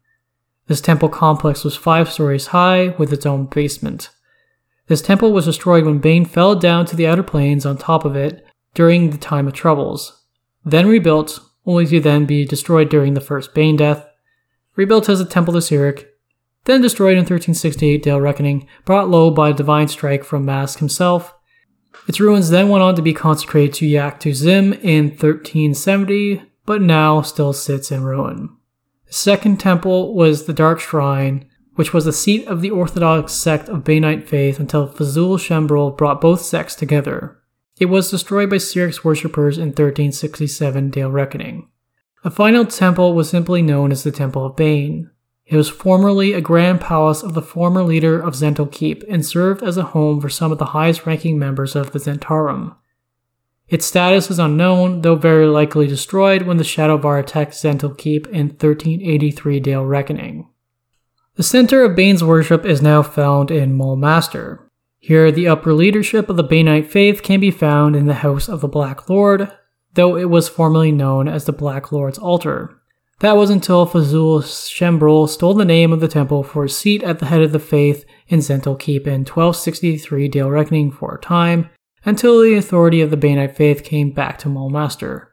This 0.70 0.80
temple 0.80 1.08
complex 1.08 1.64
was 1.64 1.74
five 1.74 2.12
stories 2.12 2.46
high 2.46 2.94
with 2.96 3.12
its 3.12 3.26
own 3.26 3.46
basement. 3.46 4.10
This 4.86 5.02
temple 5.02 5.32
was 5.32 5.46
destroyed 5.46 5.84
when 5.84 5.98
Bane 5.98 6.24
fell 6.24 6.54
down 6.54 6.86
to 6.86 6.94
the 6.94 7.08
outer 7.08 7.24
planes 7.24 7.66
on 7.66 7.76
top 7.76 8.04
of 8.04 8.14
it 8.14 8.46
during 8.74 9.10
the 9.10 9.18
time 9.18 9.48
of 9.48 9.52
troubles, 9.52 10.22
then 10.64 10.86
rebuilt, 10.86 11.40
only 11.66 11.86
to 11.86 11.98
then 11.98 12.24
be 12.24 12.44
destroyed 12.44 12.88
during 12.88 13.14
the 13.14 13.20
first 13.20 13.52
Bane 13.52 13.74
death, 13.74 14.06
rebuilt 14.76 15.08
as 15.08 15.20
a 15.20 15.24
temple 15.24 15.54
to 15.54 15.58
Cyric, 15.58 16.06
then 16.66 16.80
destroyed 16.80 17.14
in 17.14 17.24
1368 17.24 18.00
Dale 18.04 18.20
Reckoning, 18.20 18.68
brought 18.84 19.10
low 19.10 19.32
by 19.32 19.48
a 19.48 19.52
divine 19.52 19.88
strike 19.88 20.22
from 20.22 20.44
Mask 20.44 20.78
himself. 20.78 21.34
Its 22.06 22.20
ruins 22.20 22.50
then 22.50 22.68
went 22.68 22.84
on 22.84 22.94
to 22.94 23.02
be 23.02 23.12
consecrated 23.12 23.74
to 23.74 23.86
Iyachtu 23.86 24.30
Xvim 24.30 24.78
in 24.84 25.06
1370, 25.06 26.44
but 26.64 26.80
now 26.80 27.22
still 27.22 27.52
sits 27.52 27.90
in 27.90 28.04
ruin. 28.04 28.56
The 29.10 29.16
second 29.16 29.58
temple 29.58 30.14
was 30.14 30.44
the 30.44 30.52
Dark 30.52 30.78
Shrine, 30.78 31.44
which 31.74 31.92
was 31.92 32.04
the 32.04 32.12
seat 32.12 32.46
of 32.46 32.60
the 32.60 32.70
Orthodox 32.70 33.32
sect 33.32 33.68
of 33.68 33.82
Banite 33.82 34.28
faith 34.28 34.60
until 34.60 34.86
Fzoul 34.86 35.36
Chembryl 35.36 35.90
brought 35.90 36.20
both 36.20 36.42
sects 36.42 36.76
together. 36.76 37.36
It 37.80 37.86
was 37.86 38.08
destroyed 38.08 38.50
by 38.50 38.58
Cyric's 38.58 39.02
worshippers 39.02 39.58
in 39.58 39.70
1367 39.70 40.90
Dale 40.90 41.10
Reckoning. 41.10 41.68
The 42.22 42.30
final 42.30 42.64
temple 42.64 43.14
was 43.14 43.28
simply 43.28 43.62
known 43.62 43.90
as 43.90 44.04
the 44.04 44.12
Temple 44.12 44.46
of 44.46 44.54
Bane. 44.54 45.10
It 45.44 45.56
was 45.56 45.68
formerly 45.68 46.32
a 46.32 46.40
grand 46.40 46.80
palace 46.80 47.24
of 47.24 47.34
the 47.34 47.42
former 47.42 47.82
leader 47.82 48.20
of 48.20 48.34
Zhentil 48.34 48.70
Keep 48.70 49.02
and 49.08 49.26
served 49.26 49.64
as 49.64 49.76
a 49.76 49.82
home 49.82 50.20
for 50.20 50.28
some 50.28 50.52
of 50.52 50.58
the 50.58 50.66
highest 50.66 51.04
ranking 51.04 51.36
members 51.36 51.74
of 51.74 51.90
the 51.90 51.98
Zhentarim. 51.98 52.76
Its 53.70 53.86
status 53.86 54.32
is 54.32 54.40
unknown, 54.40 55.02
though 55.02 55.14
very 55.14 55.46
likely 55.46 55.86
destroyed 55.86 56.42
when 56.42 56.56
the 56.56 56.64
Shadovar 56.64 57.20
attacked 57.20 57.52
Zhentil 57.52 57.96
Keep 57.96 58.26
in 58.26 58.48
1383 58.48 59.60
Dale 59.60 59.86
Reckoning. 59.86 60.48
The 61.36 61.44
center 61.44 61.84
of 61.84 61.94
Bane's 61.94 62.24
worship 62.24 62.66
is 62.66 62.82
now 62.82 63.04
found 63.04 63.52
in 63.52 63.78
Mulmaster. 63.78 64.58
Here, 64.98 65.30
the 65.30 65.46
upper 65.46 65.72
leadership 65.72 66.28
of 66.28 66.36
the 66.36 66.44
Banite 66.44 66.88
faith 66.88 67.22
can 67.22 67.38
be 67.38 67.52
found 67.52 67.94
in 67.94 68.06
the 68.06 68.14
House 68.14 68.48
of 68.48 68.60
the 68.60 68.68
Black 68.68 69.08
Lord, 69.08 69.50
though 69.94 70.16
it 70.16 70.28
was 70.28 70.48
formerly 70.48 70.90
known 70.90 71.28
as 71.28 71.44
the 71.44 71.52
Black 71.52 71.92
Lord's 71.92 72.18
Altar. 72.18 72.76
That 73.20 73.36
was 73.36 73.50
until 73.50 73.86
Fzoul 73.86 74.42
Chembryl 74.68 75.28
stole 75.28 75.54
the 75.54 75.64
name 75.64 75.92
of 75.92 76.00
the 76.00 76.08
temple 76.08 76.42
for 76.42 76.64
a 76.64 76.68
seat 76.68 77.04
at 77.04 77.20
the 77.20 77.26
head 77.26 77.42
of 77.42 77.52
the 77.52 77.60
faith 77.60 78.04
in 78.26 78.40
Zhentil 78.40 78.80
Keep 78.80 79.06
in 79.06 79.20
1263 79.20 80.26
Dale 80.26 80.50
Reckoning 80.50 80.90
for 80.90 81.14
a 81.14 81.20
time, 81.20 81.70
until 82.04 82.40
the 82.40 82.54
authority 82.54 83.00
of 83.00 83.10
the 83.10 83.16
Banite 83.16 83.54
faith 83.54 83.84
came 83.84 84.10
back 84.10 84.38
to 84.38 84.48
Mulmaster. 84.48 85.26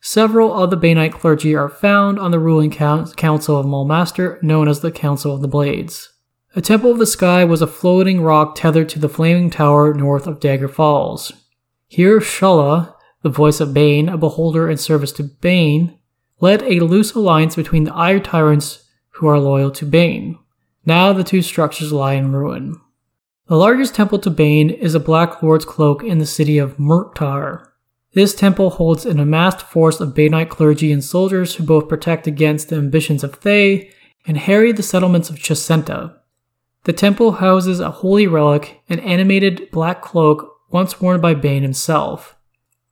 Several 0.00 0.54
of 0.54 0.70
the 0.70 0.76
Banite 0.76 1.12
clergy 1.12 1.54
are 1.54 1.68
found 1.68 2.18
on 2.18 2.30
the 2.30 2.38
ruling 2.38 2.70
council 2.70 3.56
of 3.58 3.66
Mulmaster, 3.66 4.42
known 4.42 4.68
as 4.68 4.80
the 4.80 4.90
Council 4.90 5.34
of 5.34 5.42
the 5.42 5.48
Blades. 5.48 6.08
A 6.56 6.60
Temple 6.60 6.90
of 6.90 6.98
the 6.98 7.06
Sky 7.06 7.44
was 7.44 7.62
a 7.62 7.66
floating 7.66 8.22
rock 8.22 8.54
tethered 8.54 8.88
to 8.90 8.98
the 8.98 9.08
Flaming 9.08 9.50
Tower 9.50 9.94
north 9.94 10.26
of 10.26 10.40
Dagger 10.40 10.68
Falls. 10.68 11.32
Here, 11.86 12.18
Shulla, 12.18 12.94
the 13.22 13.28
voice 13.28 13.60
of 13.60 13.74
Bane, 13.74 14.08
a 14.08 14.16
beholder 14.16 14.70
in 14.70 14.78
service 14.78 15.12
to 15.12 15.22
Bane, 15.22 15.98
led 16.40 16.62
a 16.62 16.80
loose 16.80 17.12
alliance 17.12 17.54
between 17.54 17.84
the 17.84 17.94
Iron 17.94 18.22
tyrants 18.22 18.88
who 19.10 19.26
are 19.26 19.38
loyal 19.38 19.70
to 19.72 19.84
Bane. 19.84 20.38
Now 20.86 21.12
the 21.12 21.22
two 21.22 21.42
structures 21.42 21.92
lie 21.92 22.14
in 22.14 22.32
ruin. 22.32 22.80
The 23.50 23.56
largest 23.56 23.96
temple 23.96 24.20
to 24.20 24.30
Bane 24.30 24.70
is 24.70 24.94
a 24.94 25.00
Black 25.00 25.42
Lord's 25.42 25.64
cloak 25.64 26.04
in 26.04 26.18
the 26.18 26.24
city 26.24 26.56
of 26.56 26.76
Mourktar. 26.76 27.66
This 28.12 28.32
temple 28.32 28.70
holds 28.70 29.04
an 29.04 29.18
amassed 29.18 29.62
force 29.62 29.98
of 29.98 30.14
Banite 30.14 30.50
clergy 30.50 30.92
and 30.92 31.02
soldiers 31.02 31.56
who 31.56 31.64
both 31.64 31.88
protect 31.88 32.28
against 32.28 32.68
the 32.68 32.76
ambitions 32.76 33.24
of 33.24 33.34
Thay 33.34 33.90
and 34.24 34.36
harry 34.36 34.70
the 34.70 34.84
settlements 34.84 35.30
of 35.30 35.34
Chessenta. 35.34 36.14
The 36.84 36.92
temple 36.92 37.32
houses 37.32 37.80
a 37.80 37.90
holy 37.90 38.28
relic, 38.28 38.82
an 38.88 39.00
animated 39.00 39.68
black 39.72 40.00
cloak 40.00 40.48
once 40.70 41.00
worn 41.00 41.20
by 41.20 41.34
Bane 41.34 41.64
himself. 41.64 42.36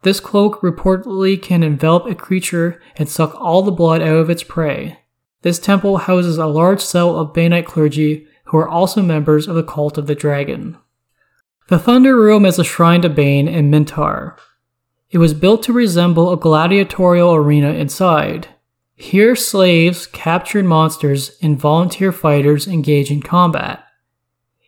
This 0.03 0.19
cloak 0.19 0.61
reportedly 0.61 1.41
can 1.41 1.63
envelop 1.63 2.07
a 2.07 2.17
creature 2.17 2.83
and 2.97 3.09
suck 3.09 3.33
all 3.37 3.63
the 3.63 3.71
blood 3.71 4.03
out 4.03 4.17
of 4.17 4.29
its 4.29 4.43
prey. 4.43 4.99
This 5.43 5.61
temple 5.61 5.99
houses 5.99 6.37
a 6.37 6.47
large 6.47 6.81
cell 6.81 7.17
of 7.17 7.33
Banite 7.33 7.65
clergy 7.65 8.27
who 8.49 8.57
are 8.57 8.69
also 8.69 9.03
members 9.03 9.47
of 9.47 9.55
the 9.55 9.63
Cult 9.63 9.99
of 9.99 10.07
the 10.07 10.15
Dragon. 10.15 10.77
The 11.69 11.79
Thunder 11.79 12.17
Room 12.17 12.47
is 12.47 12.59
a 12.59 12.65
shrine 12.65 13.03
to 13.03 13.11
Bane 13.11 13.47
in 13.47 13.71
Mintar. 13.71 14.39
It 15.11 15.19
was 15.19 15.35
built 15.35 15.63
to 15.65 15.73
resemble 15.73 16.33
a 16.33 16.37
gladiatorial 16.37 17.35
arena 17.35 17.73
inside. 17.73 18.49
Here, 18.95 19.37
slaves, 19.37 20.07
captured 20.07 20.65
monsters, 20.65 21.37
and 21.43 21.59
volunteer 21.59 22.11
fighters 22.11 22.67
engage 22.67 23.11
in 23.11 23.21
combat. 23.21 23.85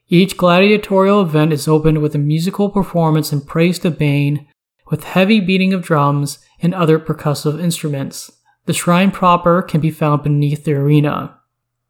Each 0.08 0.36
gladiatorial 0.36 1.22
event 1.22 1.52
is 1.52 1.66
opened 1.66 2.02
with 2.02 2.14
a 2.14 2.18
musical 2.18 2.68
performance 2.68 3.32
and 3.32 3.46
praise 3.46 3.78
to 3.78 3.90
Bane, 3.90 4.46
with 4.90 5.04
heavy 5.04 5.40
beating 5.40 5.72
of 5.72 5.82
drums 5.82 6.38
and 6.60 6.74
other 6.74 6.98
percussive 6.98 7.58
instruments. 7.58 8.30
The 8.66 8.74
shrine 8.74 9.10
proper 9.10 9.62
can 9.62 9.80
be 9.80 9.90
found 9.90 10.22
beneath 10.22 10.64
the 10.64 10.74
arena. 10.74 11.39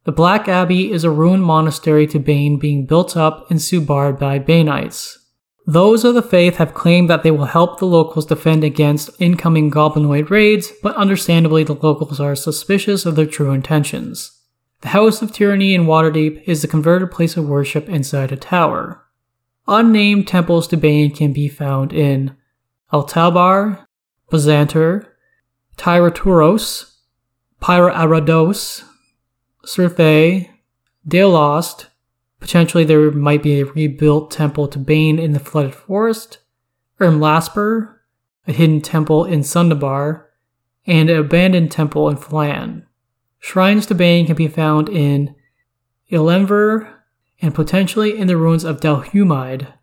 The 0.05 0.12
Black 0.12 0.48
Abbey 0.48 0.90
is 0.90 1.05
a 1.05 1.11
ruined 1.11 1.44
monastery 1.44 2.07
to 2.07 2.18
Bane 2.18 2.59
being 2.59 2.86
built 2.86 3.18
up 3.18 3.51
in 3.51 3.59
Subar 3.59 4.18
by 4.18 4.38
Banites. 4.38 5.18
Those 5.66 6.05
of 6.05 6.14
the 6.14 6.22
faith 6.22 6.57
have 6.57 6.72
claimed 6.72 7.11
that 7.11 7.22
they 7.22 7.30
will 7.30 7.44
help 7.44 7.78
the 7.78 7.84
locals 7.84 8.24
defend 8.24 8.64
against 8.64 9.11
incoming 9.20 9.70
goblinoid 9.70 10.30
raids, 10.30 10.72
but 10.82 10.96
understandably 10.96 11.64
the 11.64 11.74
locals 11.74 12.18
are 12.18 12.34
suspicious 12.34 13.05
of 13.05 13.14
their 13.14 13.26
true 13.26 13.51
intentions. 13.51 14.40
The 14.80 14.88
House 14.88 15.20
of 15.20 15.32
Tyranny 15.32 15.74
in 15.74 15.84
Waterdeep 15.84 16.44
is 16.46 16.62
the 16.62 16.68
converted 16.68 17.11
place 17.11 17.36
of 17.36 17.46
worship 17.46 17.86
inside 17.86 18.32
a 18.32 18.36
tower. 18.36 19.05
Unnamed 19.68 20.26
temples 20.26 20.66
to 20.68 20.78
Bane 20.78 21.14
can 21.14 21.34
be 21.34 21.46
found 21.46 21.92
in 21.92 22.34
Altalbar, 22.90 23.86
Bezantur, 24.32 25.07
Tyraturos, 25.76 26.96
Pyarados, 27.61 28.84
Surthay, 29.74 30.50
Dale 31.06 31.30
Lost, 31.30 31.90
Potentially, 32.40 32.84
there 32.84 33.10
might 33.10 33.42
be 33.42 33.60
a 33.60 33.66
rebuilt 33.66 34.30
temple 34.30 34.66
to 34.68 34.78
Bane 34.78 35.18
in 35.18 35.32
the 35.32 35.38
flooded 35.38 35.74
forest, 35.74 36.38
Ermlasper, 36.98 37.96
a 38.48 38.52
hidden 38.52 38.80
temple 38.80 39.26
in 39.26 39.44
Sundabar, 39.44 40.30
and 40.86 41.10
an 41.10 41.18
abandoned 41.18 41.70
temple 41.70 42.08
in 42.08 42.16
Phlan. 42.16 42.86
Shrines 43.38 43.86
to 43.86 43.94
Bane 43.94 44.26
can 44.26 44.36
be 44.36 44.48
found 44.48 44.88
in 44.88 45.34
Ilenver 46.10 46.90
and 47.42 47.54
potentially 47.54 48.18
in 48.18 48.26
the 48.26 48.36
ruins 48.36 48.64
of 48.64 48.80
Delhumide. 48.80 49.74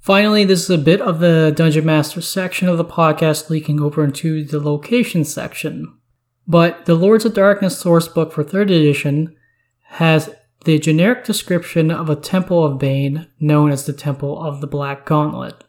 Finally, 0.00 0.44
this 0.44 0.64
is 0.64 0.70
a 0.70 0.78
bit 0.78 1.00
of 1.00 1.18
the 1.18 1.52
Dungeon 1.56 1.86
Master 1.86 2.20
section 2.20 2.68
of 2.68 2.76
the 2.76 2.84
podcast 2.84 3.48
leaking 3.48 3.80
over 3.80 4.04
into 4.04 4.44
the 4.44 4.60
location 4.60 5.24
section. 5.24 5.98
But 6.46 6.84
the 6.86 6.94
Lords 6.94 7.24
of 7.24 7.34
Darkness 7.34 7.82
sourcebook 7.82 8.32
for 8.32 8.44
3rd 8.44 8.64
edition 8.64 9.36
has 9.82 10.34
the 10.64 10.78
generic 10.78 11.24
description 11.24 11.90
of 11.90 12.08
a 12.08 12.16
Temple 12.16 12.64
of 12.64 12.78
Bane 12.78 13.28
known 13.40 13.70
as 13.70 13.86
the 13.86 13.92
Temple 13.92 14.42
of 14.42 14.60
the 14.60 14.66
Black 14.66 15.06
Gauntlet. 15.06 15.64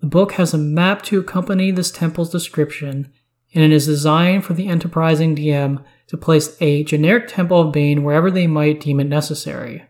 The 0.00 0.06
book 0.06 0.32
has 0.32 0.52
a 0.52 0.58
map 0.58 1.02
to 1.04 1.20
accompany 1.20 1.70
this 1.70 1.90
temple's 1.90 2.30
description, 2.30 3.12
and 3.54 3.62
it 3.62 3.72
is 3.72 3.86
designed 3.86 4.44
for 4.44 4.54
the 4.54 4.68
enterprising 4.68 5.36
DM 5.36 5.84
to 6.08 6.16
place 6.16 6.56
a 6.60 6.82
generic 6.84 7.28
Temple 7.28 7.60
of 7.60 7.72
Bane 7.72 8.02
wherever 8.02 8.30
they 8.30 8.46
might 8.46 8.80
deem 8.80 9.00
it 9.00 9.04
necessary. 9.04 9.84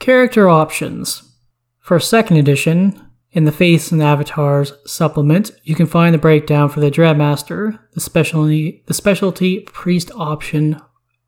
Character 0.00 0.48
options. 0.48 1.34
For 1.78 2.00
second 2.00 2.36
edition, 2.36 3.09
in 3.32 3.44
the 3.44 3.52
Faiths 3.52 3.92
and 3.92 4.02
Avatars 4.02 4.72
supplement, 4.86 5.52
you 5.62 5.74
can 5.74 5.86
find 5.86 6.12
the 6.12 6.18
breakdown 6.18 6.68
for 6.68 6.80
the 6.80 6.90
Dreadmaster, 6.90 7.78
the 7.92 8.00
specialty, 8.00 8.82
the 8.86 8.94
specialty 8.94 9.60
priest 9.60 10.10
option 10.16 10.80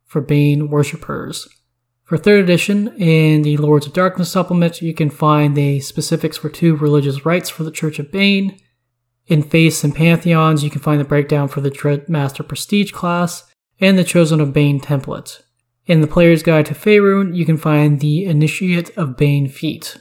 for 0.04 0.20
Bane 0.20 0.68
worshippers. 0.68 1.48
For 2.02 2.18
3rd 2.18 2.42
edition, 2.42 2.88
in 2.98 3.42
the 3.42 3.56
Lords 3.56 3.86
of 3.86 3.92
Darkness 3.92 4.30
supplement, 4.30 4.82
you 4.82 4.92
can 4.92 5.10
find 5.10 5.56
the 5.56 5.80
specifics 5.80 6.36
for 6.36 6.50
two 6.50 6.76
religious 6.76 7.24
rites 7.24 7.48
for 7.48 7.62
the 7.62 7.70
Church 7.70 7.98
of 7.98 8.10
Bane. 8.10 8.58
In 9.28 9.42
Faiths 9.42 9.84
and 9.84 9.94
Pantheons, 9.94 10.64
you 10.64 10.70
can 10.70 10.80
find 10.80 11.00
the 11.00 11.04
breakdown 11.04 11.48
for 11.48 11.60
the 11.60 11.70
Dreadmaster 11.70 12.46
Prestige 12.46 12.90
class 12.90 13.50
and 13.80 13.96
the 13.96 14.04
Chosen 14.04 14.40
of 14.40 14.52
Bane 14.52 14.80
template. 14.80 15.40
In 15.86 16.00
the 16.00 16.06
Player's 16.06 16.42
Guide 16.42 16.66
to 16.66 16.74
Faerun, 16.74 17.34
you 17.34 17.46
can 17.46 17.56
find 17.56 18.00
the 18.00 18.24
Initiate 18.24 18.96
of 18.98 19.16
Bane 19.16 19.48
feat. 19.48 19.96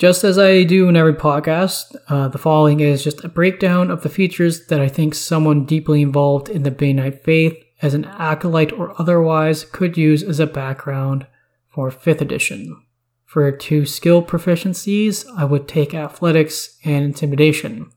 Just 0.00 0.24
as 0.24 0.38
I 0.38 0.62
do 0.62 0.88
in 0.88 0.96
every 0.96 1.12
podcast, 1.12 1.94
uh, 2.08 2.28
the 2.28 2.38
following 2.38 2.80
is 2.80 3.04
just 3.04 3.22
a 3.22 3.28
breakdown 3.28 3.90
of 3.90 4.02
the 4.02 4.08
features 4.08 4.68
that 4.68 4.80
I 4.80 4.88
think 4.88 5.14
someone 5.14 5.66
deeply 5.66 6.00
involved 6.00 6.48
in 6.48 6.62
the 6.62 6.70
Banite 6.70 7.22
faith 7.22 7.62
as 7.82 7.92
an 7.92 8.06
acolyte 8.06 8.72
or 8.72 8.98
otherwise 8.98 9.62
could 9.62 9.98
use 9.98 10.22
as 10.22 10.40
a 10.40 10.46
background 10.46 11.26
for 11.68 11.90
5th 11.90 12.22
edition. 12.22 12.82
For 13.26 13.52
two 13.52 13.84
skill 13.84 14.22
proficiencies, 14.22 15.26
I 15.36 15.44
would 15.44 15.68
take 15.68 15.92
athletics 15.92 16.78
and 16.82 17.04
intimidation. 17.04 17.90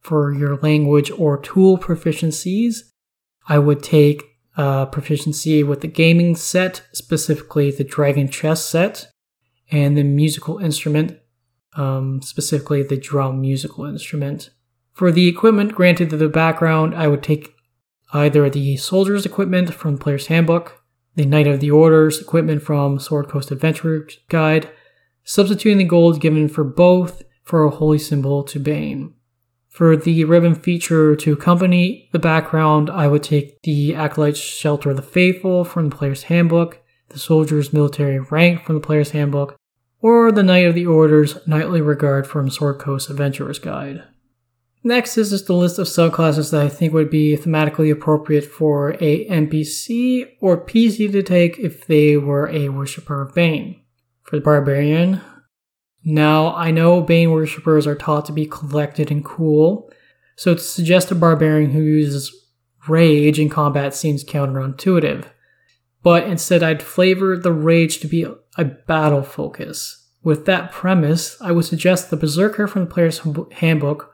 For 0.00 0.32
your 0.32 0.56
language 0.56 1.10
or 1.10 1.36
tool 1.36 1.76
proficiencies, 1.76 2.84
I 3.46 3.58
would 3.58 3.82
take 3.82 4.38
uh, 4.56 4.86
proficiency 4.86 5.62
with 5.62 5.82
the 5.82 5.88
gaming 5.88 6.36
set, 6.36 6.84
specifically 6.94 7.70
the 7.70 7.84
Dragon 7.84 8.28
Chess 8.28 8.64
set, 8.64 9.10
and 9.70 9.94
the 9.94 10.04
musical 10.04 10.56
instrument, 10.56 11.18
um, 11.76 12.22
specifically 12.22 12.82
the 12.82 12.96
drum 12.96 13.40
musical 13.40 13.84
instrument. 13.84 14.50
For 14.92 15.10
the 15.10 15.28
equipment 15.28 15.74
granted 15.74 16.10
to 16.10 16.16
the 16.16 16.28
background, 16.28 16.94
I 16.94 17.08
would 17.08 17.22
take 17.22 17.54
either 18.12 18.48
the 18.48 18.76
soldier's 18.76 19.26
equipment 19.26 19.74
from 19.74 19.96
the 19.96 20.00
player's 20.00 20.28
handbook, 20.28 20.82
the 21.16 21.26
Knight 21.26 21.46
of 21.46 21.60
the 21.60 21.70
Orders 21.70 22.20
equipment 22.20 22.62
from 22.62 22.98
Sword 22.98 23.28
Coast 23.28 23.50
Adventure 23.50 24.08
Guide, 24.28 24.70
substituting 25.24 25.78
the 25.78 25.84
gold 25.84 26.20
given 26.20 26.48
for 26.48 26.64
both 26.64 27.22
for 27.42 27.64
a 27.64 27.70
holy 27.70 27.98
symbol 27.98 28.42
to 28.44 28.58
Bane. 28.58 29.14
For 29.68 29.96
the 29.96 30.24
ribbon 30.24 30.54
feature 30.54 31.16
to 31.16 31.32
accompany 31.32 32.08
the 32.12 32.20
background, 32.20 32.88
I 32.88 33.08
would 33.08 33.24
take 33.24 33.60
the 33.62 33.94
Acolyte's 33.94 34.38
Shelter 34.38 34.90
of 34.90 34.96
the 34.96 35.02
Faithful 35.02 35.64
from 35.64 35.88
the 35.88 35.96
player's 35.96 36.24
handbook, 36.24 36.80
the 37.08 37.18
soldier's 37.18 37.72
military 37.72 38.20
rank 38.20 38.62
from 38.64 38.76
the 38.76 38.80
player's 38.80 39.10
handbook, 39.10 39.56
or 40.04 40.30
the 40.30 40.42
Knight 40.42 40.66
of 40.66 40.74
the 40.74 40.84
Order's 40.84 41.34
Knightly 41.46 41.80
Regard 41.80 42.26
from 42.26 42.50
Sword 42.50 42.78
Coast 42.78 43.08
Adventurer's 43.08 43.58
Guide. 43.58 44.04
Next 44.82 45.16
is 45.16 45.30
just 45.30 45.48
a 45.48 45.54
list 45.54 45.78
of 45.78 45.86
subclasses 45.86 46.50
that 46.50 46.60
I 46.60 46.68
think 46.68 46.92
would 46.92 47.08
be 47.08 47.38
thematically 47.38 47.90
appropriate 47.90 48.44
for 48.44 48.98
a 49.00 49.26
NPC 49.30 50.28
or 50.42 50.62
PC 50.62 51.10
to 51.10 51.22
take 51.22 51.58
if 51.58 51.86
they 51.86 52.18
were 52.18 52.50
a 52.50 52.68
worshipper 52.68 53.22
of 53.22 53.34
Bane. 53.34 53.80
For 54.24 54.36
the 54.36 54.42
Barbarian, 54.42 55.22
now 56.04 56.54
I 56.54 56.70
know 56.70 57.00
Bane 57.00 57.30
worshippers 57.30 57.86
are 57.86 57.96
taught 57.96 58.26
to 58.26 58.32
be 58.32 58.44
collected 58.44 59.10
and 59.10 59.24
cool, 59.24 59.90
so 60.36 60.52
to 60.52 60.60
suggest 60.60 61.12
a 61.12 61.14
barbarian 61.14 61.70
who 61.70 61.80
uses 61.80 62.30
rage 62.88 63.40
in 63.40 63.48
combat 63.48 63.94
seems 63.94 64.22
counterintuitive. 64.22 65.24
But 66.02 66.24
instead, 66.24 66.62
I'd 66.62 66.82
flavor 66.82 67.38
the 67.38 67.52
rage 67.52 68.00
to 68.00 68.06
be 68.06 68.26
a 68.56 68.64
battle 68.64 69.22
focus. 69.22 70.08
With 70.22 70.46
that 70.46 70.72
premise, 70.72 71.36
I 71.40 71.52
would 71.52 71.66
suggest 71.66 72.10
the 72.10 72.16
Berserker 72.16 72.66
from 72.66 72.84
the 72.84 72.90
player's 72.90 73.20
handbook 73.52 74.12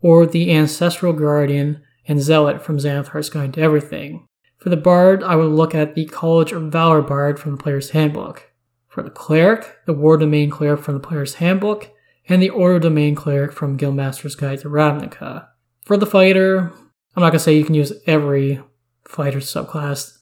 or 0.00 0.26
the 0.26 0.52
Ancestral 0.52 1.12
Guardian 1.12 1.82
and 2.06 2.20
Zealot 2.20 2.62
from 2.62 2.78
Xanathar's 2.78 3.30
Guide 3.30 3.54
to 3.54 3.60
Everything. 3.60 4.26
For 4.58 4.70
the 4.70 4.76
Bard, 4.76 5.22
I 5.22 5.36
would 5.36 5.50
look 5.50 5.74
at 5.74 5.94
the 5.94 6.06
College 6.06 6.52
of 6.52 6.72
Valor 6.72 7.02
Bard 7.02 7.38
from 7.38 7.52
the 7.52 7.62
Player's 7.62 7.90
Handbook. 7.90 8.52
For 8.88 9.02
the 9.02 9.10
Cleric, 9.10 9.76
the 9.86 9.92
War 9.92 10.16
Domain 10.16 10.50
Cleric 10.50 10.80
from 10.80 10.94
the 10.94 11.00
Player's 11.00 11.34
Handbook, 11.34 11.90
and 12.28 12.42
the 12.42 12.50
Order 12.50 12.80
Domain 12.80 13.14
Cleric 13.14 13.52
from 13.52 13.78
Guildmaster's 13.78 14.34
Guide 14.34 14.60
to 14.60 14.68
Ravnica. 14.68 15.46
For 15.84 15.96
the 15.96 16.06
Fighter, 16.06 16.72
I'm 17.16 17.22
not 17.22 17.30
to 17.30 17.38
say 17.38 17.56
you 17.56 17.64
can 17.64 17.74
use 17.74 17.92
every 18.06 18.60
fighter 19.06 19.38
subclass, 19.38 20.17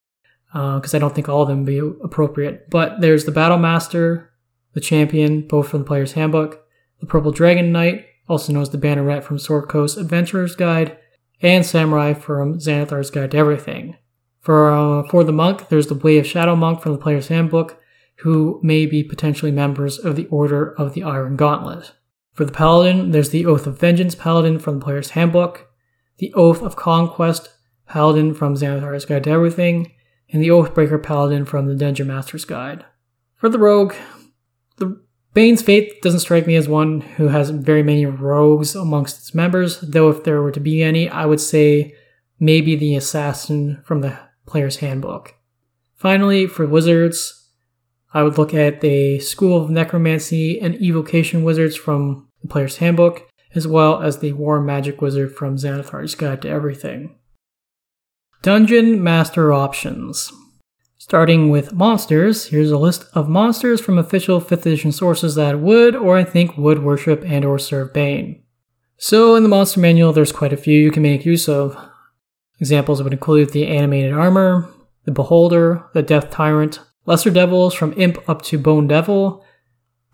because 0.53 0.94
uh, 0.94 0.97
I 0.97 1.01
don't 1.01 1.14
think 1.14 1.28
all 1.28 1.42
of 1.42 1.49
them 1.49 1.64
be 1.64 1.78
appropriate, 1.78 2.70
but 2.70 3.01
there's 3.01 3.24
the 3.24 3.32
Battle 3.32 3.59
Master, 3.59 4.32
the 4.72 4.80
Champion, 4.80 5.47
both 5.47 5.68
from 5.68 5.80
the 5.80 5.86
Player's 5.86 6.12
Handbook, 6.12 6.64
the 7.01 7.07
Purple 7.07 7.32
Dragon 7.32 7.72
Knight, 7.72 8.07
also 8.28 8.53
known 8.53 8.62
as 8.62 8.70
the 8.70 8.78
Banneret 8.78 9.22
from 9.22 9.38
Sword 9.38 9.68
Coast 9.68 9.97
Adventurer's 9.97 10.57
Guide, 10.57 10.97
and 11.42 11.64
Samurai 11.64 12.14
from 12.14 12.59
Xanathar's 12.59 13.11
Guide 13.11 13.32
to 13.32 13.36
Everything. 13.36 13.97
For, 14.40 14.70
uh, 14.70 15.09
for 15.09 15.24
the 15.24 15.32
monk, 15.32 15.68
there's 15.68 15.88
the 15.88 15.94
Way 15.94 16.18
of 16.18 16.26
Shadow 16.26 16.57
Monk 16.57 16.80
from 16.80 16.92
the 16.92 16.99
Player's 16.99 17.28
Handbook, 17.28 17.80
who 18.20 18.61
may 18.62 18.86
be 18.86 19.03
potentially 19.03 19.53
members 19.53 19.99
of 19.99 20.16
the 20.16 20.26
Order 20.26 20.72
of 20.78 20.94
the 20.94 21.03
Iron 21.03 21.36
Gauntlet. 21.36 21.92
For 22.32 22.44
the 22.44 22.53
Paladin, 22.53 23.11
there's 23.11 23.30
the 23.30 23.44
Oath 23.44 23.66
of 23.66 23.78
Vengeance 23.78 24.14
Paladin 24.14 24.59
from 24.59 24.78
the 24.78 24.84
Player's 24.84 25.11
Handbook, 25.11 25.68
the 26.18 26.32
Oath 26.34 26.62
of 26.62 26.76
Conquest 26.76 27.51
Paladin 27.88 28.34
from 28.34 28.55
Xanathar's 28.55 29.05
Guide 29.05 29.24
to 29.24 29.30
Everything, 29.30 29.92
and 30.33 30.43
the 30.43 30.49
Oathbreaker 30.49 31.03
Paladin 31.03 31.45
from 31.45 31.66
the 31.66 31.74
Dungeon 31.74 32.09
Master's 32.09 32.45
Guide. 32.45 32.85
For 33.37 33.49
the 33.49 33.59
Rogue, 33.59 33.95
the 34.79 35.01
Bane's 35.35 35.62
Faith 35.62 35.93
doesn't 36.03 36.20
strike 36.20 36.47
me 36.47 36.57
as 36.57 36.68
one 36.68 37.01
who 37.01 37.29
has 37.29 37.51
very 37.51 37.83
many 37.83 38.07
rogues 38.07 38.74
amongst 38.74 39.18
its 39.18 39.35
members, 39.35 39.81
though 39.81 40.09
if 40.09 40.24
there 40.24 40.41
were 40.41 40.53
to 40.53 40.61
be 40.61 40.83
any, 40.83 41.09
I 41.09 41.27
would 41.27 41.41
say 41.41 41.95
maybe 42.41 42.77
the 42.77 42.97
Assassin 42.97 43.83
from 43.85 44.01
the 44.01 44.18
player's 44.47 44.77
handbook. 44.77 45.35
Finally, 45.95 46.47
for 46.47 46.66
wizards, 46.66 47.51
I 48.14 48.22
would 48.22 48.39
look 48.39 48.55
at 48.55 48.81
the 48.81 49.18
School 49.20 49.62
of 49.62 49.70
Necromancy 49.70 50.61
and 50.61 50.81
Evocation 50.81 51.45
wizards 51.45 51.77
from 51.77 52.29
the 52.41 52.49
player's 52.49 52.79
handbook, 52.79 53.29
as 53.55 53.66
well 53.66 54.03
as 54.03 54.18
the 54.18 54.33
War 54.33 54.61
Magic 54.61 55.01
wizard 55.01 55.35
from 55.35 55.57
Xanathar's 55.57 56.14
Guide 56.14 56.43
to 56.43 56.49
Everything. 56.49 57.15
Dungeon 58.43 59.03
Master 59.03 59.53
Options. 59.53 60.32
Starting 60.99 61.51
with 61.51 61.72
monsters, 61.72 62.47
here's 62.47 62.70
a 62.70 62.78
list 62.78 63.05
of 63.14 63.28
monsters 63.28 63.80
from 63.80 63.99
official 63.99 64.41
5th 64.41 64.66
edition 64.66 64.93
sources 64.93 65.34
that 65.34 65.59
would, 65.61 65.97
or 65.97 66.16
I 66.16 66.24
think 66.24 66.57
would, 66.57 66.82
worship 66.82 67.24
and 67.24 67.45
or 67.45 67.59
serve 67.59 67.93
Bane. 67.93 68.43
So 68.99 69.34
in 69.34 69.43
the 69.43 69.49
monster 69.49 69.80
manual, 69.80 70.12
there's 70.12 70.32
quite 70.32 70.53
a 70.53 70.57
few 70.57 70.80
you 70.80 70.91
can 70.91 71.03
make 71.03 71.26
use 71.26 71.49
of. 71.49 71.76
Examples 72.61 73.03
would 73.03 73.12
include 73.12 73.51
the 73.51 73.66
animated 73.66 74.12
armor, 74.12 74.68
the 75.05 75.12
beholder, 75.12 75.84
the 75.93 76.03
death 76.03 76.30
tyrant, 76.30 76.80
lesser 77.05 77.30
devils 77.30 77.74
from 77.74 77.95
imp 77.97 78.18
up 78.28 78.43
to 78.43 78.59
bone 78.59 78.87
devil, 78.87 79.45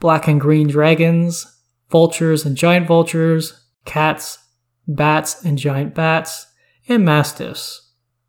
black 0.01 0.27
and 0.27 0.41
green 0.41 0.69
dragons, 0.69 1.47
vultures 1.91 2.45
and 2.45 2.57
giant 2.57 2.87
vultures, 2.87 3.67
cats, 3.85 4.39
bats 4.89 5.45
and 5.45 5.59
giant 5.59 5.95
bats, 5.95 6.47
and 6.89 7.05
mastiffs. 7.05 7.82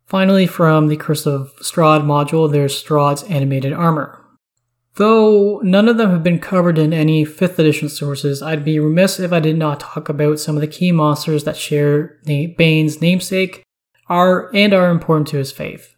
Finally, 0.06 0.46
from 0.46 0.88
the 0.88 0.96
Curse 0.96 1.26
of 1.26 1.54
Strahd 1.56 2.02
module, 2.02 2.50
there's 2.50 2.82
Strahd's 2.82 3.22
animated 3.24 3.72
armor. 3.72 4.20
Though 4.96 5.60
none 5.64 5.88
of 5.88 5.96
them 5.96 6.10
have 6.10 6.22
been 6.22 6.38
covered 6.38 6.78
in 6.78 6.92
any 6.92 7.24
5th 7.24 7.58
edition 7.58 7.88
sources, 7.88 8.42
I'd 8.42 8.64
be 8.64 8.78
remiss 8.78 9.18
if 9.18 9.32
I 9.32 9.40
did 9.40 9.58
not 9.58 9.80
talk 9.80 10.08
about 10.08 10.38
some 10.38 10.56
of 10.56 10.60
the 10.60 10.68
key 10.68 10.92
monsters 10.92 11.44
that 11.44 11.56
share 11.56 12.20
Bane's 12.24 13.00
namesake 13.00 13.64
are 14.08 14.54
and 14.54 14.72
are 14.72 14.90
important 14.90 15.26
to 15.28 15.38
his 15.38 15.50
faith. 15.50 15.96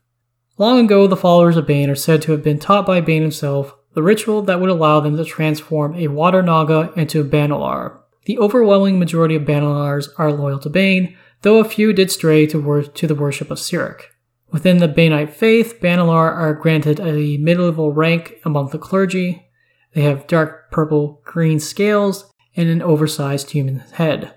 Long 0.57 0.82
ago, 0.82 1.07
the 1.07 1.16
followers 1.16 1.59
of 1.59 1.66
Bane 1.66 1.90
are 1.90 1.94
said 1.94 2.22
to 2.22 2.32
have 2.32 2.42
been 2.42 2.59
taught 2.59 2.86
by 2.86 3.02
Bane 3.02 3.20
himself 3.20 3.74
the 3.92 4.02
ritual 4.02 4.40
that 4.42 4.61
would 4.61 4.70
allow 4.70 5.00
them 5.00 5.16
to 5.16 5.24
transform 5.24 5.94
a 5.94 6.09
water 6.09 6.42
naga 6.42 6.92
into 6.96 7.20
a 7.20 7.24
Banelar. 7.24 7.98
The 8.24 8.38
overwhelming 8.38 8.98
majority 8.98 9.34
of 9.34 9.42
Banelars 9.42 10.09
are 10.16 10.32
loyal 10.32 10.59
to 10.61 10.70
Bane, 10.70 11.16
though 11.43 11.59
a 11.59 11.64
few 11.64 11.93
did 11.93 12.11
stray 12.11 12.47
to, 12.47 12.61
wor- 12.61 12.82
to 12.82 13.07
the 13.07 13.14
worship 13.14 13.51
of 13.51 13.59
Cyric. 13.59 14.03
Within 14.51 14.78
the 14.78 14.89
Banite 14.89 15.32
faith, 15.32 15.80
Banelar 15.80 16.32
are 16.32 16.55
granted 16.55 17.01
a 17.01 17.37
mid-level 17.37 17.93
rank 17.93 18.37
among 18.45 18.70
the 18.70 18.78
clergy. 18.78 19.49
They 19.93 20.03
have 20.03 20.26
dark 20.26 20.70
purple 20.70 21.20
green 21.24 21.59
scales 21.59 22.32
and 22.57 22.68
an 22.68 22.82
oversized 22.82 23.51
human 23.51 23.80
head. 23.95 24.34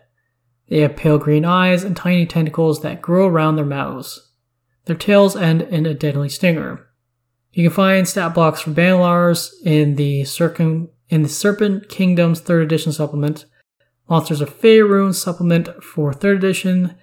They 0.67 0.79
have 0.81 0.95
pale 0.95 1.17
green 1.17 1.45
eyes 1.45 1.83
and 1.83 1.95
tiny 1.95 2.25
tentacles 2.25 2.81
that 2.81 3.01
grow 3.01 3.27
around 3.27 3.55
their 3.55 3.65
mouths. 3.65 4.31
Their 4.85 4.95
tails 4.95 5.35
end 5.35 5.61
in 5.63 5.85
a 5.85 5.93
deadly 5.93 6.29
stinger. 6.29 6.87
You 7.51 7.67
can 7.67 7.75
find 7.75 8.07
stat 8.07 8.33
blocks 8.33 8.61
for 8.61 8.71
Banelars 8.71 9.51
in 9.63 9.95
the 9.95 10.23
Circum 10.25 10.89
in 11.09 11.23
the 11.23 11.29
Serpent 11.29 11.89
Kingdoms 11.89 12.41
3rd 12.41 12.63
edition 12.63 12.91
supplement, 12.91 13.45
Monsters 14.09 14.41
of 14.41 14.59
Faerun 14.59 15.13
supplement 15.13 15.83
for 15.83 16.11
3rd 16.11 16.37
edition, 16.37 16.95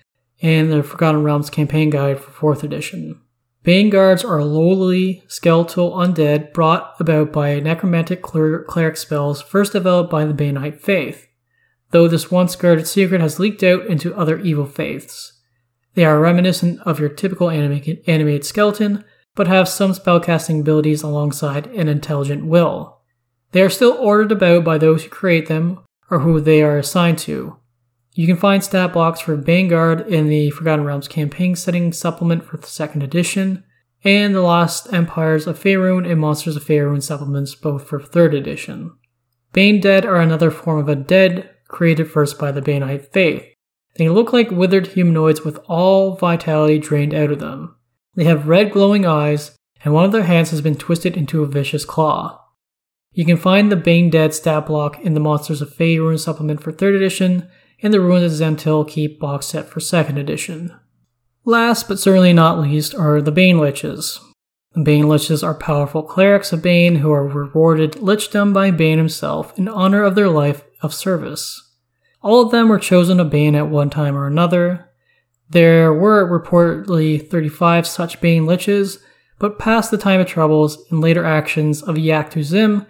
and 0.43 0.73
the 0.73 0.83
Forgotten 0.83 1.23
Realms 1.23 1.51
campaign 1.51 1.91
guide 1.91 2.21
for 2.21 2.55
4th 2.55 2.63
edition. 2.63 3.21
Bane 3.63 3.91
guards 3.91 4.25
are 4.25 4.45
lowly, 4.45 5.23
skeletal 5.29 5.93
undead 5.93 6.53
brought 6.53 6.95
about 7.01 7.33
by 7.33 7.59
necromantic 7.61 8.23
cleric 8.23 8.97
spells 8.97 9.43
first 9.43 9.73
developed 9.73 10.11
by 10.11 10.25
the 10.25 10.35
Banite 10.35 10.81
faith 10.81 11.27
though 11.91 12.09
this 12.09 12.31
once 12.31 12.57
guarded 12.57 12.87
secret 12.87 13.21
has 13.21 13.39
leaked 13.39 13.63
out 13.63 13.87
into 13.87 14.15
other 14.15 14.39
evil 14.41 14.67
faiths. 14.67 15.41
They 15.95 16.05
are 16.05 16.21
reminiscent 16.21 16.81
of 16.81 17.01
your 17.01 17.09
typical 17.09 17.49
animated 17.49 18.45
skeleton, 18.45 19.05
but 19.35 19.47
have 19.47 19.69
some 19.69 19.93
spellcasting 19.93 20.61
abilities 20.61 21.03
alongside 21.03 21.67
an 21.69 21.89
intelligent 21.89 22.45
will. 22.45 23.01
They 23.53 23.63
are 23.63 23.71
still 23.71 23.93
ordered 23.93 24.33
about 24.33 24.65
by 24.65 24.79
those 24.79 25.05
who 25.05 25.11
create 25.11 25.47
them 25.47 25.81
or 26.11 26.21
who 26.21 26.41
they 26.41 26.63
are 26.63 26.79
assigned 26.79 27.19
to. 27.19 27.57
You 28.13 28.27
can 28.27 28.37
find 28.37 28.65
stat 28.65 28.93
blocks 28.93 29.21
for 29.21 29.37
Baneguard 29.37 30.07
in 30.09 30.29
the 30.29 30.51
Forgotten 30.51 30.85
Realms 30.85 31.09
campaign 31.09 31.55
setting 31.55 31.93
supplement 31.93 32.45
for 32.45 32.57
the 32.57 32.67
second 32.67 33.03
edition, 33.03 33.65
and 34.05 34.35
the 34.35 34.41
Lost 34.41 34.93
Empires 34.93 35.47
of 35.47 35.59
Faerun 35.59 36.11
and 36.11 36.21
Monsters 36.21 36.57
of 36.57 36.65
Faerun 36.65 37.03
supplements 37.03 37.55
both 37.55 37.87
for 37.87 38.01
third 38.01 38.35
edition. 38.35 38.97
Bane 39.53 39.81
Dead 39.81 40.05
are 40.05 40.21
another 40.21 40.51
form 40.51 40.79
of 40.79 40.89
a 40.89 40.95
dead 40.95 41.51
created 41.69 42.11
first 42.11 42.39
by 42.39 42.53
the 42.53 42.63
Banite 42.63 43.13
faith. 43.13 43.45
They 43.97 44.09
look 44.09 44.33
like 44.33 44.51
withered 44.51 44.89
humanoids 44.89 45.45
with 45.45 45.59
all 45.67 46.17
vitality 46.17 46.79
drained 46.79 47.15
out 47.15 47.31
of 47.31 47.39
them. 47.39 47.75
They 48.15 48.25
have 48.25 48.49
red 48.49 48.71
glowing 48.71 49.05
eyes, 49.05 49.57
and 49.85 49.93
one 49.93 50.05
of 50.05 50.13
their 50.13 50.25
hands 50.25 50.51
has 50.51 50.61
been 50.61 50.77
twisted 50.77 51.17
into 51.17 51.43
a 51.43 51.47
vicious 51.47 51.85
claw. 51.85 52.46
You 53.17 53.25
can 53.25 53.39
find 53.39 53.73
the 53.73 53.77
Bane 53.77 54.11
Dead 54.11 54.35
stat 54.35 54.67
block 54.67 55.01
in 55.01 55.15
the 55.15 55.21
Monsters 55.21 55.63
of 55.63 55.73
Faerun 55.73 56.21
supplement 56.21 56.63
for 56.63 56.71
3rd 56.71 56.97
edition 56.97 57.49
and 57.81 57.95
the 57.95 57.99
Ruins 57.99 58.31
of 58.31 58.39
Zhentil 58.39 58.87
Keep 58.87 59.19
box 59.19 59.47
set 59.47 59.71
for 59.71 59.81
2nd 59.81 60.19
edition. 60.19 60.75
Last 61.47 61.89
but 61.89 61.99
certainly 61.99 62.35
not 62.35 62.61
least 62.61 62.95
are 62.95 63.23
the 63.23 63.33
Bane 63.33 63.57
Liches. 63.57 64.21
The 64.75 64.83
Bane 64.83 65.07
Liches 65.07 65.43
are 65.43 65.55
powerful 65.55 66.03
clerics 66.03 66.53
of 66.53 66.61
Bane 66.61 66.97
who 66.97 67.11
are 67.11 67.27
rewarded 67.27 67.93
lichdom 67.93 68.53
by 68.53 68.71
Bane 68.71 68.99
himself 68.99 69.59
in 69.59 69.67
honor 69.67 70.03
of 70.03 70.15
their 70.15 70.29
life 70.29 70.65
of 70.83 70.93
service. 70.93 71.73
All 72.21 72.43
of 72.43 72.51
them 72.51 72.69
were 72.69 72.79
chosen 72.79 73.19
of 73.19 73.31
Bane 73.31 73.55
at 73.55 73.71
one 73.71 73.89
time 73.89 74.15
or 74.15 74.27
another. 74.27 74.91
There 75.49 75.91
were 75.91 76.29
reportedly 76.29 77.27
35 77.27 77.87
such 77.87 78.21
Bane 78.21 78.45
Liches, 78.45 78.99
but 79.39 79.59
past 79.59 79.91
the 79.91 79.97
time 79.97 80.21
of 80.21 80.27
troubles 80.27 80.85
and 80.91 81.01
later 81.01 81.25
actions 81.25 81.83
of 81.83 81.97
Iyachtu 81.97 82.41
Xvim 82.41 82.87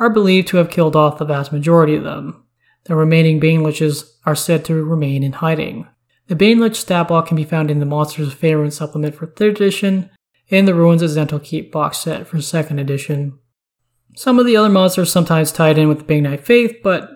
are 0.00 0.10
believed 0.10 0.48
to 0.48 0.56
have 0.56 0.70
killed 0.70 0.96
off 0.96 1.18
the 1.18 1.24
vast 1.24 1.52
majority 1.52 1.94
of 1.94 2.02
them. 2.02 2.42
The 2.84 2.96
remaining 2.96 3.38
Bane 3.38 3.60
Liches 3.60 4.10
are 4.24 4.34
said 4.34 4.64
to 4.64 4.82
remain 4.82 5.22
in 5.22 5.34
hiding. 5.34 5.86
The 6.26 6.34
Bane 6.34 6.58
Lich 6.58 6.80
stat 6.80 7.08
block 7.08 7.26
can 7.26 7.36
be 7.36 7.44
found 7.44 7.70
in 7.70 7.80
the 7.80 7.86
Monsters 7.86 8.28
of 8.28 8.40
Faerun 8.40 8.72
supplement 8.72 9.14
for 9.14 9.26
3rd 9.26 9.50
edition 9.50 10.10
and 10.50 10.66
the 10.66 10.74
Ruins 10.74 11.02
of 11.02 11.10
Zhentil 11.10 11.44
Keep 11.44 11.70
box 11.70 11.98
set 11.98 12.26
for 12.26 12.38
2nd 12.38 12.80
edition. 12.80 13.38
Some 14.16 14.38
of 14.38 14.46
the 14.46 14.56
other 14.56 14.68
monsters 14.68 15.12
sometimes 15.12 15.52
tied 15.52 15.78
in 15.78 15.88
with 15.88 15.98
the 15.98 16.04
Banite 16.04 16.40
Faith, 16.40 16.76
but 16.82 17.10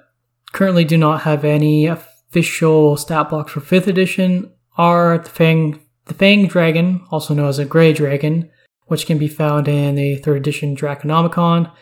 currently 0.53 0.85
do 0.85 0.97
not 0.97 1.23
have 1.23 1.45
any 1.45 1.87
official 1.87 2.97
stat 2.97 3.31
blocks 3.31 3.53
for 3.53 3.61
5th 3.61 3.87
edition 3.87 4.53
are 4.77 5.19
the 5.19 5.31
Fang, 5.31 5.81
the 6.05 6.15
Fang 6.15 6.47
Dragon, 6.47 7.05
also 7.11 7.35
known 7.35 7.49
as 7.49 7.59
a 7.59 7.65
Grey 7.65 7.93
Dragon, 7.93 8.51
which 8.87 9.07
can 9.07 9.19
be 9.19 9.29
found 9.29 9.69
in 9.69 9.95
the 9.95 10.21
3rd 10.21 10.37
edition 10.37 10.77
Draconomicon, 10.77 11.73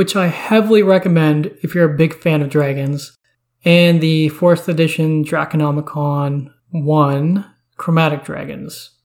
which 0.00 0.16
I 0.16 0.28
heavily 0.28 0.82
recommend 0.82 1.54
if 1.62 1.74
you're 1.74 1.92
a 1.92 1.94
big 1.94 2.14
fan 2.14 2.40
of 2.40 2.48
dragons, 2.48 3.18
and 3.66 4.00
the 4.00 4.30
4th 4.30 4.66
edition 4.66 5.22
Draconomicon 5.26 6.50
1 6.70 7.44
Chromatic 7.76 8.24
Dragons. 8.24 8.96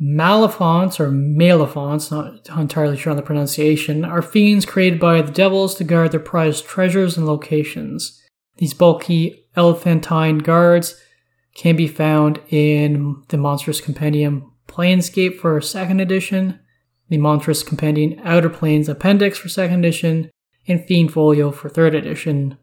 Malefonts, 0.00 1.00
or 1.00 1.10
Malefonts, 1.10 2.12
not 2.12 2.48
entirely 2.56 2.96
sure 2.96 3.10
on 3.10 3.16
the 3.16 3.22
pronunciation, 3.24 4.04
are 4.04 4.22
fiends 4.22 4.64
created 4.64 5.00
by 5.00 5.20
the 5.22 5.32
devils 5.32 5.74
to 5.74 5.82
guard 5.82 6.12
their 6.12 6.20
prized 6.20 6.66
treasures 6.66 7.16
and 7.16 7.26
locations. 7.26 8.22
These 8.58 8.74
bulky 8.74 9.48
elephantine 9.56 10.38
guards 10.38 11.02
can 11.56 11.74
be 11.74 11.88
found 11.88 12.38
in 12.50 13.24
the 13.30 13.38
Monstrous 13.38 13.80
Compendium 13.80 14.52
Planescape 14.68 15.40
for 15.40 15.58
2nd 15.58 16.00
edition, 16.00 16.60
the 17.08 17.18
Monstrous 17.18 17.62
Compendium 17.62 18.20
Outer 18.24 18.50
Planes 18.50 18.88
Appendix 18.88 19.38
for 19.38 19.48
2nd 19.48 19.78
edition, 19.78 20.30
and 20.68 20.84
Fiend 20.86 21.12
Folio 21.12 21.50
for 21.50 21.68
3rd 21.68 21.96
edition. 21.96 22.58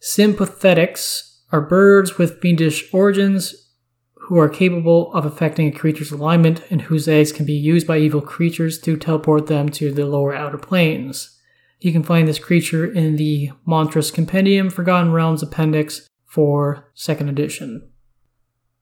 Sympathetics 0.00 1.40
are 1.52 1.60
birds 1.60 2.16
with 2.16 2.40
fiendish 2.40 2.92
origins 2.94 3.70
who 4.14 4.38
are 4.38 4.48
capable 4.48 5.12
of 5.12 5.26
affecting 5.26 5.66
a 5.66 5.76
creature's 5.76 6.12
alignment 6.12 6.62
and 6.70 6.82
whose 6.82 7.08
eggs 7.08 7.32
can 7.32 7.44
be 7.44 7.52
used 7.52 7.86
by 7.86 7.98
evil 7.98 8.20
creatures 8.20 8.78
to 8.80 8.96
teleport 8.96 9.48
them 9.48 9.68
to 9.68 9.92
the 9.92 10.06
lower 10.06 10.34
outer 10.34 10.58
planes. 10.58 11.36
You 11.80 11.90
can 11.90 12.04
find 12.04 12.28
this 12.28 12.38
creature 12.38 12.90
in 12.90 13.16
the 13.16 13.50
Monstrous 13.64 14.12
Compendium 14.12 14.70
Forgotten 14.70 15.10
Realms 15.10 15.42
Appendix 15.42 16.06
for 16.26 16.92
2nd 16.94 17.28
edition. 17.28 17.89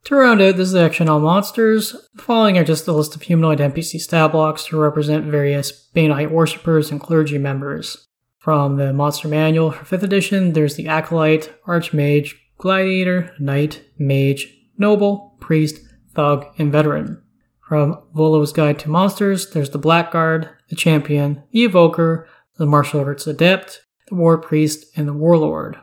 To 0.08 0.16
round 0.16 0.40
out 0.40 0.56
this 0.56 0.72
section 0.72 1.06
on 1.10 1.20
monsters, 1.20 1.94
the 2.14 2.22
following 2.22 2.56
are 2.56 2.64
just 2.64 2.88
a 2.88 2.92
list 2.92 3.14
of 3.14 3.20
humanoid 3.20 3.58
NPC 3.58 4.00
stat 4.00 4.32
blocks 4.32 4.64
to 4.64 4.78
represent 4.78 5.26
various 5.26 5.90
Banite 5.94 6.30
worshippers 6.30 6.90
and 6.90 6.98
clergy 6.98 7.36
members. 7.36 8.08
From 8.38 8.78
the 8.78 8.94
Monster 8.94 9.28
Manual 9.28 9.70
for 9.70 9.84
5th 9.84 10.02
edition, 10.02 10.54
there's 10.54 10.76
the 10.76 10.88
Acolyte, 10.88 11.52
Archmage, 11.66 12.36
Gladiator, 12.56 13.34
Knight, 13.38 13.84
Mage, 13.98 14.48
Noble, 14.78 15.36
Priest, 15.40 15.78
Thug, 16.14 16.46
and 16.56 16.72
Veteran. 16.72 17.22
From 17.60 18.02
Volo's 18.14 18.54
Guide 18.54 18.78
to 18.78 18.88
Monsters, 18.88 19.50
there's 19.50 19.68
the 19.68 19.78
Blackguard, 19.78 20.48
the 20.70 20.76
Champion, 20.76 21.42
the 21.50 21.64
Evoker, 21.64 22.26
the 22.56 22.64
Martial 22.64 23.00
Arts 23.00 23.26
Adept, 23.26 23.82
the 24.06 24.14
War 24.14 24.38
Priest, 24.38 24.86
and 24.96 25.06
the 25.06 25.12
Warlord. 25.12 25.76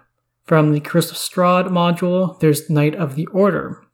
From 0.45 0.73
the 0.73 0.79
Curse 0.79 1.11
of 1.11 1.17
Strahd 1.17 1.67
module, 1.67 2.39
there's 2.39 2.71
Knight 2.71 2.95
of 2.95 3.13
the 3.13 3.27
Order. 3.27 3.84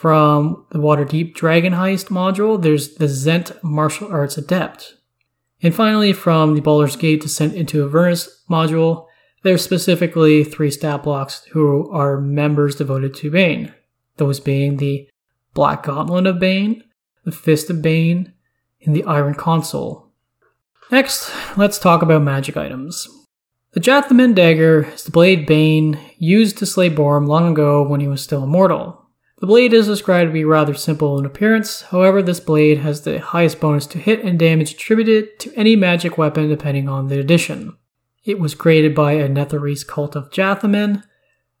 From 0.00 0.64
the 0.70 0.78
Waterdeep 0.78 1.34
Dragon 1.34 1.74
Heist 1.74 2.06
module, 2.06 2.62
there's 2.62 2.94
the 2.94 3.06
Zent 3.06 3.62
Martial 3.62 4.10
Arts 4.10 4.38
Adept. 4.38 4.94
And 5.62 5.74
finally, 5.74 6.14
from 6.14 6.54
the 6.54 6.62
Baldur's 6.62 6.96
Gate 6.96 7.20
Descent 7.20 7.52
into 7.52 7.84
Avernus 7.84 8.42
module, 8.48 9.08
there's 9.42 9.62
specifically 9.62 10.42
three 10.42 10.70
stat 10.70 11.02
blocks 11.02 11.44
who 11.52 11.90
are 11.90 12.18
members 12.18 12.76
devoted 12.76 13.12
to 13.16 13.30
Bane. 13.30 13.74
Those 14.16 14.40
being 14.40 14.78
the 14.78 15.06
Black 15.52 15.82
Gauntlet 15.82 16.26
of 16.26 16.38
Bane, 16.38 16.82
the 17.26 17.30
Fist 17.30 17.68
of 17.68 17.82
Bane, 17.82 18.32
and 18.86 18.96
the 18.96 19.04
Iron 19.04 19.34
Consul. 19.34 20.10
Next, 20.90 21.30
let's 21.58 21.78
talk 21.78 22.00
about 22.00 22.22
magic 22.22 22.56
items. 22.56 23.06
The 23.72 23.80
Jathaman 23.80 24.34
dagger 24.34 24.84
is 24.94 25.04
the 25.04 25.10
blade 25.10 25.44
Bane 25.44 25.98
used 26.16 26.56
to 26.56 26.64
slay 26.64 26.88
Borem 26.88 27.26
long 27.26 27.52
ago 27.52 27.86
when 27.86 28.00
he 28.00 28.08
was 28.08 28.22
still 28.22 28.44
immortal. 28.44 28.99
The 29.40 29.46
blade 29.46 29.72
is 29.72 29.86
described 29.86 30.28
to 30.28 30.32
be 30.34 30.44
rather 30.44 30.74
simple 30.74 31.18
in 31.18 31.24
appearance, 31.24 31.80
however, 31.82 32.22
this 32.22 32.40
blade 32.40 32.78
has 32.78 33.00
the 33.00 33.20
highest 33.20 33.58
bonus 33.58 33.86
to 33.86 33.98
hit 33.98 34.22
and 34.22 34.38
damage 34.38 34.72
attributed 34.72 35.38
to 35.40 35.54
any 35.54 35.76
magic 35.76 36.18
weapon 36.18 36.50
depending 36.50 36.90
on 36.90 37.08
the 37.08 37.18
edition. 37.18 37.74
It 38.22 38.38
was 38.38 38.54
created 38.54 38.94
by 38.94 39.12
a 39.12 39.30
Netherese 39.30 39.86
cult 39.86 40.14
of 40.14 40.30
Jathaman. 40.30 41.04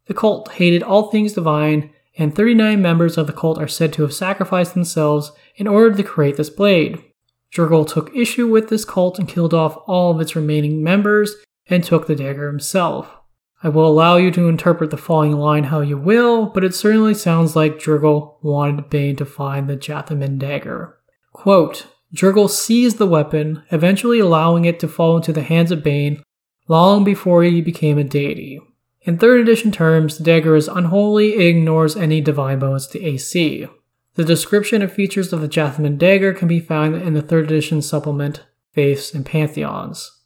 The 0.06 0.14
cult 0.14 0.52
hated 0.52 0.82
all 0.82 1.10
things 1.10 1.32
divine, 1.32 1.90
and 2.18 2.34
39 2.34 2.82
members 2.82 3.16
of 3.16 3.26
the 3.26 3.32
cult 3.32 3.58
are 3.58 3.66
said 3.66 3.94
to 3.94 4.02
have 4.02 4.12
sacrificed 4.12 4.74
themselves 4.74 5.32
in 5.56 5.66
order 5.66 5.96
to 5.96 6.02
create 6.02 6.36
this 6.36 6.50
blade. 6.50 7.02
Jergal 7.50 7.86
took 7.86 8.14
issue 8.14 8.46
with 8.46 8.68
this 8.68 8.84
cult 8.84 9.18
and 9.18 9.26
killed 9.26 9.54
off 9.54 9.82
all 9.86 10.10
of 10.10 10.20
its 10.20 10.36
remaining 10.36 10.84
members 10.84 11.34
and 11.66 11.82
took 11.82 12.06
the 12.06 12.14
dagger 12.14 12.46
himself. 12.46 13.19
I 13.62 13.68
will 13.68 13.86
allow 13.86 14.16
you 14.16 14.30
to 14.30 14.48
interpret 14.48 14.90
the 14.90 14.96
following 14.96 15.32
line 15.32 15.64
how 15.64 15.80
you 15.80 15.98
will, 15.98 16.46
but 16.46 16.64
it 16.64 16.74
certainly 16.74 17.12
sounds 17.12 17.54
like 17.54 17.78
Jergal 17.78 18.38
wanted 18.42 18.88
Bane 18.88 19.16
to 19.16 19.26
find 19.26 19.68
the 19.68 19.76
Jathaman 19.76 20.38
dagger. 20.38 20.98
Quote, 21.32 21.86
Jergal 22.12 22.48
seized 22.48 22.98
the 22.98 23.06
weapon, 23.06 23.62
eventually 23.70 24.18
allowing 24.18 24.64
it 24.64 24.80
to 24.80 24.88
fall 24.88 25.16
into 25.16 25.32
the 25.32 25.42
hands 25.42 25.70
of 25.70 25.84
Bane 25.84 26.22
long 26.68 27.04
before 27.04 27.42
he 27.42 27.60
became 27.60 27.98
a 27.98 28.04
deity. 28.04 28.60
In 29.02 29.18
3rd 29.18 29.42
edition 29.42 29.72
terms, 29.72 30.18
the 30.18 30.24
dagger 30.24 30.56
is 30.56 30.68
unholy 30.68 31.34
it 31.34 31.46
ignores 31.46 31.96
any 31.96 32.20
divine 32.20 32.58
bonus 32.58 32.86
to 32.88 33.04
AC. 33.04 33.66
The 34.14 34.24
description 34.24 34.82
and 34.82 34.90
features 34.90 35.32
of 35.32 35.40
the 35.40 35.48
Jathaman 35.48 35.98
dagger 35.98 36.32
can 36.32 36.48
be 36.48 36.60
found 36.60 36.96
in 36.96 37.14
the 37.14 37.22
3rd 37.22 37.44
edition 37.44 37.82
supplement, 37.82 38.44
Faiths 38.72 39.14
and 39.14 39.24
Pantheons. 39.24 40.19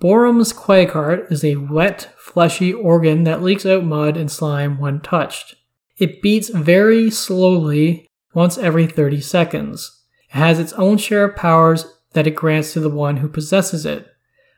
Borem's 0.00 0.52
Quakeheart 0.52 1.32
is 1.32 1.44
a 1.44 1.56
wet, 1.56 2.14
fleshy 2.16 2.72
organ 2.72 3.24
that 3.24 3.42
leaks 3.42 3.66
out 3.66 3.82
mud 3.82 4.16
and 4.16 4.30
slime 4.30 4.78
when 4.78 5.00
touched. 5.00 5.56
It 5.96 6.22
beats 6.22 6.50
very 6.50 7.10
slowly 7.10 8.08
once 8.32 8.56
every 8.56 8.86
30 8.86 9.20
seconds. 9.20 10.04
It 10.30 10.36
has 10.36 10.60
its 10.60 10.72
own 10.74 10.98
share 10.98 11.24
of 11.24 11.34
powers 11.34 11.86
that 12.12 12.28
it 12.28 12.36
grants 12.36 12.72
to 12.74 12.80
the 12.80 12.88
one 12.88 13.16
who 13.16 13.28
possesses 13.28 13.84
it. 13.84 14.06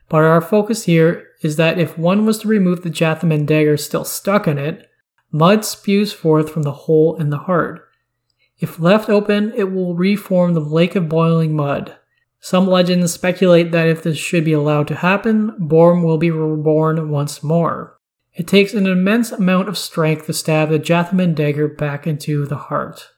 But 0.09 0.17
our 0.17 0.41
focus 0.41 0.83
here 0.83 1.27
is 1.41 1.55
that 1.55 1.79
if 1.79 1.97
one 1.97 2.25
was 2.25 2.39
to 2.39 2.47
remove 2.47 2.83
the 2.83 2.91
Jathaman 2.91 3.47
dagger 3.47 3.77
still 3.77 4.05
stuck 4.05 4.47
in 4.47 4.59
it, 4.59 4.87
mud 5.31 5.65
spews 5.65 6.13
forth 6.13 6.51
from 6.51 6.61
the 6.61 6.71
hole 6.71 7.15
in 7.15 7.31
the 7.31 7.39
heart. 7.39 7.87
If 8.59 8.79
left 8.79 9.09
open, 9.09 9.53
it 9.55 9.71
will 9.71 9.95
reform 9.95 10.53
the 10.53 10.59
lake 10.59 10.95
of 10.95 11.09
boiling 11.09 11.55
mud. 11.55 11.97
Some 12.43 12.67
legends 12.67 13.13
speculate 13.13 13.71
that 13.71 13.87
if 13.87 14.01
this 14.01 14.17
should 14.17 14.43
be 14.43 14.53
allowed 14.53 14.87
to 14.87 14.95
happen, 14.95 15.51
Borem 15.59 16.03
will 16.03 16.17
be 16.17 16.31
reborn 16.31 17.11
once 17.11 17.43
more. 17.43 17.99
It 18.33 18.47
takes 18.47 18.73
an 18.73 18.87
immense 18.87 19.31
amount 19.31 19.69
of 19.69 19.77
strength 19.77 20.25
to 20.25 20.33
stab 20.33 20.69
the 20.69 20.79
Jathaman 20.79 21.35
dagger 21.35 21.67
back 21.67 22.07
into 22.07 22.45
the 22.47 22.55
heart. 22.55 23.09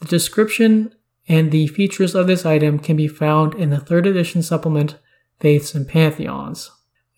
The 0.00 0.06
description 0.06 0.94
and 1.28 1.50
the 1.50 1.66
features 1.66 2.14
of 2.14 2.26
this 2.26 2.46
item 2.46 2.78
can 2.78 2.96
be 2.96 3.08
found 3.08 3.54
in 3.54 3.70
the 3.70 3.76
3rd 3.76 4.06
edition 4.06 4.42
supplement, 4.42 4.98
Faiths 5.38 5.74
and 5.74 5.86
Pantheons. 5.86 6.70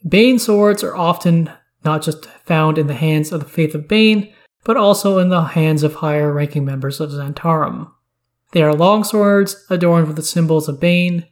Bane 0.07 0.39
swords 0.39 0.83
are 0.83 0.97
often 0.97 1.51
not 1.85 2.03
just 2.03 2.27
found 2.27 2.79
in 2.79 2.89
the 2.89 2.95
hands 2.95 3.31
of 3.31 3.41
the 3.41 3.47
Faith 3.47 3.75
of 3.75 3.87
Bane, 3.87 4.33
but 4.65 4.77
also 4.77 5.19
in 5.19 5.29
the 5.29 5.43
hands 5.43 5.83
of 5.83 5.97
higher 5.97 6.33
ranking 6.33 6.65
members 6.65 7.01
of 7.01 7.11
Zhentarim. 7.11 7.91
They 8.53 8.63
are 8.63 8.75
long 8.75 9.05
swords 9.05 9.65
adorned 9.71 10.07
with 10.09 10.17
the 10.17 10.23
symbols 10.23 10.69
of 10.69 10.81
Bane, 10.81 11.27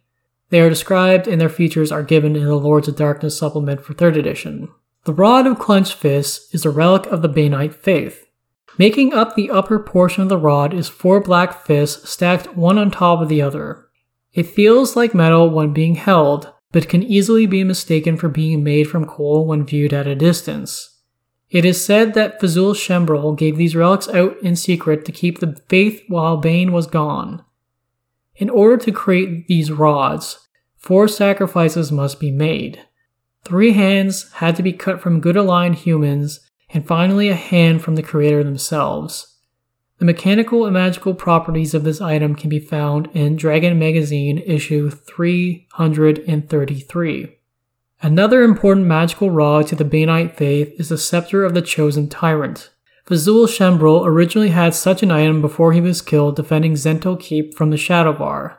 they 0.52 0.60
are 0.60 0.68
described 0.68 1.26
and 1.26 1.40
their 1.40 1.48
features 1.48 1.90
are 1.90 2.02
given 2.02 2.36
in 2.36 2.44
the 2.44 2.56
Lords 2.56 2.86
of 2.86 2.94
Darkness 2.94 3.38
supplement 3.38 3.80
for 3.80 3.94
3rd 3.94 4.18
edition. 4.18 4.68
The 5.04 5.14
Rod 5.14 5.46
of 5.46 5.58
Clenched 5.58 5.94
Fists 5.94 6.54
is 6.54 6.66
a 6.66 6.70
relic 6.70 7.06
of 7.06 7.22
the 7.22 7.28
Banite 7.28 7.74
faith. 7.74 8.26
Making 8.76 9.14
up 9.14 9.34
the 9.34 9.48
upper 9.48 9.78
portion 9.78 10.22
of 10.22 10.28
the 10.28 10.36
rod 10.36 10.74
is 10.74 10.90
four 10.90 11.20
black 11.20 11.64
fists 11.64 12.10
stacked 12.10 12.54
one 12.54 12.76
on 12.76 12.90
top 12.90 13.22
of 13.22 13.30
the 13.30 13.40
other. 13.40 13.88
It 14.34 14.46
feels 14.46 14.94
like 14.94 15.14
metal 15.14 15.48
when 15.48 15.72
being 15.72 15.94
held, 15.94 16.52
but 16.70 16.86
can 16.86 17.02
easily 17.02 17.46
be 17.46 17.64
mistaken 17.64 18.18
for 18.18 18.28
being 18.28 18.62
made 18.62 18.84
from 18.84 19.06
coal 19.06 19.46
when 19.46 19.64
viewed 19.64 19.94
at 19.94 20.06
a 20.06 20.14
distance. 20.14 20.98
It 21.48 21.64
is 21.64 21.82
said 21.82 22.12
that 22.12 22.40
Fzoul 22.42 22.76
Chembryl 22.76 23.32
gave 23.34 23.56
these 23.56 23.74
relics 23.74 24.08
out 24.08 24.36
in 24.42 24.56
secret 24.56 25.06
to 25.06 25.12
keep 25.12 25.38
the 25.38 25.58
faith 25.70 26.02
while 26.08 26.36
Bane 26.36 26.72
was 26.72 26.86
gone. 26.86 27.42
In 28.34 28.50
order 28.50 28.76
to 28.78 28.92
create 28.92 29.46
these 29.46 29.70
rods, 29.70 30.48
four 30.76 31.06
sacrifices 31.08 31.92
must 31.92 32.18
be 32.18 32.30
made. 32.30 32.80
Three 33.44 33.72
hands 33.72 34.30
had 34.34 34.54
to 34.56 34.62
be 34.62 34.72
cut 34.72 35.00
from 35.00 35.20
good 35.20 35.36
aligned 35.36 35.74
humans, 35.76 36.40
and 36.70 36.86
finally 36.86 37.28
a 37.28 37.34
hand 37.34 37.82
from 37.82 37.96
the 37.96 38.02
creator 38.02 38.42
themselves. 38.42 39.36
The 39.98 40.06
mechanical 40.06 40.64
and 40.64 40.72
magical 40.74 41.14
properties 41.14 41.74
of 41.74 41.84
this 41.84 42.00
item 42.00 42.34
can 42.34 42.48
be 42.48 42.58
found 42.58 43.10
in 43.12 43.36
Dragon 43.36 43.78
Magazine 43.78 44.38
issue 44.38 44.90
333. 44.90 47.38
Another 48.00 48.42
important 48.42 48.86
magical 48.88 49.30
rod 49.30 49.68
to 49.68 49.76
the 49.76 49.84
Banite 49.84 50.34
faith 50.34 50.72
is 50.78 50.88
the 50.88 50.98
Scepter 50.98 51.44
of 51.44 51.54
the 51.54 51.62
Chosen 51.62 52.08
Tyrant. 52.08 52.70
Fzoul 53.06 53.48
Chembryl 53.48 54.06
originally 54.06 54.50
had 54.50 54.74
such 54.74 55.02
an 55.02 55.10
item 55.10 55.40
before 55.40 55.72
he 55.72 55.80
was 55.80 56.02
killed 56.02 56.36
defending 56.36 56.74
Zhentil 56.74 57.18
Keep 57.18 57.54
from 57.54 57.70
the 57.70 57.76
Shadovar 57.76 58.58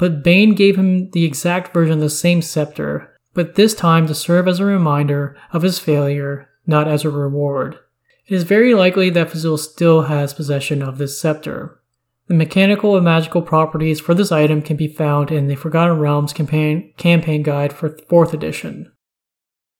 but 0.00 0.24
Bane 0.24 0.54
gave 0.54 0.76
him 0.76 1.10
the 1.10 1.26
exact 1.26 1.74
version 1.74 1.92
of 1.92 2.00
the 2.00 2.08
same 2.08 2.40
scepter, 2.40 3.14
but 3.34 3.54
this 3.54 3.74
time 3.74 4.06
to 4.06 4.14
serve 4.14 4.48
as 4.48 4.58
a 4.58 4.64
reminder 4.64 5.36
of 5.52 5.60
his 5.60 5.78
failure, 5.78 6.48
not 6.66 6.88
as 6.88 7.04
a 7.04 7.10
reward. 7.10 7.78
It 8.26 8.34
is 8.34 8.44
very 8.44 8.74
likely 8.74 9.10
that 9.10 9.28
Fazul 9.28 9.58
still 9.58 10.02
has 10.04 10.32
possession 10.32 10.82
of 10.82 10.96
this 10.96 11.20
scepter. 11.20 11.82
The 12.28 12.34
mechanical 12.34 12.96
and 12.96 13.04
magical 13.04 13.42
properties 13.42 14.00
for 14.00 14.14
this 14.14 14.32
item 14.32 14.62
can 14.62 14.78
be 14.78 14.88
found 14.88 15.30
in 15.30 15.48
the 15.48 15.54
Forgotten 15.54 15.98
Realms 15.98 16.32
campaign, 16.32 16.94
campaign 16.96 17.42
guide 17.42 17.74
for 17.74 17.90
4th 17.90 18.32
edition. 18.32 18.90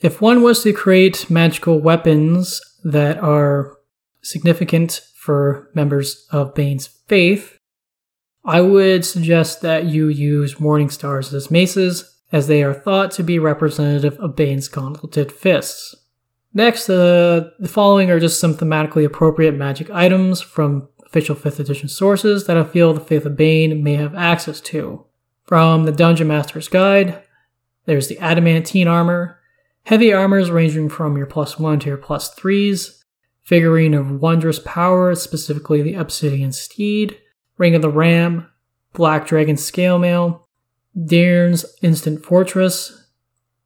If 0.01 0.21
one 0.21 0.43
was 0.43 0.63
to 0.65 0.75
create 0.75 1.31
magical 1.31 1.81
weapons 1.81 2.61
that 2.85 3.17
are 3.21 3.79
significant 4.23 5.01
for 5.17 5.71
members 5.75 6.27
of 6.31 6.55
Bane's 6.55 6.87
faith, 6.87 7.59
I 8.45 8.61
would 8.61 9.05
suggest 9.05 9.61
that 9.63 9.85
you 9.85 10.09
use 10.09 10.61
Morning 10.61 10.91
Stars 10.91 11.35
as 11.35 11.51
maces, 11.51 12.19
as 12.33 12.47
they 12.47 12.63
are 12.63 12.73
thought 12.73 13.11
to 13.13 13.23
be 13.23 13.39
representative 13.39 14.19
of 14.19 14.37
Bane's 14.37 14.69
gauntleted 14.69 15.31
fists. 15.31 15.95
Next, 16.55 16.89
uh, 16.89 17.51
the 17.59 17.69
following 17.69 18.11
are 18.11 18.19
just 18.19 18.41
some 18.41 18.55
thematically 18.55 19.05
appropriate 19.05 19.53
magic 19.53 19.91
items 19.91 20.41
from 20.41 20.89
official 21.05 21.37
5th 21.37 21.61
edition 21.61 21.89
sources 21.89 22.47
that 22.47 22.57
I 22.57 22.65
feel 22.65 22.93
the 22.93 23.01
Faith 23.01 23.27
of 23.27 23.37
Bane 23.37 23.83
may 23.83 23.95
have 23.95 24.15
access 24.15 24.61
to. 24.63 25.05
From 25.45 25.85
the 25.85 25.93
Dungeon 25.93 26.29
Master's 26.29 26.69
Guide, 26.69 27.23
there's 27.85 28.09
the 28.09 28.19
Adamantine 28.19 28.89
armor, 28.89 29.41
heavy 29.85 30.13
armors 30.13 30.51
ranging 30.51 30.89
from 30.89 31.17
your 31.17 31.27
plus 31.27 31.59
1 31.59 31.81
to 31.81 31.89
your 31.89 31.97
plus 31.97 32.35
3s, 32.35 33.00
figurine 33.51 33.95
of 33.95 34.23
wondrous 34.23 34.61
power, 34.61 35.13
specifically 35.17 35.83
the 35.83 35.95
Obsidian 35.95 36.53
Steed, 36.53 37.19
Ring 37.59 37.75
of 37.75 37.83
the 37.83 37.91
Ram, 37.91 38.49
Black 38.93 39.27
Dragon 39.27 39.57
Scale 39.57 39.99
Mail, 39.99 40.47
Daern's 41.05 41.67
Instant 41.83 42.25
Fortress, 42.25 43.09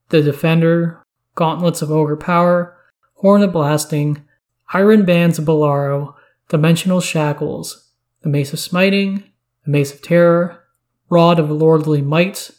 the 0.09 0.23
Defender, 0.23 1.03
Gauntlets 1.35 1.83
of 1.83 1.91
Ogre 1.91 2.17
Power, 2.17 2.79
Horn 3.17 3.43
of 3.43 3.53
Blasting, 3.53 4.25
Iron 4.73 5.05
Bands 5.05 5.39
of 5.39 5.45
Bilarro, 5.45 6.15
Dimensional 6.49 7.03
Shackles, 7.03 7.91
the 8.23 8.31
Mace 8.31 8.55
of 8.55 8.61
Smiting, 8.61 9.23
the 9.67 9.71
Mace 9.71 9.93
of 9.93 10.01
Terror, 10.01 10.65
Rod 11.11 11.39
of 11.39 11.51
Lordly 11.51 12.01
Might, 12.01 12.51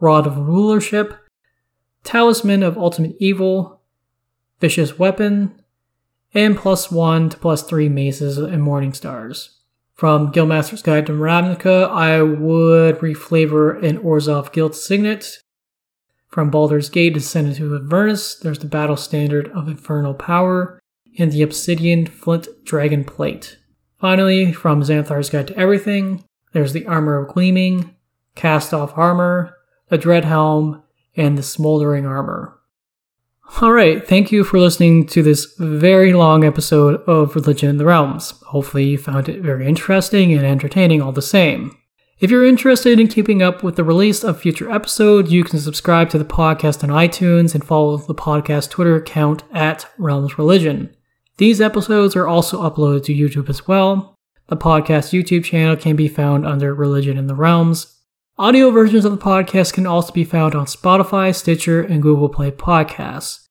Rod 0.00 0.26
of 0.26 0.36
Rulership, 0.36 1.14
Talisman 2.02 2.62
of 2.62 2.76
Ultimate 2.76 3.16
Evil, 3.18 3.80
Vicious 4.60 4.98
Weapon, 4.98 5.63
and 6.34 6.56
plus 6.56 6.90
1 6.90 7.30
to 7.30 7.38
plus 7.38 7.62
3 7.62 7.88
maces 7.88 8.36
and 8.38 8.62
Morning 8.62 8.92
Stars. 8.92 9.60
From 9.94 10.32
Guildmaster's 10.32 10.82
Guide 10.82 11.06
to 11.06 11.12
Ravnica, 11.12 11.88
I 11.88 12.20
would 12.20 12.98
reflavor 12.98 13.82
an 13.82 13.98
Orzhov 13.98 14.52
Guild 14.52 14.74
Signet 14.74 15.38
from 16.34 16.50
Baldur's 16.50 16.88
Gate 16.90 17.14
Descent 17.14 17.46
into 17.46 17.76
Avernus, 17.76 18.34
there's 18.34 18.58
the 18.58 18.66
battle 18.66 18.96
standard 18.96 19.48
of 19.52 19.68
Infernal 19.68 20.14
Power 20.14 20.80
and 21.16 21.30
the 21.30 21.42
Obsidian 21.42 22.06
Flint 22.06 22.48
Dragon 22.64 23.04
Plate. 23.04 23.56
Finally, 24.00 24.52
from 24.52 24.82
Xanathar's 24.82 25.30
Guide 25.30 25.46
to 25.46 25.56
Everything, 25.56 26.24
there's 26.52 26.72
the 26.72 26.86
Armor 26.86 27.18
of 27.18 27.32
Gleaming, 27.32 27.94
Cast 28.34 28.74
Off 28.74 28.98
Armor, 28.98 29.56
the 29.90 29.96
Dread 29.96 30.24
Helm, 30.24 30.82
and 31.16 31.38
the 31.38 31.42
Smoldering 31.44 32.04
Armor. 32.04 32.58
Alright, 33.62 34.08
thank 34.08 34.32
you 34.32 34.42
for 34.42 34.58
listening 34.58 35.06
to 35.06 35.22
this 35.22 35.54
very 35.58 36.12
long 36.12 36.44
episode 36.44 37.00
of 37.02 37.36
Religion 37.36 37.68
in 37.70 37.76
the 37.76 37.84
Realms. 37.84 38.32
Hopefully, 38.46 38.84
you 38.84 38.98
found 38.98 39.28
it 39.28 39.42
very 39.42 39.66
interesting 39.66 40.32
and 40.32 40.44
entertaining 40.44 41.00
all 41.00 41.12
the 41.12 41.22
same. 41.22 41.76
If 42.18 42.30
you're 42.30 42.44
interested 42.44 42.98
in 42.98 43.06
keeping 43.06 43.42
up 43.42 43.62
with 43.62 43.76
the 43.76 43.84
release 43.84 44.24
of 44.24 44.40
future 44.40 44.70
episodes, 44.70 45.30
you 45.30 45.44
can 45.44 45.60
subscribe 45.60 46.10
to 46.10 46.18
the 46.18 46.24
podcast 46.24 46.82
on 46.82 46.90
iTunes 46.90 47.54
and 47.54 47.64
follow 47.64 47.96
the 47.98 48.14
podcast 48.14 48.70
Twitter 48.70 48.96
account 48.96 49.44
at 49.52 49.88
Realms 49.98 50.36
Religion. 50.38 50.94
These 51.36 51.60
episodes 51.60 52.16
are 52.16 52.26
also 52.26 52.62
uploaded 52.62 53.04
to 53.04 53.14
YouTube 53.14 53.48
as 53.48 53.68
well. 53.68 54.16
The 54.48 54.56
podcast 54.56 55.12
YouTube 55.12 55.44
channel 55.44 55.76
can 55.76 55.96
be 55.96 56.08
found 56.08 56.46
under 56.46 56.74
Religion 56.74 57.16
in 57.16 57.28
the 57.28 57.34
Realms. 57.34 57.93
Audio 58.36 58.72
versions 58.72 59.04
of 59.04 59.12
the 59.12 59.18
podcast 59.18 59.74
can 59.74 59.86
also 59.86 60.12
be 60.12 60.24
found 60.24 60.56
on 60.56 60.66
Spotify, 60.66 61.32
Stitcher, 61.32 61.80
and 61.80 62.02
Google 62.02 62.28
Play 62.28 62.50
Podcasts. 62.50 63.46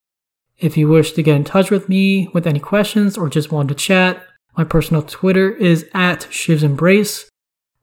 If 0.58 0.76
you 0.76 0.90
wish 0.90 1.14
to 1.14 1.24
get 1.24 1.38
in 1.38 1.46
touch 1.46 1.72
with 1.72 1.88
me 1.88 2.28
with 2.34 2.46
any 2.46 2.60
questions 2.60 3.18
or 3.18 3.30
just 3.30 3.50
want 3.50 3.70
to 3.70 3.76
chat, 3.76 4.22
my 4.58 4.66
personal 4.66 5.02
Twitter 5.02 5.52
is 5.52 5.88
at 5.94 6.28
Shiv's 6.30 6.64
Embrace 6.64 7.30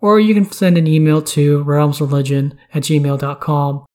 or 0.00 0.20
you 0.20 0.34
can 0.34 0.50
send 0.50 0.76
an 0.76 0.86
email 0.86 1.22
to 1.22 1.64
realmsreligion 1.64 2.56
at 2.74 2.82
gmail.com, 2.82 3.86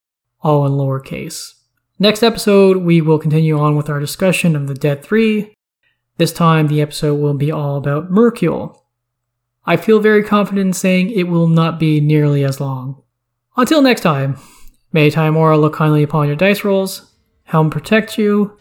all 0.42 0.66
in 0.66 0.72
lowercase. 0.72 1.54
Next 2.00 2.24
episode, 2.24 2.78
we 2.78 3.02
will 3.02 3.20
continue 3.20 3.60
on 3.60 3.76
with 3.76 3.88
our 3.88 4.00
discussion 4.00 4.56
of 4.56 4.68
the 4.68 4.74
Dead 4.74 5.04
3. 5.04 5.54
This 6.18 6.32
time, 6.32 6.68
the 6.68 6.82
episode 6.82 7.16
will 7.16 7.34
be 7.34 7.52
all 7.52 7.78
about 7.78 8.12
Myrkul. 8.12 8.80
I 9.66 9.78
feel 9.78 10.00
very 10.00 10.24
confident 10.24 10.68
in 10.68 10.74
saying 10.74 11.12
it 11.12 11.28
will 11.28 11.48
not 11.48 11.80
be 11.80 12.00
nearly 12.00 12.44
as 12.44 12.60
long. 12.60 13.02
Until 13.58 13.82
next 13.82 14.02
time, 14.02 14.38
may 14.92 15.10
Tymora 15.10 15.60
look 15.60 15.74
kindly 15.74 16.04
upon 16.04 16.28
your 16.28 16.36
dice 16.36 16.64
rolls, 16.64 17.12
Helm 17.46 17.70
protect 17.70 18.18
you, 18.18 18.58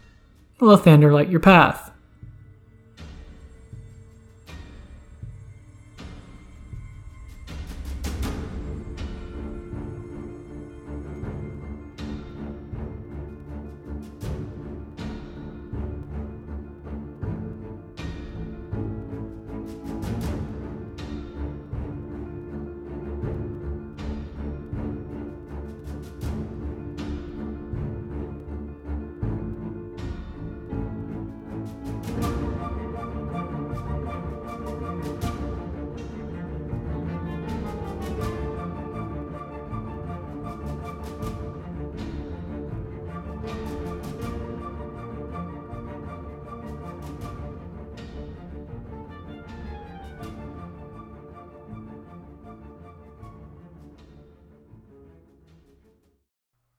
and 0.60 0.68
Lathander 0.68 1.12
light 1.12 1.31
your 1.31 1.40
path. 1.40 1.84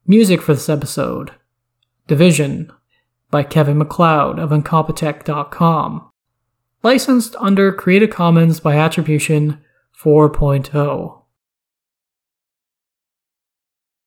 Music 0.07 0.40
for 0.40 0.53
this 0.53 0.69
episode 0.69 1.32
Division 2.06 2.72
by 3.32 3.41
Kevin 3.41 3.80
MacLeod 3.80 4.38
of 4.38 4.52
Incompetech.com. 4.52 6.11
Licensed 6.84 7.36
under 7.40 7.73
Creative 7.73 8.11
Commons 8.11 8.60
by 8.60 8.76
Attribution 8.76 9.60
4.0. 9.99 11.24